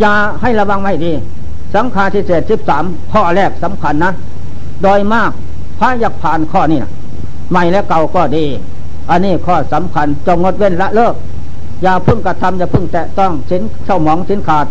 [0.00, 1.12] อย่าให้ระวังไม่ดี
[1.74, 4.12] สังฆาทิเศษสิบสามข้อแรกสำคัญนะ
[4.82, 5.30] โดยมาก
[5.78, 6.90] พระอยากผ่านข้อนี้นะ
[7.50, 8.44] ใหม่และเก่าก็ดี
[9.10, 11.14] อันนี้ข้อสำคัญจงงดเว้นละเลิก
[11.82, 14.66] อย่าพึ่งกระทำอย่าพึ่งแตะต้องสินเช่าหมองสินขาด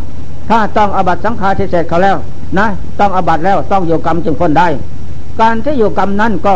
[0.49, 2.17] ถ้าต้องอบัตสังฆาทิเศษเขาแล้ว
[2.59, 2.67] นะ
[2.99, 4.67] ต้องอบัตแล้วต้องอยู่กรรมจึงคนได้
[5.41, 6.55] การที่อยู่กรรมนั้นก็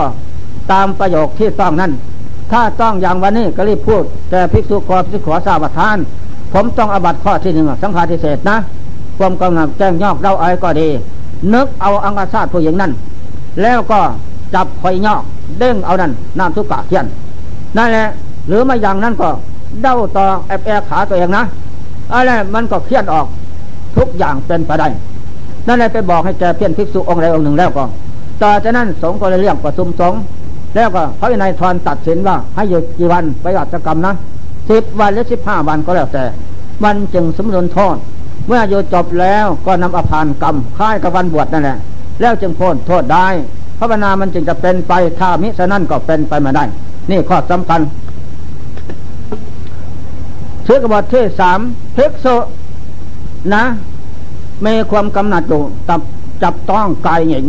[0.72, 1.92] ตามประโยคที่ต้องนั้น
[2.52, 5.98] ถ้าต้องอย่างวันนี้ก็รีบพูด แต่ภิกษุกรภิกษุขอทราบทาน
[6.54, 8.58] ผมต้องอบัตข้อที่หนึ่งสังฆาทิเศษนะ
[9.18, 10.88] ความกำลังแจ้งยอกเล่าไอ้ก็ดี
[11.54, 12.92] นึกเอาอังกาซาตผู้หญิงนั่น
[13.62, 14.00] แล้วก็
[14.54, 15.22] จับคอยยอก
[15.60, 17.06] เด้งเอานั่นน้ำทุกกะเทียน
[17.78, 18.08] นั่นแหละ
[18.48, 19.30] หรือไม่อย่างนั้นก็
[19.82, 21.44] เด้าต่อแอบแอขาตัวเองนะ
[22.14, 23.28] อะไรมันก็เคลื่อนออก
[23.98, 24.88] ทุกอย่างเป็นไปได้
[25.68, 27.84] นั่นแหละไปบอกให้แกเพี้ยนภิกษุองค์ใดองค์หนึ่งแล้วก็
[28.42, 30.20] ต่อจากนั้นสงฆ์ก็เลยเรียกประชุมสงฆ์
[30.76, 34.14] แล้วก็พระวินัยทรตัดสินว่าให้อยู่กี่วันไปอัตกรรมนะ
[34.70, 36.24] สิบวันหรือสิบห้าวันก็แล้วแต่
[36.84, 37.96] มันจึงสมดุลโทษ
[38.48, 41.78] เมื่ออยู่จบแล้วก็นำอภานกรรมค่ายกับวันบวชนั่นแหละ
[42.22, 43.28] แล้วจึงพ้นโทษได้
[43.80, 46.64] พระบนามันจึงจะเป็นไปถ้ามิฉะนั้นก็เป็นไปมาได้
[47.10, 47.82] นี่ข้อสำคัญ
[50.64, 51.60] เชื้อกบฏที่สาม
[51.94, 52.26] เพิกโซ
[53.54, 53.64] นะ
[54.66, 56.02] มีความกำหนัดอยู่จับ
[56.44, 57.46] จับต้องกายหญิง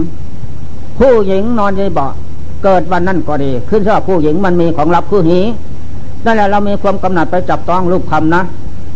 [0.98, 2.12] ผู้หญิงนอนในเบาะ
[2.64, 5.40] เกิดวันนั้นก็ดี ขึ้นเชื่อผู้หญิงมันมีของลับคือหี
[6.24, 8.42] นั่นแหละเรามีความกำหนัดไปจับต้องรูปคำนะ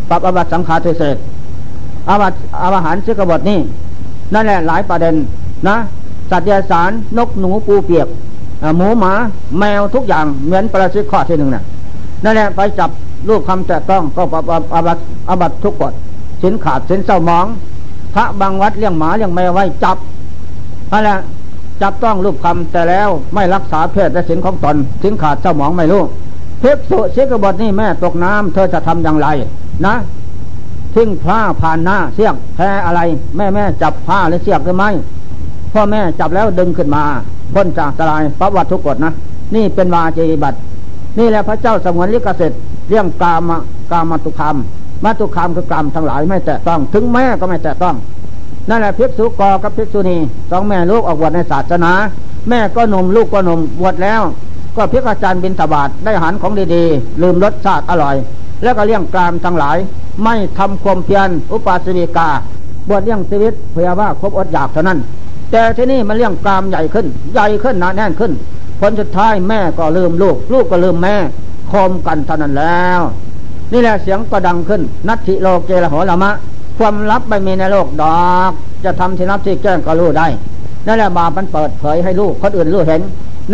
[0.09, 1.17] ปรับอบัตสังขารเศษ
[2.09, 2.33] อาบัต
[2.75, 3.59] อาหารเชื้อกบฏนี่
[4.35, 5.15] นั่นแหละหลายประเด็น
[5.69, 5.77] นะ
[6.31, 8.09] สัตยาสารนกหนูปูเปียก
[8.77, 9.13] หมูหมา
[9.59, 11.65] แมวทุกอย่างเหมือนประสิทธิ์ข้อที่หนึ่งนะ่ะ
[12.25, 12.91] นั่นแหละไปจับ
[13.29, 14.35] รูปคำแต่ต้องก็ป
[14.75, 14.99] อาบัต
[15.29, 15.93] อาบัตทุกกฎ
[16.43, 17.47] สินขาดสินเศร้ามอง
[18.15, 19.97] พระบางวัดเลี้ยงหมาเลี้ยงแมวไว้จับ
[20.93, 21.19] นั่นแหละ
[21.83, 26.03] จับต้องรูปคำแต่แล้วไม่รักษาเพศและสินของตนสินขาดเศร้ามองไม่รู้
[26.61, 29.29] เพศสุเสกบทนี่แม่ตกน้ำเธอจะทำอย่างไร
[29.87, 29.95] นะ
[30.95, 33.01] ทิ้งผ้าผ่านหน้าเสียกแพ้อะไร
[33.37, 34.91] แม่แม่จับผ้าหรือเสียกหรือไม่
[35.73, 37.05] พ่อแม่จับแล้วดึงขึ้นมา
[37.55, 39.13] พ้นจากสลายประวัตทุกกฎนะ
[39.55, 40.55] นี่เป็นวาจีบัต
[41.19, 43.51] นี่แหละพระเจ้าสมวนลิขสิทธิ์เรื่องกาม
[43.93, 44.57] กามตุคาม
[45.05, 47.95] มาตุคามคือกรรมทั้งหลายไม่แตะต้อง ถึงแม่ก็ไม่แตะต้อง
[48.69, 50.17] นั่นแหละภิกษุกอกับภิกษุณี
[50.51, 51.93] สองแม่ลูกออกบวชในศาสนา
[52.49, 54.21] แม่ก็นมลูกก็นมบวชแล้ว
[54.77, 58.17] ก็พิกอาจารย์บินตบาทได้หันของดีๆ ลืมรสชาติอร่อย
[58.63, 59.77] แล้วก็เลี้ยงกรามทั้งหลาย
[60.25, 62.29] ไม่ทำความเพียรอุปาสิวิกา
[62.89, 64.99] บวชเลี้ยงชีวิตเพื่อว่าครบอดอยากเท่านั้น
[65.51, 68.33] แต่ที่นี่มันเลี้ยงกรามใหญ่ขึ้น ใหญ่ขึ้นหนาแน่นขึ้น
[68.81, 71.15] ผลสุดท้ายแม่ก็ลืมลูก ลูกก็ลืมแม่
[71.71, 73.01] คมกันเท่านั้นแล้ว
[73.73, 76.31] นี่แหละเสียงก็ดังขึ้น นัตถิโลเกละหละมะ
[76.79, 78.21] ความลับไม่มีในโลกดอ
[78.51, 78.53] ก
[78.85, 80.27] จะทำที่นับที่แจ้งก็รู้ได้
[80.87, 83.01] นั่นแหละบาปมันเปิดเผยให้ลูกคนอื่นรู้เห็น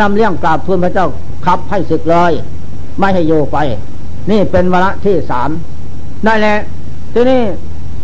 [0.00, 1.06] นำเลี้ยงกราบทูลพระเจ้า
[1.46, 2.32] ขับให้ศึกเลย
[2.98, 3.56] ไม่ให้อยู่ไป
[4.30, 5.50] นี่เป็นวาระที่สาม
[6.26, 6.58] นั่นแหละ
[7.14, 7.40] ที่นี่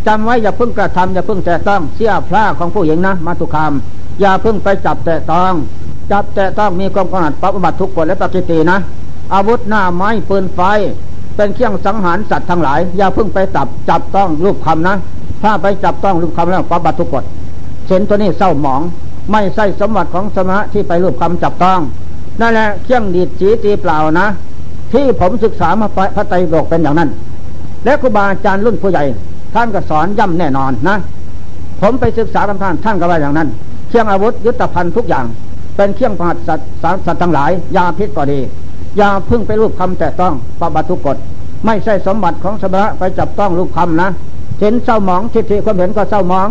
[0.07, 3.73] จำไว้อย่าเพึ่งกระทำอย่าเพึ่งแต่ต้องเสียพระของผู้หญิงนะมาตุคาม
[4.21, 5.55] อย่าเพึ่งไปจับแต่ต้อง
[6.11, 8.79] จับแต่ต้องมีความกำหนัดปรับบัติทุกกฎและปฏิตีนะ
[9.35, 10.61] อาวุธหน้าไม้ปืนไฟ
[11.37, 14.97] เป็นเครื่องสังหารสัตว์ทั้งหลาย อย่าเพึ่งไปจับจับต้องรูปคำนะ
[15.43, 17.25] ถ้าไปจับต้องรูปคำแล้วปรับบัติทุกกฎ
[17.87, 18.81] เส้นตัวนี้เศร้าหมอง
[19.33, 21.81] ไม่ใช่สมบัติของสมณะที่ไปรูปคำจับต้อง
[22.41, 24.27] นั่นแหละเครื่องดีดจีตีเปล่านะ
[24.93, 27.09] ที่ผมศึกษามาพระไตรปิฎกเป็นอย่างนั้น
[27.85, 29.05] และครูบาอาจารย์รุ่นผู้ใหญ่
[29.55, 30.97] ท่านก็สอนย่ำแน่นอนนะ
[31.81, 33.49] ผมไปศึกษากับท่านท่านก็ว่าอย่างนั้น
[33.89, 35.25] เครื่องอาวุธยุทธภัณฑ์ทุกอย่าง
[35.77, 36.69] เป็นเครื่องประหัตสัตว์
[37.07, 38.41] สัตว์ทั้งหลาย ยาพิษก็ดี
[39.01, 41.17] ยาพึ่งไปรูปคำแต่ต้องปบัติทุกกฎ
[41.67, 44.09] ไม่ใช่สมบัติของสมณะไปจับต้องรูปคำนะ
[44.61, 46.49] เห็นเศร้าหมองทิฏฐิความเห็นก็เศร้าหมอง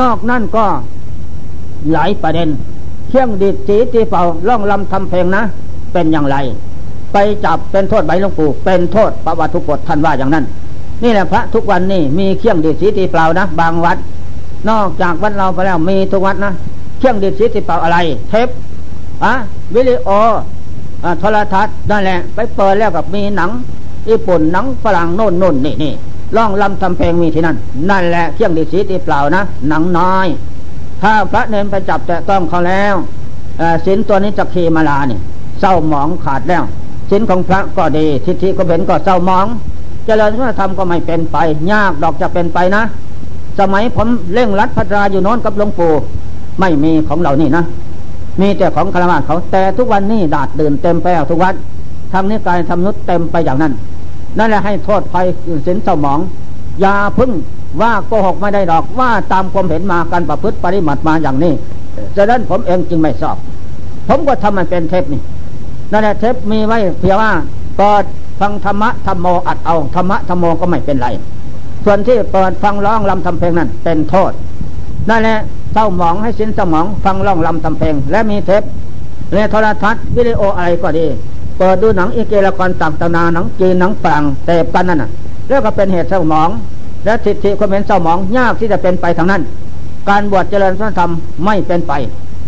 [0.00, 0.64] นอกนั่นก็
[1.92, 2.48] หลายประเด็น
[3.08, 5.42] เครื่องดีดสีตีเป่าล่องลำทำเพลงนะ
[5.92, 6.36] เป็นอย่างไร
[7.12, 10.44] ไปจับเป็นโทษใบหลวงปู่เป็นโทษประบัติทุกกฎท่านว่าอย่างนั้น
[11.02, 13.96] นี่แหละพระทุกวันนี่มีเครื่องดีดสีตีเปล่านะบางวัด
[14.70, 16.52] นอกจากวัดเราไปแล้วมีทุกวัดนะ
[16.98, 17.98] เครื่องดีดสีตีเปล่าอะไร
[18.30, 18.48] เทป
[19.24, 19.32] อะ
[19.74, 20.08] วิดีโอ
[21.20, 23.50] โทรทัศน์นั่นแหละ ไปเปิดแล้วกับมีหนัง
[24.08, 25.92] ญี่ปุ่นหนังฝรั่งโน่นโน่นนี่นี่
[26.36, 27.56] ล่องลำทำเพลงมีที่นั่น
[27.90, 30.26] นั่นแหละเครื่องดีดสีตีเปล่านะหนังน้อย
[31.02, 32.94] ถ้าพระเนรไปจับแต่ต้องเขาแล้ว
[33.86, 35.20] สินตัวนี้จะเคมาลาเนี่ย
[35.60, 36.64] เศร้าหมองขาดแล้ว
[37.10, 39.46] สินของพระก็ดีทิฏฐิก็เห็นก็เศร้าหมอง
[40.06, 41.36] เจริญคุณธรรมก็ไม่เป็นไป
[41.72, 42.82] ยากดอกจะเป็นไปนะ
[43.60, 45.92] สมัยผมเร่งรัดพัฒนาอยู่โน้นกับหลวงปู่
[46.60, 47.64] ไม่มีของเรานี่นะ
[48.40, 51.54] มีแต่ของคารวะเขาแต่ทุกวันนี้ดาดเดื่นเต็มไปทุกวัน
[52.12, 53.72] ทำนิกายทำนุษเต็มไปอย่างนั้น
[54.38, 55.26] นั่นแหละให้โทษภัย
[55.66, 56.18] สินสมอง
[56.80, 57.30] อย่าพึ่ง
[57.80, 61.52] ว่าโกหกไม่ได้ดอกว่าตามความเห็นมาการประพฤติปฏิบัติมาอย่างนี้
[62.16, 63.36] ฉะนั้นผมเองจึงไม่สอบ
[64.08, 65.20] ผมก็ทำมันเป็นเทปนี่
[65.92, 67.30] นั่นแหละเทปมีไว้เพียงว่า
[67.76, 68.04] เปิด
[68.40, 71.08] ฟังธรรมะธรรมโมอัดเอาธรรมะธรรมโมก็ไม่เป็นไร
[71.84, 74.32] ส่วนที่เปิดฟังร้องลำทำเพลงนั้นเป็นโทษ
[75.10, 75.38] นั่นแหละ
[75.72, 78.62] เศร้าหมองให้สินสมองฟังร้องลำทำเพลง และมีเทป
[79.34, 81.06] และโทรทัศน์วิดีโออะไรก็ดี
[81.58, 85.10] เปิดดูหนังอีเกละครต่างตนาหนังจีนหนังฝรั่งเตปกันนั่นน่ะ
[85.48, 86.50] แล้วก็เป็นเหตุเศร้าหมอง
[87.04, 89.42] และทิฏฐิความเห็นเศร้าหมองยากที่จะเป็นไปทางนั้น
[90.08, 91.10] การบวชเจริญสัธรรม
[91.44, 91.92] ไม่เป็นไป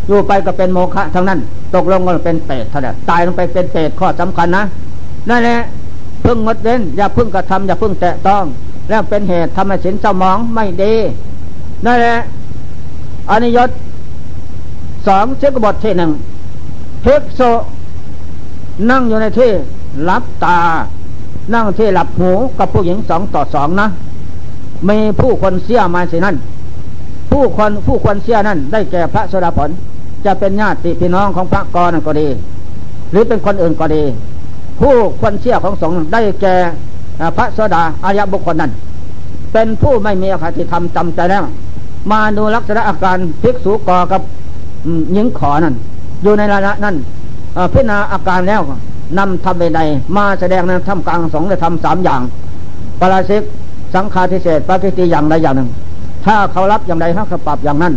[0.09, 1.41] อยู่ไปก็เป็นโมฆะทั้งนั้น
[1.74, 4.64] ตกลงก็เป็นเปรตเท่านั้นตายลงไปเป็นเปรตข้อสำคัญนะ
[5.29, 5.59] นั่นแหละ
[6.24, 8.45] พึ่งงดเว้นอย่าพึ่งกระทำอย่าพึ่งแตะต้อง
[8.89, 10.95] แล้วเป็นเหตุทำให้สินสมองไม่ดี
[11.87, 12.16] นั่นแหละ
[13.31, 13.70] อนิยต
[15.07, 16.11] สองเชกบทที่หนึ่ง
[17.03, 17.41] เพิกโซ
[18.91, 19.51] นั่งอยู่ในที่
[20.09, 20.59] รับตา
[21.55, 23.87] นั่งที่หลับหูกับผู้หญิงสองต่อสองนะ
[24.89, 26.37] มีผู้คนเสียมาสินั่น
[27.33, 29.70] ผู้คนผู้คนเสียนั่น ได้แก่พระสดาผล
[30.24, 32.29] จะเป็นญาติพี่น้องของพระกรนั่นก็ดี
[33.11, 34.03] หรือเป็นคนอื่นก็ดี
[34.81, 36.55] ผู้ควรเชื่อของสงฆ์ได้แก่
[37.37, 38.72] พระสดาอายบุคคลนั้น
[39.53, 41.45] เป็นผู้ไม่มีอคติธรรมจำใจแล้ว
[42.11, 44.20] มาดูลักษณะอาการภิกษุกอกับ
[45.12, 45.74] หญิงขอนั้น
[46.22, 46.97] อยู่ในระดับนั้น
[47.72, 48.62] พิจารณาอาการแล้ว
[49.18, 49.81] นำทำใด
[50.16, 52.20] มาแสดงในทำกลางสงฆ์ได้ทำสามอย่าง
[53.01, 53.43] ปราชิก
[53.95, 55.70] สังฆาทิเศษปฏิทิอย่างใดอย่างหนึ่ง
[56.27, 57.95] ถ้าเขารับอย่างใดเขาปรับอย่างนั้น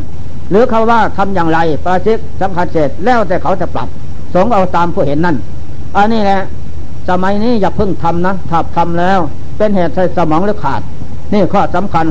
[0.52, 3.88] หรือเขาว่าทำอย่างไรปราชิกสังฆาทิเศษแล้วแต่เขาจะปรับ
[4.34, 5.36] สงเอาตามผู้เห็นนั่น
[5.98, 6.42] อันนี้แหละ
[7.10, 9.20] สมัยนี้อย่าเพิ่งทำนะถ้าทำแล้ว
[9.58, 10.82] เป็นเหตุใส่สมองหรือขาด
[11.34, 12.06] นี่ข้อสำคัญ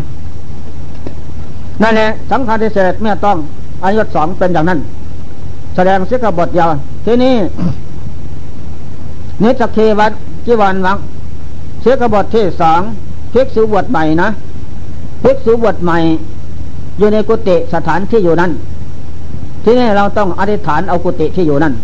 [1.83, 3.37] นั่นแหละสำคัญที่เศษเมื่อต้อง
[3.85, 4.79] อายุสองเป็นอย่างนั้น
[5.75, 6.71] แสดงสิกบทยาว
[7.05, 7.35] ที่นี่
[9.43, 10.13] นิสเควัต
[10.47, 10.97] จีวันวัง
[11.81, 12.81] เสิกบทที่สอง
[13.33, 14.29] ภิกษุบวชใหม่นะ
[15.23, 15.99] ภิกษุบวชใหม่
[16.99, 18.51] อยู่ในกุฏิสถานที่อยู่นั้น
[19.65, 21.75] ที่นี่เราต้องอธิษฐานเอากุฏิที่อยู่นั้น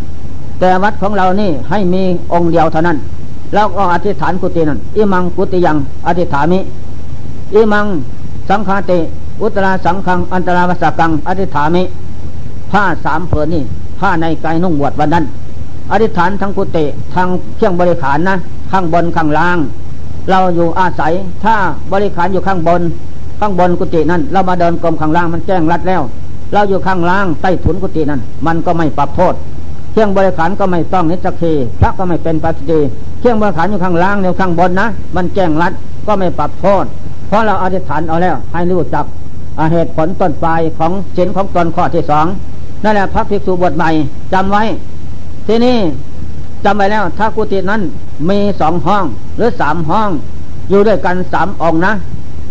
[0.60, 2.02] แต่วัดของเรานี่ให้มี
[2.32, 2.98] องค์เดียวเท่านั้น
[3.54, 5.76] แล้วก็อธิษฐานกุฏินั้นอิมังกุฏิยัง
[6.06, 6.58] อธิษฐามิ
[7.54, 7.86] อิมัง
[8.48, 8.98] สังฆาติ
[9.42, 11.82] อุตราสังขังอันตราวสกังอธิษฐามิ
[12.70, 13.62] ผ้าสามเผือนี่
[14.00, 15.24] ผ้าในกายนุ่งบวชวันนั้น
[15.92, 16.84] อธิษฐานทั้งกุฏิ
[17.14, 18.36] ทั้งเครื่องบริขารนะ
[18.72, 19.58] ข้างบนข้างล่าง
[20.30, 21.12] เราอยู่อาศัย
[21.44, 21.54] ถ้า
[21.92, 22.80] บริขารอยู่ข้างบน
[23.40, 26.02] ข้างบนกุฏินั้น เรามาเดินกรมข้างล่างมันแจ้งรัดแล้ว
[26.52, 29.34] เราอยู่ข้างล่างใต้ถุนกุฏินั้น มันก็ไม่ปรับโทษ
[29.94, 32.78] เครื่องบริขารก็ไม่ต้องนิสกีพระก็ไม่เป็นปัจจี
[33.20, 34.86] เครื่องบริขารอยู่ข้างล่างอยู่ข้างบนนะ
[35.16, 35.72] มันแจ้งรัด
[36.06, 36.84] ก็ไม่ปรับโทษ
[37.28, 39.04] เพราะเราอธิษฐานเอาแล้ว ให้รู้จัก
[39.72, 42.26] เหตุผลต้นปลายของเินของตนข้อที่สอง
[42.84, 43.90] นั่นแหละพระภิกษุบทใหม่
[44.32, 44.62] จำไว้
[45.46, 45.78] ที่นี่
[46.64, 47.80] จำไว้แล้ว ถ้ากุฏินั้น
[48.28, 49.04] มีสองห้อง
[49.36, 50.10] หรือสามห้อง
[50.70, 51.92] อยู่ด้วยกันสามองนะ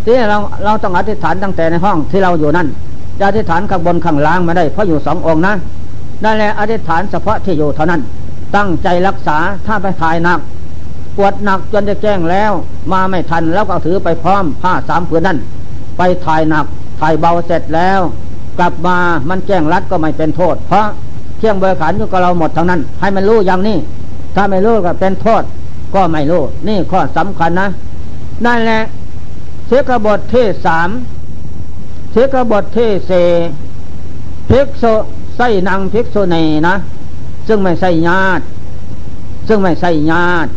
[0.05, 2.67] ที่เราเราต้องอธิษฐานตั้งแต่ในห้องที่เราอยู่นั่น
[3.19, 5.53] จะอธิษฐานข้างบนข้างล่างไม่ได้เพราะอยู่สององนะ
[6.23, 8.01] นั่นแหละอธิษฐานเฉพาะที่อยู่เท่านั้น
[8.55, 10.39] ตั้งใจรักษาถ้าไปถ่ายหนัก
[11.17, 12.51] ปวดหนักจนจะแจ้งแล้ว
[12.91, 15.37] มาไม่ทันแล้วก็ถือไปพร้อมผ้าสามผืนนั่น
[15.97, 16.65] ไปถ่ายหนัก
[16.99, 17.99] ถ่ายเบาเสร็จแล้ว
[18.59, 18.97] กลับมา
[19.29, 20.85] มันแจ้งรัดก็ไม่เป็นโทษ เพราะ
[21.37, 23.77] เที่ยงเบริขารอยู่กับเราหมดทั้งนั้น ให้มันรู้อย่างนี้
[24.35, 25.43] ถ้าไม่รู้ก็เป็นโทษ
[25.95, 27.67] ก็ไม่รู้ นี่ข้อสำคัญนะ
[28.45, 28.81] นั่นแหละ
[29.67, 30.89] เสกบทที่สาม
[32.11, 33.27] เสกบทที่สี่
[34.49, 34.95] ภิกษุ
[35.37, 36.75] ใส่นางภิกษุณีนะ
[37.47, 38.43] ซึ่งไม่ใส่ญาติ
[39.47, 40.49] ซึ่งไม่ใส่ญาติ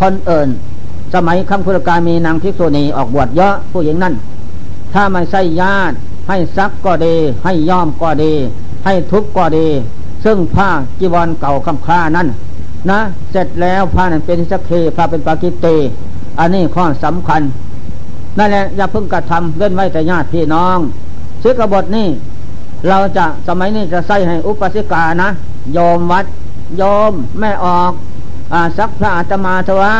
[0.00, 0.48] คนเอิญ
[1.14, 4.14] สมัยคำพุทธกาลมีนางภิกษุณีออกบวชเยอะผู้หญิงนั่น
[4.92, 5.96] ถ้าไม่ใส่ญาติ
[6.28, 7.14] ให้ซักก็ดี
[7.44, 8.32] ให้ย่อมก็ดี
[8.84, 9.68] ให้ทุบก็ดี
[10.24, 12.28] ซึ่งผ้าจีวรเก่าคำคลานั้น
[12.90, 13.00] นะ
[13.30, 15.66] เสร็จแล้วผ้านั้นเป็นสักเคผ้าเป็นปากิเต
[16.38, 17.42] อันนี้ข้อสำคัญ
[18.38, 20.78] นั่นแหละอย่าเพิ่งกระทำเล่นไว้แต่ญาติพี่น้อง
[21.42, 22.08] ซื้อกบฏนี่
[22.88, 25.30] เราจะสมัยนี้จะใส่ให้อุปสิกานะ
[25.72, 26.24] โยมวัด
[26.76, 27.92] โยมแม่ออก
[28.52, 29.94] อสักพระอาตมาทว่า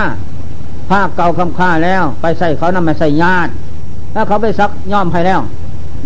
[0.90, 3.50] ผ้าเก่าคำค่าแล้ว ไปใส่เขานำมาใส่ญาติ
[4.14, 5.40] ถ้าเขาไปซักย่อมให้แล้ว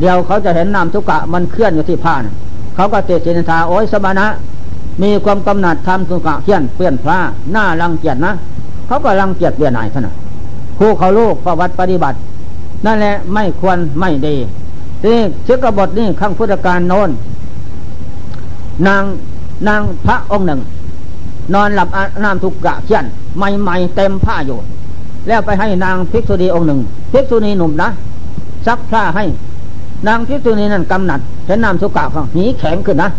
[0.01, 2.15] เดี๋ยวเขาจะเห็นนามทุกกะมันเคลื่อนอยู่ที่ผ้า
[2.75, 4.27] เขาก็เตะเจนทาโอ้ยสมณะ
[5.03, 7.19] มีความกำหนัดทำทุกะเคลื่อนเปลี่ยนพระ
[7.53, 8.33] หน้ารังเกียจนะ
[8.87, 10.09] เขาก็รังเกียจเปลี่ยนไหนท่าน
[10.79, 12.17] ผู้เขาลูกประวัติปฏิบัติ
[12.87, 14.37] นั่นแหละไม่ควรไม่ดี
[15.05, 17.11] นี่เชื้อกบฏนี่ข้างพุทธการโน้น
[18.87, 19.03] นาง
[19.69, 20.61] นางพระองค์หนึ่ง
[21.55, 21.89] นอนหลับ
[22.25, 23.05] น้ำทุกกะเขียน
[23.37, 24.59] ใหม่ๆเต็มผ้าอยู่
[25.29, 26.81] แล้วไปให้นางภิกษุณีองค์หนึ่ง
[27.13, 27.89] ภิกษุณีหนุ่มนะ
[28.67, 29.25] ซักผ้าให้
[30.07, 33.11] นางภิกษุณีนั้นกำหนัดเห็นน้ำสุกะเขาหีแข็งขึ้นนะ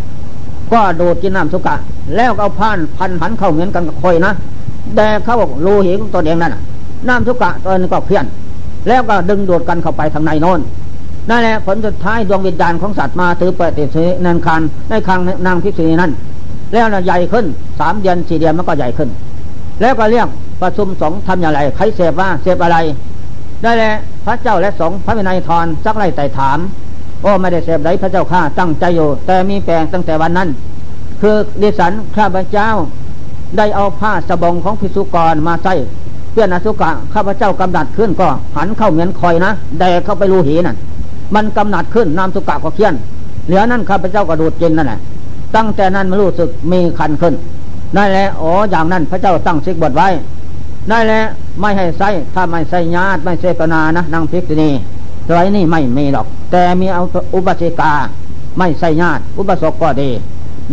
[0.71, 1.75] ก็โดดกินน้ำสุกะ
[2.15, 4.31] แล้วเอาผ้านพันหันเข้าเหมือนกันกับคอยนะ
[4.95, 6.55] แต่เขาบอกรูหิงตัวเองนั่น
[7.07, 8.25] น้ำสุกะตัวนึงก็เพี้ยน
[8.87, 10.59] แล้วก็ดึงโดดกันเข้าไปทางในโน้น
[11.29, 13.89] นั่นแหละผลสุดท้ายดวงวิญญาณของสัตว์มาถือเปิดติด
[14.25, 16.11] นันคันในคังนางภิกษุณีนั้น
[16.73, 17.45] แล้วนะใหญ่ขึ้น
[17.79, 19.09] สามเดือนสี่เดือนมันก็ใหญ่ขึ้น
[19.81, 20.27] แล้วก็เรียก
[20.61, 22.77] ประชุมสงฆ์ทำอย่างไรใครเสพว่าเสพอะไร
[23.61, 23.93] ได้แหละ
[24.25, 26.59] พระเจ้าและสงฆ์พระวินัยทรสักไรไต่ถาม
[27.21, 30.49] โอ้ไม่ได้เสพไรพระเจ้าข้าตั้งใจอยู่ แต่มีแปลงตั้งแต่วันนั้น
[31.21, 32.69] คือดิสันข้าพเจ้า
[33.57, 35.73] ได้เอาผ้าสบงของพิสุกรมาใส่
[36.31, 40.77] เพื่อนอสุกะข้าพเจ้ากำดัดขึ้นก็หันเข้าเหมือนคอยนะแดกเข้าไปรูหีนั่น
[41.35, 42.93] มันกำหนัดขึ้นนามสุกะก็เคียน
[43.45, 44.99] เหลือนั่นข้าพเจ้าก็ดูดกินนั่นแหละ
[45.55, 47.33] ตั้งแต่นั้นมารู้สึกมีคันขึ้น
[47.97, 50.07] นั่นแหละอ๋ออย่างนั้นพระเจ้าตั้งสิกบทไว้
[50.91, 51.21] นั่นแหละ
[51.59, 54.69] ไม่ให้ใส่ถ้าไม่ใส่ญาติไม่เสปนานะนางพิกนี
[55.27, 57.03] สมัยนี้ไม่มีหรอก แต่มีเอา
[57.35, 57.93] อุปสิกา
[58.57, 60.09] ไม่ใส่ญาติ อุปสกก็ดี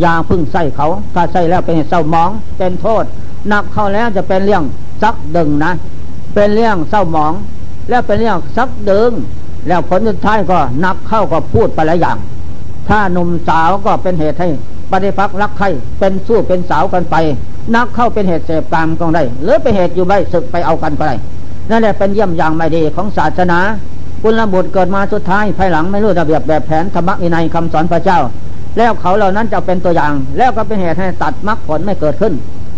[0.05, 3.05] ยาพึ่งใส่เขา ถ้าใส่แล้วเป็นเศร้ามอง เป็นโทษ
[3.49, 4.65] หนักเข้าแล้วจะเป็นเรื่อง
[5.03, 5.73] ซักดึงนะ
[6.35, 7.33] เป็นเรื่องเศร้าหมอง
[7.89, 9.11] แล้วเป็นเรื่องซักดึง
[9.69, 12.17] แล้วผลสุดท้ายก็นักเข้าก็พูดไปหลายอย่าง
[12.89, 14.49] ถ้าหนุ่มสาวก็เป็นเหตุให้
[14.91, 15.67] ปฏิพักรักใคร
[15.99, 17.17] เป็นสู้เป็นสาวกันไป
[17.77, 21.17] นักเข้าเป็นเหตุเสพกรรมก็ได้ หรือเป็นเหตุอยู่ใบศึกไปเอากันก็ได้
[21.71, 23.59] นั่นแหละเป็นเยี่ยมอย่างไม่ดีของศาสนา
[24.23, 28.19] คุณระบุเกิดมาสุดท้ายภายหลังไม่รู้ระเบียบแบบแผนธรรมะอินัยคำสอนพระเจ้า
[28.79, 32.35] แล้วเขาเหล่านั้นจะเป็นตัวอย่าง แล้วก็เป็นเหตุให้ตัดมรรคผลไม่เกิดขึ้น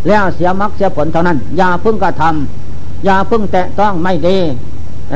[0.08, 4.36] แล้วเสียมรรคเสียผลเท่านั้นอย่าพึ่งกระทำอย่าพึ่งแตะต้องไม่ดี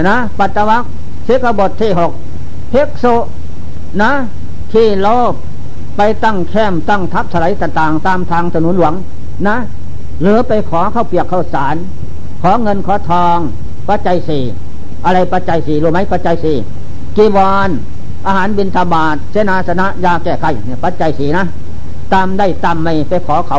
[0.03, 0.83] นะปัตตวัค
[1.27, 2.13] สิกบทที่หก
[2.71, 3.05] เพิกโซ
[4.03, 4.13] นะ
[4.73, 5.35] ที่โลบ
[5.97, 8.95] ไปตั้งแคมตั้งทับสไลต่างๆ ตามทางถนนหลวง
[9.49, 9.57] นะ
[10.23, 11.77] หรือไปขอเข้าเปียกข้าสาร
[12.43, 13.39] ขอเงินขอทอง
[13.89, 14.43] ปัจจัยสี่
[15.05, 16.57] อะไรปัจจัยสี่รู้ไหมปัจจัยสี่
[17.17, 17.69] กีวร
[18.27, 21.45] อาหารบินทบาทเสนาสนะยาแก้ไขเนี่ยปัจจัยสี่นะ
[22.13, 23.59] ตามได้ตามไม่ไปขอเขา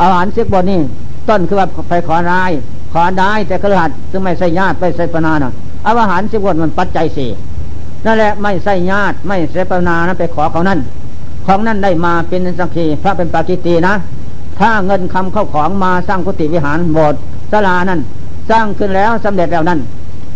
[0.00, 0.80] อาหารเสียบนนี่
[1.28, 2.50] ต้นคือว่าไปขอนาย
[2.92, 5.52] ขอได้แต่กระหัดซึ่งไม่ใส่ญาติไปใส่ปนานะ
[5.86, 7.30] อาหารสิบวันมันปัจจัยสี่
[8.04, 10.80] นั่นแหละไม่ใส่ญาติไม่เสปนานะไปขอเขานั่น
[11.46, 13.94] ของนั่นได้มาเป็นสังคีพระเป็นปาจิตีนะ
[14.58, 17.20] ถ้าเงินคำเข้าของมาสร้างกุฏิวิหารโบสถ์
[17.52, 18.00] ศาลานั้น
[18.50, 19.80] สร้างขึ้นแล้วสำเร็จแล้วนั้น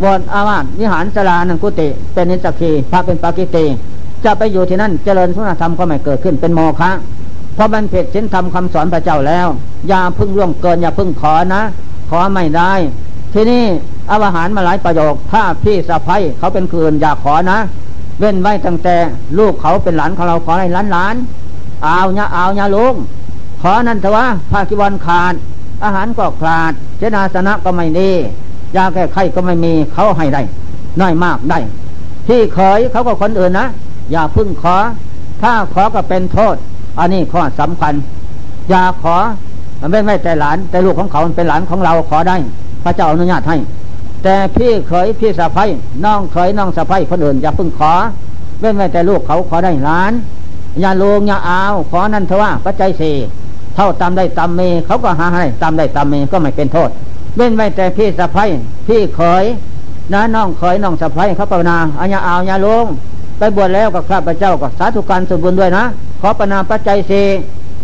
[0.01, 3.64] โบสถ์อาวาสวิหารศาลานั้นกุฏิเป็นนิสักีพระเป็นปาจิตี
[4.24, 6.90] จะไปอยู่ที่นั่นเจริญสุนธธรรมก็ไม่เกิดขึ้นเป็นโมฆะ
[7.55, 9.47] เพราะมันผิดศีลธรรมคำสอนพระเจ้าแล้ว
[9.89, 11.62] อย่าพึ่งล่วงเกินอย่าพึ่งขอนะ
[12.10, 12.73] ขอไม่ได้
[13.32, 13.64] ที่นี่
[14.11, 17.59] อาหารมาหลายประโยค ถ้าพี่สะพ้ยเขาเป็นคืนอยากขอนะ
[18.19, 18.97] เว้นไว้ตั้งแต่
[19.39, 21.15] ลูกเขาเป็นหลานของเราขอให้หลานหลาน
[21.85, 22.95] เอาเนี่ยเอาเนี่ยลุง
[23.62, 25.35] ขอนั่นเถอะวะภาคิวันขาด
[25.85, 28.11] อาหารก็ขาด เจนาสนะก็ไม่ดี
[28.77, 30.43] ยาแก้ไขก็ไม่มีเขาให้ได้
[31.01, 31.59] น้อยมากได้
[32.28, 33.66] ที่เคยเขาก็คนอื่นนะ
[34.12, 34.77] อย่าพึ่งขอ
[35.43, 36.57] ถ้าขอก็เป็นโทษ
[36.99, 37.95] อันนี้ข้อสำคัญ
[38.70, 39.16] อย่าขอ
[39.81, 42.37] มันไม่ไม่แต่หลานแต่ลูกของเขาเป็นหลานของเราขอได้
[42.85, 43.57] พระเจ้าอนุญาตให้
[44.28, 45.70] แต่พี่เคยพี่สะพ้ย
[46.05, 47.93] น้องเคยน้องสะพ้ยคนอื่นอย่าพึ่งขอ
[48.61, 50.12] เว้นไว้แต่ลูกเขาขอได้ล้าน
[50.81, 53.16] อย่าลงอย่าเอาขอนั่นเถอะว่าปัจจัยสี่
[53.74, 56.90] เท่าตามได้ตามเมเขาก็หาให้ตามได้ตามเมก็ไม่เป็นโทษ
[57.36, 58.51] เว้นไว้แต่พี่สะพ้ย
[58.86, 59.44] พี่เคย
[60.12, 62.85] นะน้องเคยน้องสะพ้ยเขาปนาอัญญาเอาอย่าลง
[63.39, 65.85] ไปบวชแล้วกับข้าพเจ้าก็สาธุการสมบูรณ์ด้วยนะ
[66.20, 67.24] ขอปนาปัจจัยสี่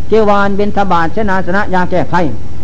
[0.08, 2.14] เจวานบินทบาทเชนาสนะยาแก้ไข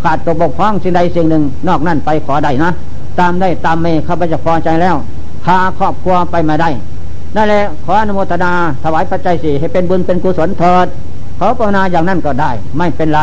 [0.02, 2.70] ขาดตัวบกพร่องสิ่งใดสิ่งหนึ่ง นอกนั้นไปขอได้นะ
[3.20, 4.96] ตามได้ตามเมข้าพเจ้าพอใจแล้ว
[5.44, 6.70] พาครอบครัวไปมาได้
[7.36, 10.86] นั่นแหละขออนุโมทนาถวายปัจจัยสี่ให้เป็นบุญเป็นกุศลเถิด
[11.38, 13.22] ขอภาวนาอย่างนั้นก็ได้ ไม่เป็นไร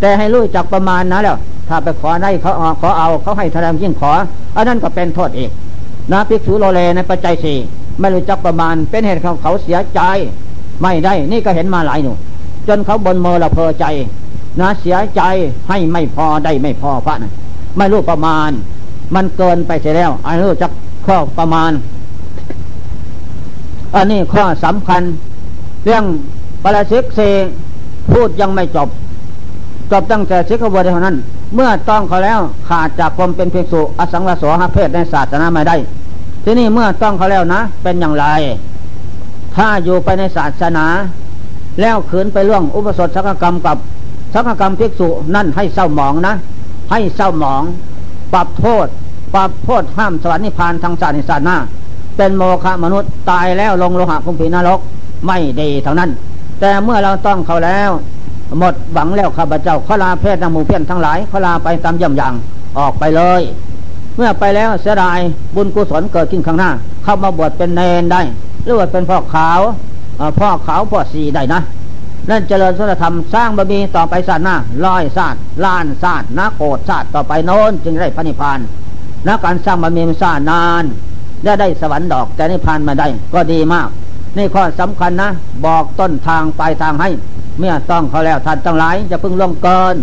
[0.00, 1.36] แต่ให้รู้จักประมาณนะแล้ว
[1.68, 4.12] ถ้าไปขอได้เขาขอเอาเขาให้ทนายยิ่งขอ
[4.56, 5.50] อันนั้นก็เป็นโทษอีก
[6.12, 7.58] นะภิกษุโลเลในปัจจัยสี่
[8.00, 10.00] ไม่รู้จักประมาณเป็นเหตุของเขาเสียใจ
[10.82, 12.12] ไม่ได้นี่ก็เห็นมาหลายหนู
[12.68, 13.84] จนเขาบนเมอละเพอใจ
[14.60, 15.22] นะเสียใจ
[15.68, 17.32] ให้ไม่พอได้ไม่พอพระนะ
[17.76, 18.50] ไม่รู้ประมาณ
[19.14, 20.70] มันเกินไปเสียแล้ว อันรู้จัก
[21.06, 21.72] ข้อประมาณ
[23.94, 25.02] อันนี้ข้อสำคัญ
[25.84, 26.04] เรื่อง
[26.62, 27.20] ปราชิกเซ
[28.12, 28.88] พูดยังไม่จบ
[29.90, 31.16] จบตั้งแต่ชิกบวชเท่านั้น
[31.54, 35.76] เมื่อต้องเขาแล้วขาดจากความเป็นเพียงสุอสังวโสหเพศในศาสนาไม่ได้
[36.44, 38.26] ที่นี้เมื่อต้องเขาแล้วนะ เป็นอย่างไร
[39.56, 40.86] ถ้าอยู่ไปในศาสนา
[41.80, 43.76] แล้วขืนไปล่วงอุปสมบทสักกรรมกับ
[44.34, 46.34] สักกรรมภิกษุนั่นให้เศร้าหมองนะ
[46.90, 47.62] ให้เศร้าหมอง
[48.32, 48.86] ปรับโทษ
[49.34, 51.56] ปรับโทษห้ามสวรรค์นิพพานทางศาสนาศาสนา
[52.16, 54.80] เป็นโมฆะมนุษย์ตายแล้วลงโลหะคุมผีนรก
[55.26, 56.10] ไม่ดีเท่านั้น
[56.60, 57.90] แต่เมื่อเราต้องเขาแล้ว
[58.58, 62.34] หมดหวังแล้วข้าพเจ้าขลาเพศนางมูเพี้ยนทั้งหลายขลาไปตามย่ำอย่าง
[62.78, 63.42] ออกไปเลย
[64.16, 65.18] เมื่อไปแล้วเสียดาย
[65.54, 66.70] บุญกุศลเกิดขึ้นข้างหน้า
[67.04, 68.20] เข้ามาบวชเป็นเนนได้
[68.64, 69.60] หรือว่าเป็นพ่อขาว
[70.38, 71.60] พ่อขาวพ่อสีได้นะ
[72.30, 74.54] นั่นเจริญสุนธรรมสร้างบารมีต่อไปศาสนา
[74.86, 78.58] ร้อยศาสตร์ล้านศาสตร์นักโกดศาสตร์ต่อไปโน้นจึงได้พระนิพพาน
[79.26, 80.84] นักการสร้างบารมีมันสร้างนาน
[81.44, 83.88] ได้ได้สวรรค์ดอกแต่นิพพานมาได้ก็ดีมาก
[84.36, 85.30] นี่ข้อสำคัญนะ
[85.64, 87.10] บอกต้นทางปลายทางให้
[87.58, 89.94] เมื่อต้องเขาแล้วท่านตั้งหลายจะพึ่งล่วงเกิน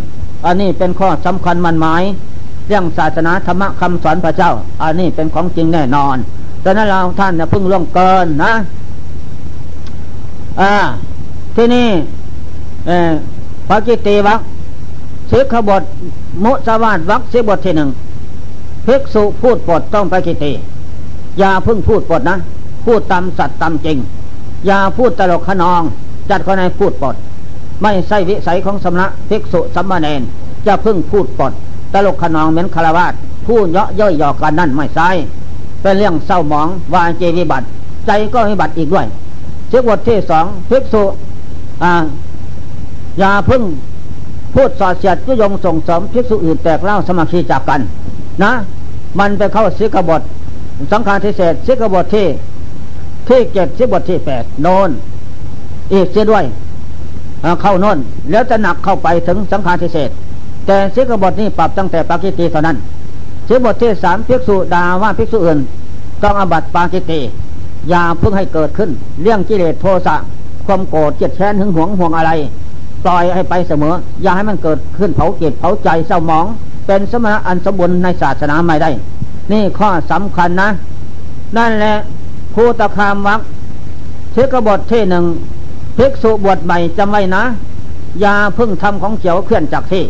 [0.45, 2.03] อันนี้เป็นข้อสำคัญมันหมาย
[2.67, 6.17] เรื่องศาสนาธรรมคำสอนพระเจ้า อันนี้เป็นของจริงแน่นอน
[6.63, 8.53] ดังนั้นเราท่านจะพึ่งล่วงเกินนะ
[10.61, 10.73] อ่า
[11.55, 11.89] ที่นี่
[13.67, 14.39] พระกิติวัค
[15.31, 15.83] สิกขบท
[16.43, 17.89] มุสวาทวัคสิบทที่หนึ่ง
[18.87, 20.51] ภิกษุพูดปดต้องไปกิติ
[21.39, 22.37] อย่าพึ่งพูดปดนะ
[22.85, 23.97] พูดตามสัตย์ตามจริง
[24.67, 25.81] อย่าพูดตลกขนอง
[26.29, 27.15] จัดคนในพูดปด
[27.81, 30.21] ไม่ใช่วิสัยของสมณะภิกษุสัมมาเนน
[30.67, 31.51] จะพึ่งพูดปด
[31.93, 33.13] ตลกขนองเหมือนคารวาส
[33.47, 35.09] พูดเยาะย่อยหยอกกันนั่นไม่ใช่
[35.81, 37.65] เป็นเรื่องเศร้าหมองวาเจวิบัติ
[38.05, 39.05] ใจก็วิบัติอีกด้วย
[39.69, 41.03] เชือบทที่สองภิกษุ
[43.19, 43.63] อย่าพึ่ง
[44.53, 47.81] พูดสอดเสียดยุยงส่งเสริมภิกษุอื่นแตกเล่าสมาธิจากกัน
[48.43, 48.51] นะ
[49.19, 50.21] มันไปเข้าสิกบท
[50.91, 52.27] สังฆาทิเศษสิกบทที่
[53.27, 54.89] ที่เจ็ดสิบทที่แปดโนน
[55.93, 56.45] อีกเสียด้วย
[57.61, 57.97] เข้านน
[58.31, 60.09] แล้วจะหนักเข้าไปถึงสังฆาทิเศษ
[60.65, 62.77] แต่สิกบทนี้ปรับตั้งแต่ปากิตีเท่านั้น
[63.47, 65.59] สิบทที่สามภิกษุดาว่าภิกษุอื่น
[66.23, 67.19] ต้องอบัตปากิตี
[67.89, 68.89] อย่าเพิ่งให้เกิดขึ้น
[69.21, 70.15] เรื่องกิเลสโทสะ
[70.67, 72.31] ความโกรธเจ็ดแค้นหึงหวงห่วงอะไร
[73.05, 73.93] ปล่อยให้ไปเสมอ
[74.23, 76.45] อย่าให้มันเกิดขึ้นเผาจิตเผาใจเศร้าหมอง
[76.85, 78.89] เป็นสมณะอันสมบูรณ์ในศาสนาไม่ได้
[79.51, 80.69] นี่ข้อสำคัญนะ
[81.57, 81.95] นั่นแหละ
[82.53, 83.41] ภูตคามวัก
[84.31, 85.25] เทกบทที่หนึ่ง
[85.97, 87.43] ภิกษุบวชใหม่จำไว้นะ
[88.23, 90.03] ยาพึ่งทำของเขียวเคลื่อนจากที่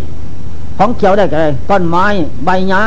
[0.77, 2.05] ของเขียวได้แก่ต้นไม้
[2.45, 2.83] ใบหญ้า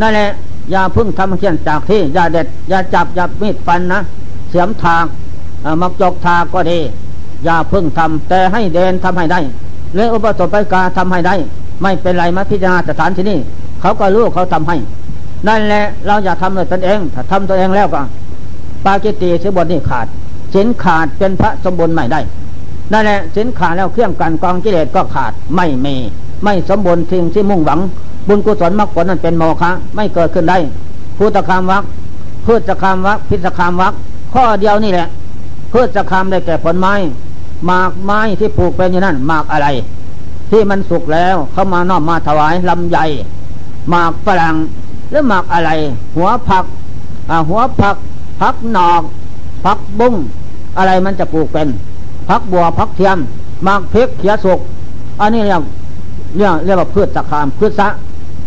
[0.00, 0.30] นั่นแหละ
[0.74, 4.00] ยาพึ่งทำเคลื่อนจากที่อย่าเด็ดอย่าจับอย่ามีดฟันนะ
[4.50, 5.04] เสียมทาง
[5.82, 6.78] มักจกทาก็ดี
[7.46, 9.40] ยาพึ่งทำแต่ให้เดนทำให้ได้
[9.94, 11.34] เรื่องอุปสมบทกาทำให้ได้
[11.82, 13.38] ไม่เป็นไรมาพิจารณาสถานที่นี่
[13.80, 14.76] เขาก็รู้เขาทำให้
[15.48, 18.02] นั่นแหละเราอย่าทำเลยตนเอง ถ้าทำตัวเองแล้วก็
[18.84, 20.06] ปากิตีสิบทนี่ขาด
[20.54, 22.20] สินขาดเป็นพระสมบูรณ์ไม่ได้
[22.92, 25.94] นั่นแหละสินขาดแล้วเครื่องกันกองกิเลสก็ขาดไม่มี
[26.44, 27.80] ไม่สมบูรณ์ทิ้งที่มุ่งหวัง
[28.28, 30.58] บุญกุศลมรรคผลนั้นเป็นโมฆะไม่เกิดขึ้นได้
[31.16, 31.84] พุทธคามวัก
[32.46, 33.94] พืชคามวักพิสคามวัก
[34.34, 35.08] ข้อเดียวนี่แหละ
[35.72, 36.92] พืชคามได้แก่ผลไม้
[37.66, 39.68] หมากไม้ที่ปลูกเป็นอย่างนั้นหมากอะไร
[40.50, 42.98] ที่มันสุกแล้วเขามานอมมาถวายลำไย
[43.90, 44.54] หมากฝรั่ง
[45.10, 45.70] หรือหมากอะไร
[46.16, 46.64] หัวผัก
[47.48, 47.96] หัวผัก
[48.40, 49.02] ผักหนอก
[49.64, 50.14] ผักบุ้ง
[50.78, 51.68] อะไรมันจะปลูกเป็น
[52.28, 53.18] ผักบัวผักเทียม
[53.64, 54.60] หมากเพกเขียสุก
[55.20, 55.62] อันนี้เรียก
[56.36, 57.88] เรียกเรียกว่าพืชตะคามพืชซะ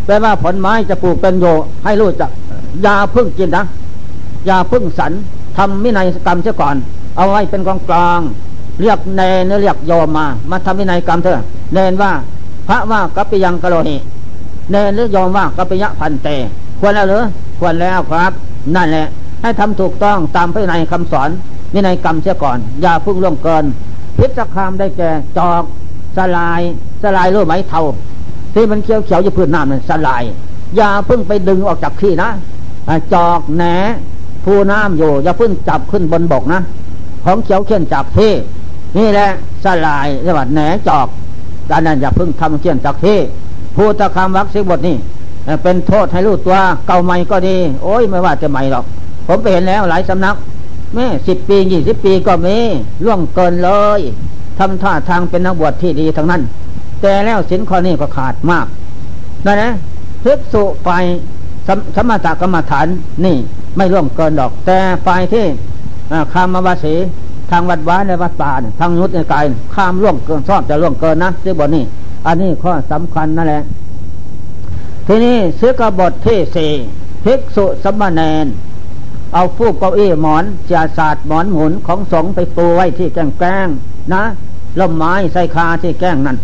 [0.05, 1.45] แปลว่าผลไม้จะปลูกเป็นโย
[1.83, 2.29] ให้รู้จัก
[2.85, 3.63] ยาพึ่งกินนะ
[4.49, 5.11] ยาพึ่งสัน
[5.57, 6.75] ทำมินัยกรรมเสียก่อน
[7.15, 8.19] เอาไว้เป็นกองกลาง
[8.81, 12.11] เรียกเนนเรียกโยมมา มาทำวินัยกรรมเถอะ เนนว่า
[12.67, 13.97] พระว่ากัปปิยังกะโลหิ
[14.71, 16.27] เนนหรือโยมว่ากัปปิยะพันเต
[16.79, 17.23] ควรแล้วหรือ
[17.59, 18.31] ควรแล้วครับ
[18.75, 19.07] นั่นแหละ
[19.41, 21.29] ให้ทำถูกต้องตามพระวินัยคำสอน
[21.73, 23.65] วินัยกรรมเสียก่อน อย่าพุ่งล่วงเกิน
[24.17, 25.63] พิษคามได้แก่จอก
[26.17, 26.61] สลาย
[27.03, 27.83] สลายรู้ไหมเท่า
[28.53, 30.23] ที่มันเขียวเขียวอยู่พื้นน้ำนั่นสลาย
[30.77, 32.29] อย่าพึ่งไปดึงออกจากขี้นะ
[33.13, 33.63] จอกแหน
[34.45, 36.61] ผู้น้ำอยู่ อย่าพึ่งจับขึ้นบนบกนะ
[37.25, 38.31] ของเขียวเขียนจากที่
[38.97, 39.29] นี่แหละ
[39.65, 41.07] สลายสวัสดแหนจอก
[41.69, 43.17] ดังนั้นอย่าพึ่งทำเชี่ยนจากที่
[43.75, 44.97] พูดตะคำวักสิบทนี่
[45.63, 46.57] เป็นโทษให้รู้ตัว
[46.87, 48.85] เก่าใหม่ก็ดี โอ้ยไม่ว่าจะใหม่หรอก
[49.27, 50.35] ผมไปเห็นแล้วหลายสำนัก
[50.95, 52.57] แม่สิบปียี่สิบปีก็มี
[53.05, 54.01] ล่วงเกินเลย
[54.57, 56.41] ทำท่าทางเป็นนักบวชที่ดีทั้งนั้น
[57.01, 58.65] แต่แล้วสินข้อนี้ก็ขาดมาก
[59.45, 59.71] นั่นนะ
[60.23, 60.87] พิกษุไฟ
[61.67, 62.87] สสมถกรรมฐาน
[63.25, 63.35] นี่
[63.77, 65.45] ไม่ร่วมเกินดอก แต่ไฟที่
[66.33, 66.93] คามวาสี
[67.51, 69.45] ทางวัดว้าในวัดป่าทางนุษย์ในกาย
[69.75, 71.83] ข้ามล่วงเกินชอบจะล่วงเกินนะซื้อบทนี้
[72.27, 73.63] อันนี้ข้อสำคัญนั่นแหละ
[75.07, 76.71] ทีนี้ซื้อกบทที่สี่
[77.23, 78.47] ภิกษุสมณเณร
[79.33, 83.67] เอาฟูกเก้าอี้หมอนจาศาสตร์หมอนหมุนของสงไปปูไว้ที่แกงแกง
[84.13, 84.23] นะ
[84.79, 86.37] ล่มไม้ใส่คาที่แก้งนั่น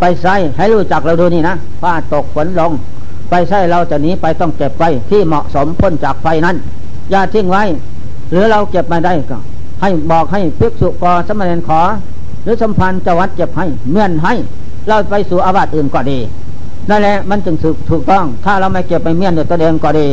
[0.00, 2.72] ไปใส่ให้รู้จักเราดูนี่นะฟ้าตกฝนลง
[3.30, 6.56] ไปใส่เราจะหนีไปต้องเก็บไว้ที่เหมาะสมพ้นจากไฟนั้น
[7.10, 7.62] อย่าทิ้งไว้
[8.30, 9.38] หรือเราเก็บมาได้ก็
[9.82, 11.80] ให้บอกให้ภิกษุกอสมณเณรขอ
[12.42, 14.34] หรือสมพันธ์จวัดเจ็บให้เมื่อนให้
[14.88, 16.18] เราไปสู่อาวาสอื่นก็ดี
[16.88, 17.56] นั่นแหละมันจึง
[17.90, 20.06] ถูกต้อง ถ้าเราไม่เก็บไปเมื่อนด้วยตัวเองก็ดี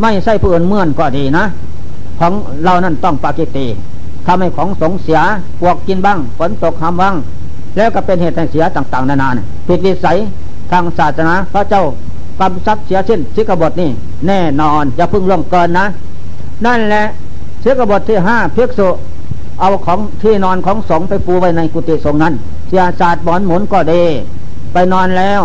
[0.00, 1.44] ไม่ใช่ผู้อื่นเมื่อนก็ดีนะ
[2.18, 2.32] ของ
[2.64, 3.66] เรานั่นต้องปากิตี
[4.26, 5.20] ทำให้ของสงเสีย
[5.60, 7.14] ปวกกินบ้างฝนตกหามบ้าง
[7.76, 9.28] แล้วก็เป็นเหตุให้เสียต่างๆ นานา
[9.66, 10.16] ผิดวิสัย
[10.70, 11.82] ทางศาสนาพระเจ้า
[12.40, 13.90] กำซับเสียสิ้นสิกบทนี่
[14.26, 15.86] แน่นอนอย่าพึ่งล่วงเกินนะ
[16.66, 17.04] นั่นแหละ
[17.64, 18.88] สิกบทที่ห้าเพิกษุ
[19.60, 22.34] เอาของที่นอนของสงไปปูไว้ในกุฏิสงนั้น
[22.68, 24.02] เสียศาสตร์บอนหมุนก็ดี
[24.72, 25.40] ไปนอนแล้ว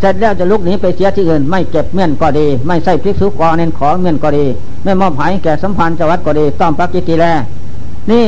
[0.00, 4.46] เสร็จแล้วจะลุกหนีไปเสียที่อื่น ไม่เก็บเมี่ยนก็ดี ไม่ใส่พริกสุกอเน้นของเมี่ยนก็ดี
[4.84, 7.24] ไม่มอบหายแก่สัมพันธ์จัวัดก็ดีต้องปักกิติแล
[8.10, 8.24] นี่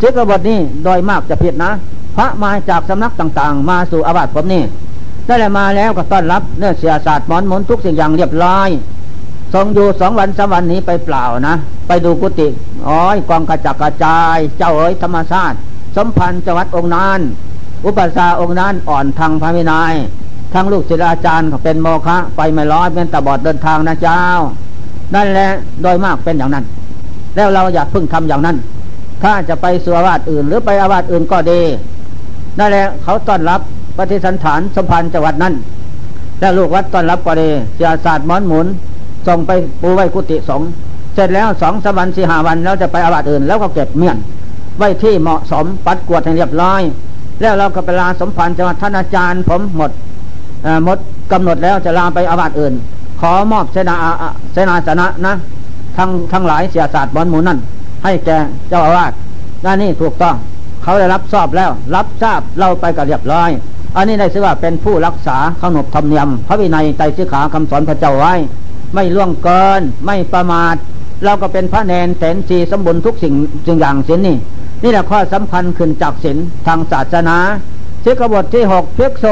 [0.00, 1.70] สิกบทนี้โดยมากจะผิดนะ
[2.16, 4.62] พระมาจากสำนักต่างๆ มาสู่อาวาสผมนี่
[5.26, 8.68] ได้เลยมาแล้วก็ต้อนรับเนื้อเสียศาสตร์หมอนหมุนทุกสิ่งอย่างเรียบร้อย
[9.54, 11.54] ทรงอยู่สองวันสามวันนี้ไปเปล่านะ
[11.88, 12.46] ไปดูกุฏิ
[12.88, 15.56] อ้อยกองกระจักกระจาย เจ้าเอ๋ยธรรมชาติ
[15.96, 17.20] สมพันธ์จังหวัดองค์นาน
[17.86, 19.94] อุปสาองค์นานอ่อนทางพระวินัย
[20.54, 24.20] ทั้งลูกศิษย์อาจารย์เป็นโมฆะไปไม่ร้อยเป็นตาบอดเดินทางนะเจ้า
[25.14, 25.48] นั่นแหละ
[25.82, 26.64] โดยมากเป็นอย่างนั้น
[27.34, 28.56] แล้วเราอยากพึ่งทำอย่างนั้น
[29.22, 31.60] ถ้าจะไปสู่อาวาสอื่นหรือไปอาวาสอื่นก็ดี
[32.58, 33.60] นั่นแหละเขาต้อนรับ
[33.96, 35.54] ปฏิสันฐานสมพันธ์จังหวัดนั้น
[36.40, 38.66] แล้วลูกวัดต้อนรับก็ดีเสียศาสตร์ม้อนหมุน
[39.26, 39.50] ส่งไป
[39.80, 40.62] ปูไว้กุฏิสง
[41.14, 44.16] เสร็จแล้วสองสวันสี่หาวันแล้วจะไปอาวาสอื่น แล้วก็เก็บเมี่ยน
[44.78, 46.82] ไว้ที่เหมาะสมปัดกวดให้เรียบร้อย
[47.40, 49.90] แล้วเราก็ไปลาสมพันธ์จังหวัดท่านอาจารย์ ผมหมด
[50.84, 50.98] หมด
[51.32, 52.74] กำหนดแล้วจะลาไปอาวาสอื่น
[53.20, 53.96] ขอมอบเสนา
[54.52, 55.34] เสนาสนะนะ
[55.96, 57.58] ทั้งทั้งหลายเสียศาสตร์บอลหมูนั่น
[58.04, 58.30] ให้แก
[58.68, 59.12] เจ้าอาวาส
[59.64, 60.36] นั่นนี่ถูกต้อง
[60.82, 63.50] เขาได้รับทราบแล้ว รับทราบเราไปกับเรียบร้อย
[63.96, 68.34] อันนี้ได้ชื่อว่าเป็นผู้รักษาขนบธรรมเนียม พระวินัยไตรสิขาคำสอนพระเจ้าไว้
[68.94, 70.76] ไม่ล่วงเกิน ไม่ประมาท
[71.24, 73.34] เราก็เป็นพระเนนแสนสีสมบูรณ์ทุกสิ่ง
[73.66, 74.36] จึงอย่างสินนี่
[74.82, 76.36] นี่แหละข้อสำคัญขึ้นจากศีล
[76.66, 77.36] ทางศาสนา
[78.04, 79.24] สิกบทที่หกเพิกโซ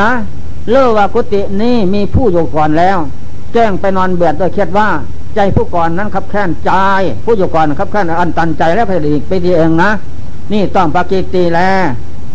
[0.00, 0.10] นะ
[0.70, 2.98] เลือว่ากุฏินี้มีผู้อยู่ก่อนแล้ว
[3.52, 4.88] แจ้งไปนอนเบียดโดยเครียดว่า
[5.34, 6.70] ใจผู้ก่อนนั้นขับแค้นใจ
[7.24, 9.90] ผู้อยู่ก่อนขับแค้นอันตันใจแล้วไปอีไปทีเองนะ
[10.52, 11.60] นี่ต้องปากิตีแล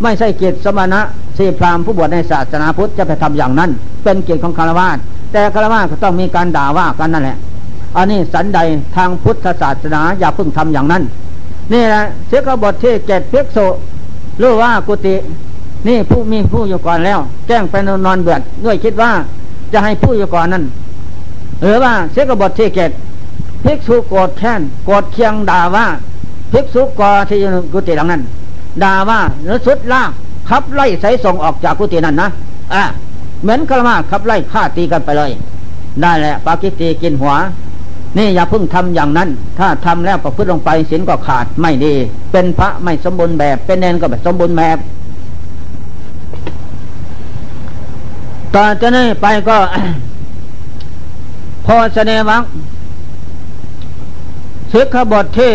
[0.01, 1.01] ไม่ใช่เกียรติสมณะ
[1.37, 3.69] สีพรามผู้บวชในศาสนาพุทธจะไปทำอย่างนั้น
[4.03, 4.87] เป็นเกียรติของคารวะ
[5.33, 7.37] แต่คารวะก็ต้องมีการด่าว่ากันนั่นแหละ
[7.95, 8.59] อันนี้สันใด
[8.95, 11.03] ทางพุทธศาสนาอย่าเพิ่งทำอย่างนั้น
[11.73, 13.57] นี่แหละเสกบทที่เจ็ดเพิกโซ
[14.41, 15.15] รู้ว่ากุฏิ
[15.87, 17.75] นี่ผู้มีผู้อยู่ก่อนแล้ว แจ้งไป
[18.05, 19.11] นอนเบือด้วยคิดว่า
[19.73, 20.63] จะให้ผู้อยู่ก่อนนั้น
[21.61, 22.91] หรือว่าเสกบทที่เกต
[23.65, 25.85] ภิกษุโกรธแค้นโกรธเคียงด่าว่า
[26.51, 27.37] ภิกษุกอที่
[27.73, 28.21] กุฏิหลังนั้น
[28.83, 30.09] ด่าว่าหรือสุดล่าก
[30.49, 32.29] ขับไล่ใส่ส่งออกจากกุฏินั้นนะ
[32.73, 32.83] อะ
[33.41, 35.31] เหมือนกระมาขับไล่ฆ่าตีกันไปเลย
[36.01, 37.33] ได้แหละปากิตีกินหัว
[38.17, 39.29] นี่อย่าเพิ่งทำอย่างนั้น
[39.59, 41.93] ถ้าทำแล้วประพฤติลงไปศีลก็ขาดไม่ดี
[42.31, 44.77] เป็นพระไม่สมบูรณ์แบบ เป็นเนนก็แบบสมบูรณ์แบบ
[48.55, 49.57] ต่อจากนี้ไปก็
[51.65, 52.41] พอเสนวัง
[54.71, 55.53] สิกขบทที่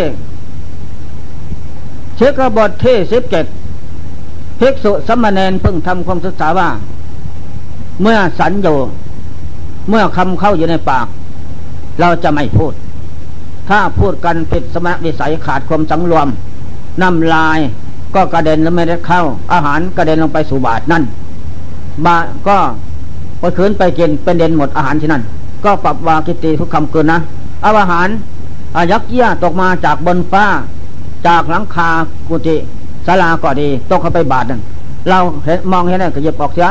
[2.18, 3.46] สิกขบทที่สิบเจ็ด
[4.60, 6.68] ภิกษุสมณเณรเพิ่งทำความศึกษาว่า
[8.02, 8.68] เมื่อสัญโย
[9.88, 11.06] เมื่อคำเข้าอยู่ในปาก
[12.00, 12.72] เราจะไม่พูด
[13.68, 16.28] ถ้าพูดกันผิดสมณวิสัยขาดความสังรวม
[17.02, 17.58] น้ำลาย
[18.14, 19.20] ก็กระเด็นแล้วไม่ได้เข้า
[19.52, 21.02] อาหารกระเด็นลงไปสู่บาทนั่น
[22.04, 22.16] บา
[22.48, 22.56] ก็
[23.40, 25.22] พอคืนไปกินเป็นเด่นหมดอาหารที่นั่น
[25.64, 27.18] ก็ปรับวากิติทุกคำเกินนะ
[27.62, 28.08] เอาอาหาร
[28.76, 30.44] อายักเยี่ยตกมาจากบนฟ้า
[31.26, 31.88] จากหลังคา
[32.28, 32.56] กุฏิ
[33.06, 34.60] ศาลาก็ดีตกเข้าไปบาทนั่น
[35.08, 36.68] เราเห็นมองเห็นได้ก็หยิบออกเสีย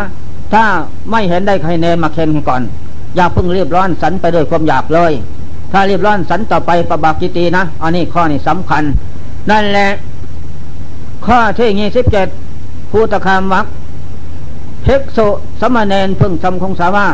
[0.54, 0.64] ถ้า
[1.12, 2.62] ไม่เห็นได้ใครเนมาเค้นก่อน
[3.16, 5.12] อย่าเพิ่งรีบร้อนสันไปด้วยความอยากเลย
[5.72, 8.84] ถ้ารีบร้อนสันต่อไปประบากิตีนะอันนี้ข้อนี้สำคัญ
[9.52, 9.90] นั่นแหละ
[11.26, 12.28] ข้อที่ยี่สิบเจ็ด
[12.92, 13.66] ภูตคามวัก
[14.84, 15.28] เภิกษุ
[15.62, 17.08] สมณเณรพึ่งทำคงสาว่า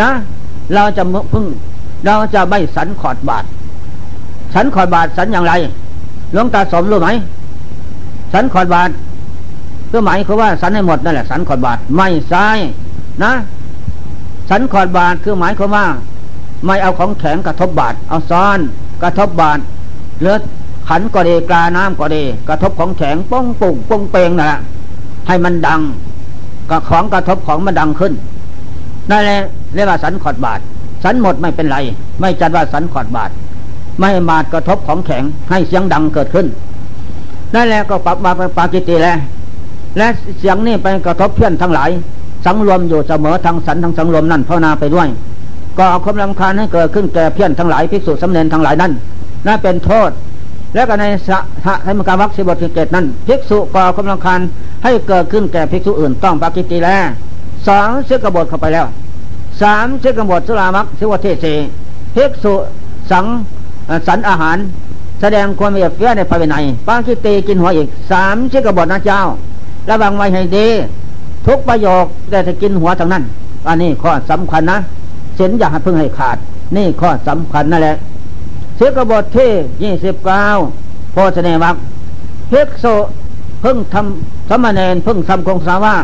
[0.00, 0.10] นะ
[0.74, 1.02] เราจะ
[1.32, 1.46] พึ่ง
[2.06, 3.44] เราจะไม่สันขอดบาท
[4.54, 5.52] สันขอดบาทสันอย่างไร
[6.32, 7.08] หลวงตาสมรู้ไหม
[8.32, 8.90] สันขอดบาท
[9.92, 12.48] ก็หมายคือว่าสันให้หมดนั่นแหละ สันขอดบาทไม่ใช่
[13.24, 13.32] นะ
[14.50, 15.86] สันขอดบาทคือหมายความว่า
[16.66, 18.58] ไม่เอาของแข็งกระทบบาทเอาซ้อน
[19.02, 19.58] กระทบบาท
[20.20, 20.40] เลือด
[20.88, 24.50] ขันก็ดีกลาน้ำก็ดี กระทบของแข็งป้องปุ่งป้องเปงนะ่ะ
[25.26, 25.80] ให้มันดัง
[26.70, 28.12] ก็ของกระทบของมันดังขึ้น
[29.10, 29.40] นั่นแหละ
[29.74, 30.60] เรียกว่าสันขอดบาท
[31.04, 31.78] สันหมดไม่เป็นไร
[32.20, 33.30] ไม่จัดว่าสันขอดบาท
[33.98, 36.46] ไม่บาดกระทบของแข็งให้เสียงดังเกิดขึ้น
[37.54, 39.18] นั่นแหละก็ปรับมาเป็นปากิติแล้ว
[39.98, 40.06] และ
[40.38, 41.90] เสียงนี้ไปกระทบเพื่อนทั้งหลาย
[42.44, 45.08] สังรวมอยู่เสมอทั้งสันทั้งสังรวมนั่นภาวนาไปด้วย
[45.78, 48.92] ก็เอาความรำคาญให้เกิดขึ้นแก่เพื่อนทั้งหลายภิกษุสำเนินทั้งหลายนั่น
[49.46, 50.10] น่าเป็นโทษ
[50.74, 51.38] แล้วก็ในสะ
[51.86, 54.40] ธรรมการวัคสิบทสิเกตนั้นภิกษุก่อความรำคาญ
[54.84, 57.04] ให้เกิดขึ้นแก่ภิกษุอื่นต้องปากิติแล้ว
[57.68, 58.86] สองเสกบทเข้าไปแล้ว
[59.60, 61.46] สามเสกบทสุรามักสิวเทเส
[62.16, 62.54] ภิกษุ
[63.10, 63.24] สัง
[64.06, 64.56] สันอาหาร
[65.20, 66.56] แสดงความเมียเฟียในภายใน
[66.88, 69.20] ปากิติกินหัวอีกสามเสกบทนะเจ้า
[69.90, 70.68] ระวังไว้ให้ดี
[71.46, 73.24] ทุกประโยคแต่จะกินหัวทางนั้น
[73.68, 74.78] อันนี้ข้อสำคัญนะ
[75.36, 76.36] เส้นอย่าเพิ่งให้ขาด
[76.76, 77.96] นี่ข้อสำคัญนั่นแหละ
[78.76, 79.50] เสกบทที่
[79.82, 80.44] ยี่สิบเก้า
[81.14, 81.76] พชเสนวัก
[82.48, 82.84] เพิกโซ
[83.60, 85.96] เพิ่งทำสมณเณรเพิ่งทำคงสาว่า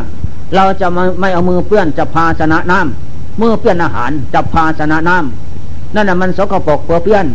[0.55, 0.87] เราจะ
[1.19, 7.25] ไม่เอามือเปื้อนจะพาชนะน้ำมือเปื้อนอาหารจะพาชนะน้ำนั่นแหะมันสกปรกเปื้อน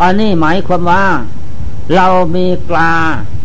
[0.00, 1.02] อันนี้หมายความว่า
[1.96, 2.06] เรา
[2.36, 2.92] มีกลา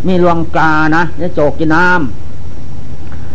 [0.07, 2.30] มีรวงกลานะจะโจกกินน้ำ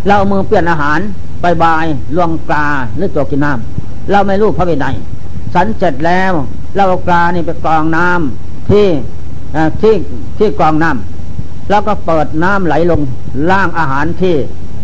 [0.07, 1.01] เราเอามือเปื้อนอาหาร
[1.43, 1.85] บายบาย
[2.17, 2.67] ลวงกลา
[2.97, 4.95] หรือโจกกินน้ำเราไม่รู้พระวินัย
[5.55, 6.33] สันเสร็จแล้ว
[6.75, 8.87] เราเอากลานี่ไปกรองน้ำที่
[9.83, 9.95] ที่
[10.39, 13.01] ที่กรองน้ำแล้วก็เปิดน้ำไหลลง
[13.51, 14.37] ล่างอาหารที่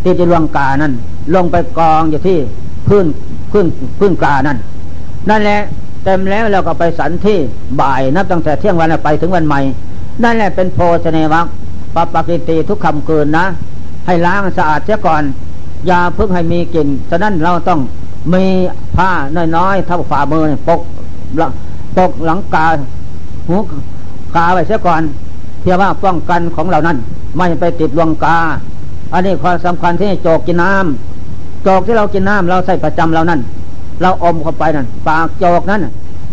[0.02, 0.92] ที่จะลวงกานั้น
[1.34, 2.38] ลงไปกองอยู่ที่
[2.88, 3.06] พื้น
[3.50, 3.66] พื้น
[3.98, 4.58] พื้นกานั้น
[5.30, 5.60] นั่นแหละ
[6.04, 7.38] เต็มแล้วเราก็ไปสันที่
[7.80, 9.60] บ่ายนับตั้งแต่เที่ยงวันไปถึงวันใหม่
[10.24, 11.46] นั่นแหละเป็นโพชเนวัก
[11.94, 13.46] ปปกิตีทุกคำเกินนะ
[14.06, 15.22] ให้ล้างสะอาดเสียก่อน
[15.86, 17.80] อย่าเพิ่งให้มีกลิ่นฉะนั้นเราต้อง
[18.34, 18.44] มี
[18.96, 19.10] ผ้า
[19.56, 20.80] น้อยๆเท่าฝ่ามือปก
[21.96, 22.66] ปกหลังกา
[23.48, 23.56] หู
[24.36, 25.02] กาไว้เสียก่อน
[25.60, 26.96] เพื่อว่าป้องกันของเรานั้น
[27.36, 28.36] ไม่ไปติดลวงกา
[29.12, 33.40] อันนี้ความสำคัญที่โจกกินน้ำโจกที่เรากินน้ำเราใส่ประจำเรานั่น
[34.02, 35.80] เราอมเข้าไปนั่นปากโจกนั่น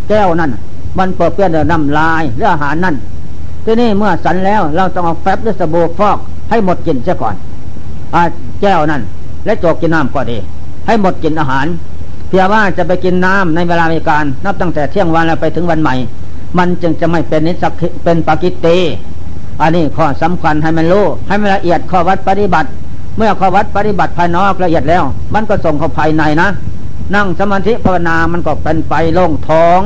[0.09, 0.51] แก้วนั่น
[0.97, 2.95] มันเปิดเปี้ยนน้ำลายหรืออาหารนั่น
[3.65, 6.17] ที่นี่เมื่อสันแล้วเราต้องเอาแฟบหรือสบู่ฟอก
[6.49, 7.35] ให้หมดกลิ่นเสียก่อน
[8.61, 9.02] แก้วนั่น
[9.45, 10.38] และจกกินน้ำก็ดี
[10.86, 11.65] ให้หมดกินอาหาร
[12.27, 15.95] เพียงว่าจะไปกินน้ำในเวลามีการ นับตั้งแต่เที่ยงวันแล้วไปถึงวันใหม่
[16.57, 17.73] มันจึงจะไม่เป็นนิสัก
[18.03, 18.68] เป็นปากิเต
[19.61, 22.69] อันนี้ข้อสำคัญให้มันรู้ให้มันละเอียดข้อวัดปฏิบัติ
[23.18, 25.03] เมื่อข้อวัดปฏิบัติภายนอกละเอียดแล้ว
[25.34, 26.49] มันก็ส่งเข้าภายในนะ
[27.15, 29.80] นั่งสมาธิภาวนามันก็เป็นไปโล่งท้อง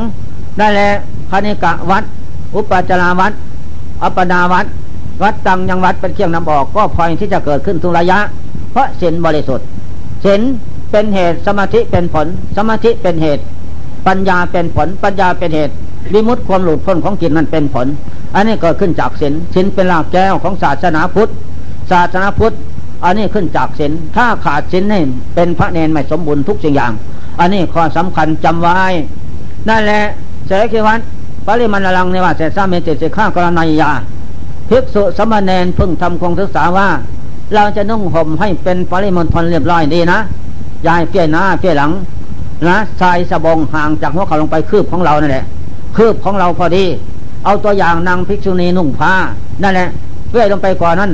[0.58, 0.90] ได้แหละ
[1.30, 2.04] คณิกะวัด
[2.56, 3.34] อุปจาราวัด
[4.04, 4.66] อัปนาวัด
[5.24, 8.20] วัดตังยังวัดเป็นเครื่องนำออกก็พอยที่จะเกิดขึ้นทุกระยะ
[8.72, 9.68] เพราะศีลบริสุทธิ์
[10.26, 10.42] ศีล
[10.92, 12.28] เป็นเหตุสมาธิเป็นผล
[12.58, 13.44] สมาธิเป็นเหตุ
[14.08, 15.74] ปัญญาเป็นผล ปัญญาเป็นเหตุ
[16.14, 17.88] วิมุตติความหลุดพ้นของจิตนั้นเป็นผล
[18.36, 21.32] อันนี้เกิดขึ้นจากศีลศีลเป็นรากแก้วของศาสนาพุทธ
[21.92, 22.56] ศาสนาพุทธ
[23.04, 25.04] อันนี้ขึ้นจากศีลถ้าขาดศีลนี่
[25.36, 26.92] เป็นพระเนนไม่สมบูรณ์ทุกสิ่งอย่าง
[27.40, 28.80] อันนี้ข้อสำคัญจำไว้
[29.70, 30.04] นั่นแหละ
[30.48, 31.00] เสกวัต
[31.46, 33.92] ปริมันลังในว่าเสสามีจิตสิข้ากรณียา
[34.74, 36.88] ภิกษุสมณเณรพึ่งทำคงศึกษาว่า
[37.56, 40.20] เราจะนุ่งห่มให้เป็นปริมณฑลเรียบร้อยดีนะ
[40.88, 41.92] ยายเพี้ยหน้าเพี้ยหลัง
[42.68, 45.46] นะชายสบงห่างจากหัวเขาลงไปคืบของเรานั่นแหละ
[45.98, 46.86] คืบของเราพอดี
[47.46, 49.14] เอาตัวอย่างนางภิกษุณีนุ่งผ้า
[49.64, 49.90] นั่นแหละ
[50.30, 51.12] เพี้ยลงไปกว่านั้น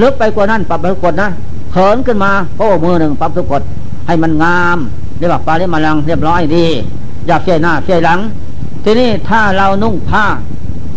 [0.00, 1.28] ลึกไปกว่านั้นปรับทุกกฎนะ
[1.72, 3.62] เขินขึ้นมาโอ้มือหนึ่งปรับทุกกฎ
[4.06, 4.78] ให้มันงาม
[5.18, 6.66] เรียกว่าปาริมาลังเรียบร้อยดี
[7.26, 8.18] อยากเพี้ยหน้าเพี้ยหลัง
[8.84, 10.24] ทีนี้ถ้าเรานุ่งผ้า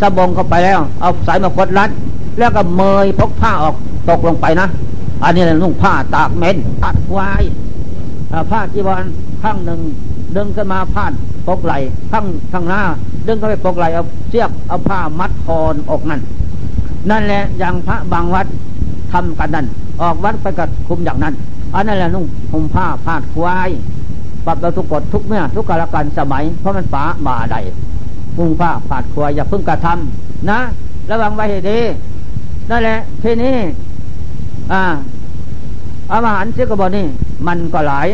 [0.02, 1.90] สบงเข้าไปแล้ว เอาสายมากดรัด
[2.40, 3.76] แล้วก็เมยพกผ้าออก
[4.10, 4.68] ตกลงไปนะ
[5.24, 7.44] อันนี้นุ่งผ้าตากเม็นตัดควาย
[8.52, 9.04] ผ้าจีวร
[9.44, 9.80] ข้างหนึ่ง
[10.36, 11.12] ดึงขึ้นมาพาด
[11.48, 11.74] ปกไหล
[12.12, 12.82] ข้างข้างหน้า
[13.28, 16.22] ดึงเข้าไปปกไหลเอาเสียบเอาผ้ามัดคอนอกนั่น
[17.10, 18.48] นั่นแหละอย่างพระบางวัด
[19.12, 19.66] ทำกันนั่น
[20.02, 21.34] ออกวัดไปกับคุมอย่างนั้น
[21.74, 23.70] อันนั้นแหละนุ่งห่มผ้าพาดควาย
[24.46, 27.58] ปรับเราทุกกฎทุกเมื่อทุกกาลกันสมัย เพราะมันป๋าบ่าใด
[28.38, 30.60] มุ่งผ้าผาดควายอย่าเพิ่งกระทำนะ
[31.10, 31.80] ระวังไว้ให้ดี
[32.70, 33.56] นั่นแหละทีนี้
[34.74, 34.84] อ่า
[36.12, 37.06] อาหารเสียกบอนี่
[37.48, 38.08] มันก็หลาย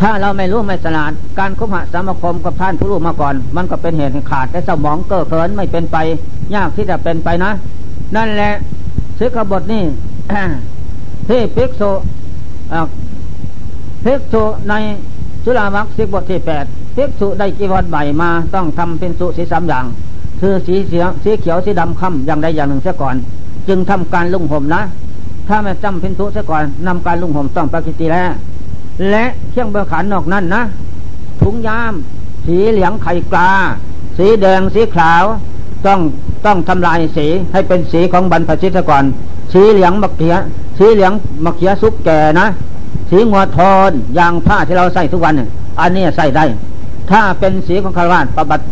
[0.00, 5.96] ถ้าเราไม่รู้ไม่สลาดการคบหาสมาคมกับท่านผู้รู้มาก่อน มันก็เป็นเหตุขาดแต่สมองเก้อเขินไม่เป็นไป
[6.54, 7.50] ยากที่จะเป็นไปนะ
[8.16, 8.52] นั่นแหละ
[9.16, 9.84] เสียกบทนี่
[11.28, 11.82] ที่พิกโซ
[14.04, 14.34] พิกโซ
[14.68, 14.74] ใน
[15.44, 16.64] สุรามักสิบทที่แปด
[16.96, 19.84] พิกษุได้จีวรใบมาต้องทำเป็นสุสีสามอย่าง
[20.40, 23.16] คือสีเสียสีเขียวสีดำค่ำอย่างใดอย่างหนึ่งเสียก่อน
[23.68, 24.82] จึงทำการลุ่งห่มนะ
[25.48, 28.30] ถ้าไม่จำเป็นทุเสียก่อนนำการลุ่งห่มต้องปกิติแล้ว
[29.10, 30.62] และเครื่องเบอร์ขันนอกนั้นนะ
[31.42, 31.92] ถุงยาม
[32.46, 33.50] สีเหลืองไข่กลา
[34.18, 35.24] สีแดงสีขาว
[35.86, 36.00] ต้อง
[36.46, 39.04] ต้องทำลายสีให้เป็นสีของบรรพชิตก่อน
[39.52, 40.34] สีเหลืองมะเขีย
[40.78, 41.12] สีเหลือง
[41.44, 42.46] มะเขียซุกแก่นะ
[43.10, 45.34] สีงัวทอนยางผ้าที่เราใส่ทุกวัน
[45.80, 46.44] อันนี้ใส่ได้
[47.10, 48.64] ถ้าเป็นสีของคารวานปบัติ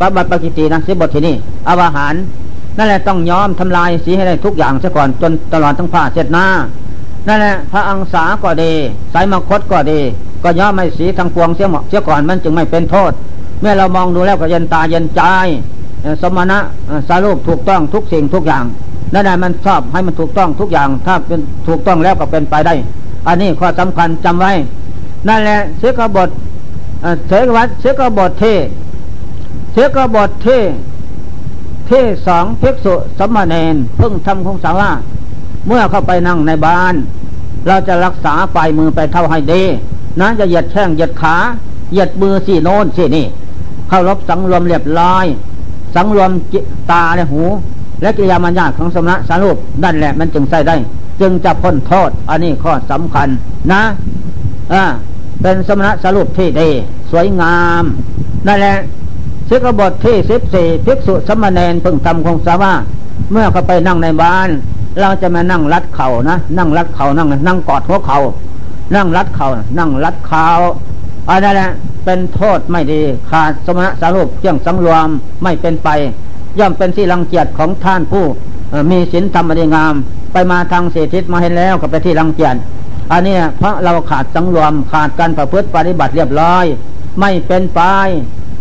[0.00, 1.36] ปบัติปกิตินะสีบทที่นี่
[1.68, 2.14] อวหาร
[2.76, 6.46] นั่นแหละต้องยอมทำลายสีให้ได้ทุกอย่างซะก่อนจนตลอดทั้งผ้าเสร็จหน้า
[7.28, 8.72] นั่นแหละพระอังสาก็ดี
[9.12, 10.00] สายมคตก็ดี
[10.42, 13.12] ก็ย่อมไม่สีทางปวงเสียหมเสียก่อนมันจึงไม่เป็นโทษ
[13.60, 15.22] เมื่อเรามองดูแล้วก็เย็นตาเย็นใจ
[16.22, 16.58] สมณะ
[17.08, 18.64] สารูปถูกต้องทุกสิ่งทุกอย่าง
[19.12, 22.74] นั่นแหละมันชอบให้มันถูกต้องทุกอย่าง ถ้าเป็นถูกต้องแล้วก็เป็นไปได้
[23.26, 24.52] อันนี้ข้อสำคัญจำไว้
[25.28, 26.28] นั่นแหละเสกบท
[27.28, 28.44] เสกวัดเสกบทเท
[29.72, 30.46] เสกบทเท
[31.90, 34.90] ที่สองภิกษุสมณเณรเพิ่งทำคงสาว่า
[35.66, 36.94] เมื่อเข้าไปนั่งในบ้าน
[37.66, 39.62] เราจะรักษาปลายมือไปเท่าให้ดี
[40.20, 41.36] นะจะเหยียดแข้งเหยียดขา
[41.92, 43.26] เหยียดมือสี่โน้นสี่นี่
[43.88, 45.26] เข้ารบสังรวมเรียบร้อย
[45.94, 46.30] สังรวม
[46.90, 47.42] ตาในหู
[48.02, 50.76] และกิริยามัญญาของสมณะสารูปนั่นแหละมันจึงใส่ได้
[51.20, 53.28] จึงจะพ้นโทษ อันนี้ข้อสำคัญ
[53.72, 53.82] นะ
[54.72, 54.84] อ่า
[55.42, 56.70] เป็นสมณะสรูปที่ดี
[57.10, 57.84] สวยงาม
[58.46, 58.76] นั่นแหละ
[59.48, 62.72] สิกบทที่สิบสี่ภิกษุสมณเณรพึงทำคงสาว่า
[63.32, 64.48] เมื่อเขาไปนั่งในบ้าน
[65.00, 68.20] เราจะมานั่งรัดเข่านะ นั่งรัดเข่านั่งนั่งกอดหัวเขา่า
[68.94, 69.48] นั่งรัดเขา่า
[69.78, 70.46] นั่งรัดเข่า
[71.28, 71.70] อันนั้นแหละ
[72.04, 73.00] เป็นโทษไม่ดี
[73.30, 75.08] ขาดสมณะสารูปเที่ยงสังรวม
[75.42, 75.88] ไม่เป็นไป
[76.58, 78.24] ย่อมเป็นที่รังเกียจของท่านผู้
[78.90, 79.94] มีศีลธรรมดีงาม
[80.32, 82.54] ไปมาทางเศรษฐิมาเห็นแล้วก็ไปที่รังเกียจ
[83.12, 86.64] อันนี้พระเราขาดสังรวมขาดการประพฤติปฏิบัติเรียบร้อย
[87.20, 87.80] ไม่เป็นไป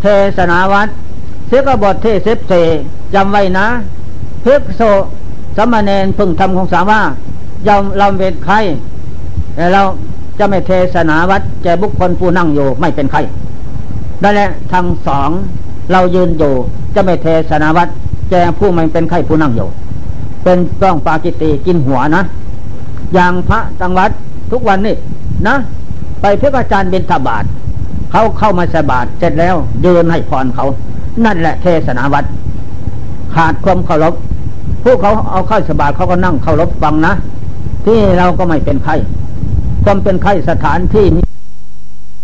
[0.01, 0.05] เท
[0.38, 0.88] ศนาวัด
[1.47, 2.67] เสกบทเที่สิบสี่
[3.13, 3.67] จำไว้นะ
[4.45, 4.91] ภิกษุ
[5.57, 7.01] สมณเณรพึงทำของสาว่า
[7.67, 8.55] ย่อมลำเวทใคร
[9.55, 9.81] แต่เรา
[10.39, 13.19] จะไม่เทศนาวัดแก่บุคคลผู้นั่งอยู่ไม่เป็นใคร
[14.23, 15.30] นั่นแหละทั้งสอง
[15.91, 16.53] เรายืนอยู่
[16.95, 17.88] จะไม่เทศนาวัด
[18.31, 19.69] แก่ผู้ไม่เป็นใครผู้นั่งอยู่
[20.43, 22.23] เป็นต้องปากิติกินหัวนะ
[23.13, 24.11] อย่างพระตังวัด
[24.51, 24.95] ทุกวันนี่
[25.47, 25.55] นะ
[26.21, 27.43] ไปเพื่ออาจารย์เบญทบาท
[28.11, 30.65] เขาเข้ามาสบาทเสร็จแล้วเดินให้พรเขา
[31.26, 32.26] นั่นแหละเทศนาวัด
[33.35, 34.13] ขาดความเคารพ
[34.84, 37.13] ผู้เขาเอาเข้าสบาทเขาก็นั่งเคารพฟังนะ
[37.85, 38.93] ที่เราก็ไม่เป็นใคร
[39.84, 41.26] ความเป็นไข้สถานที่นี้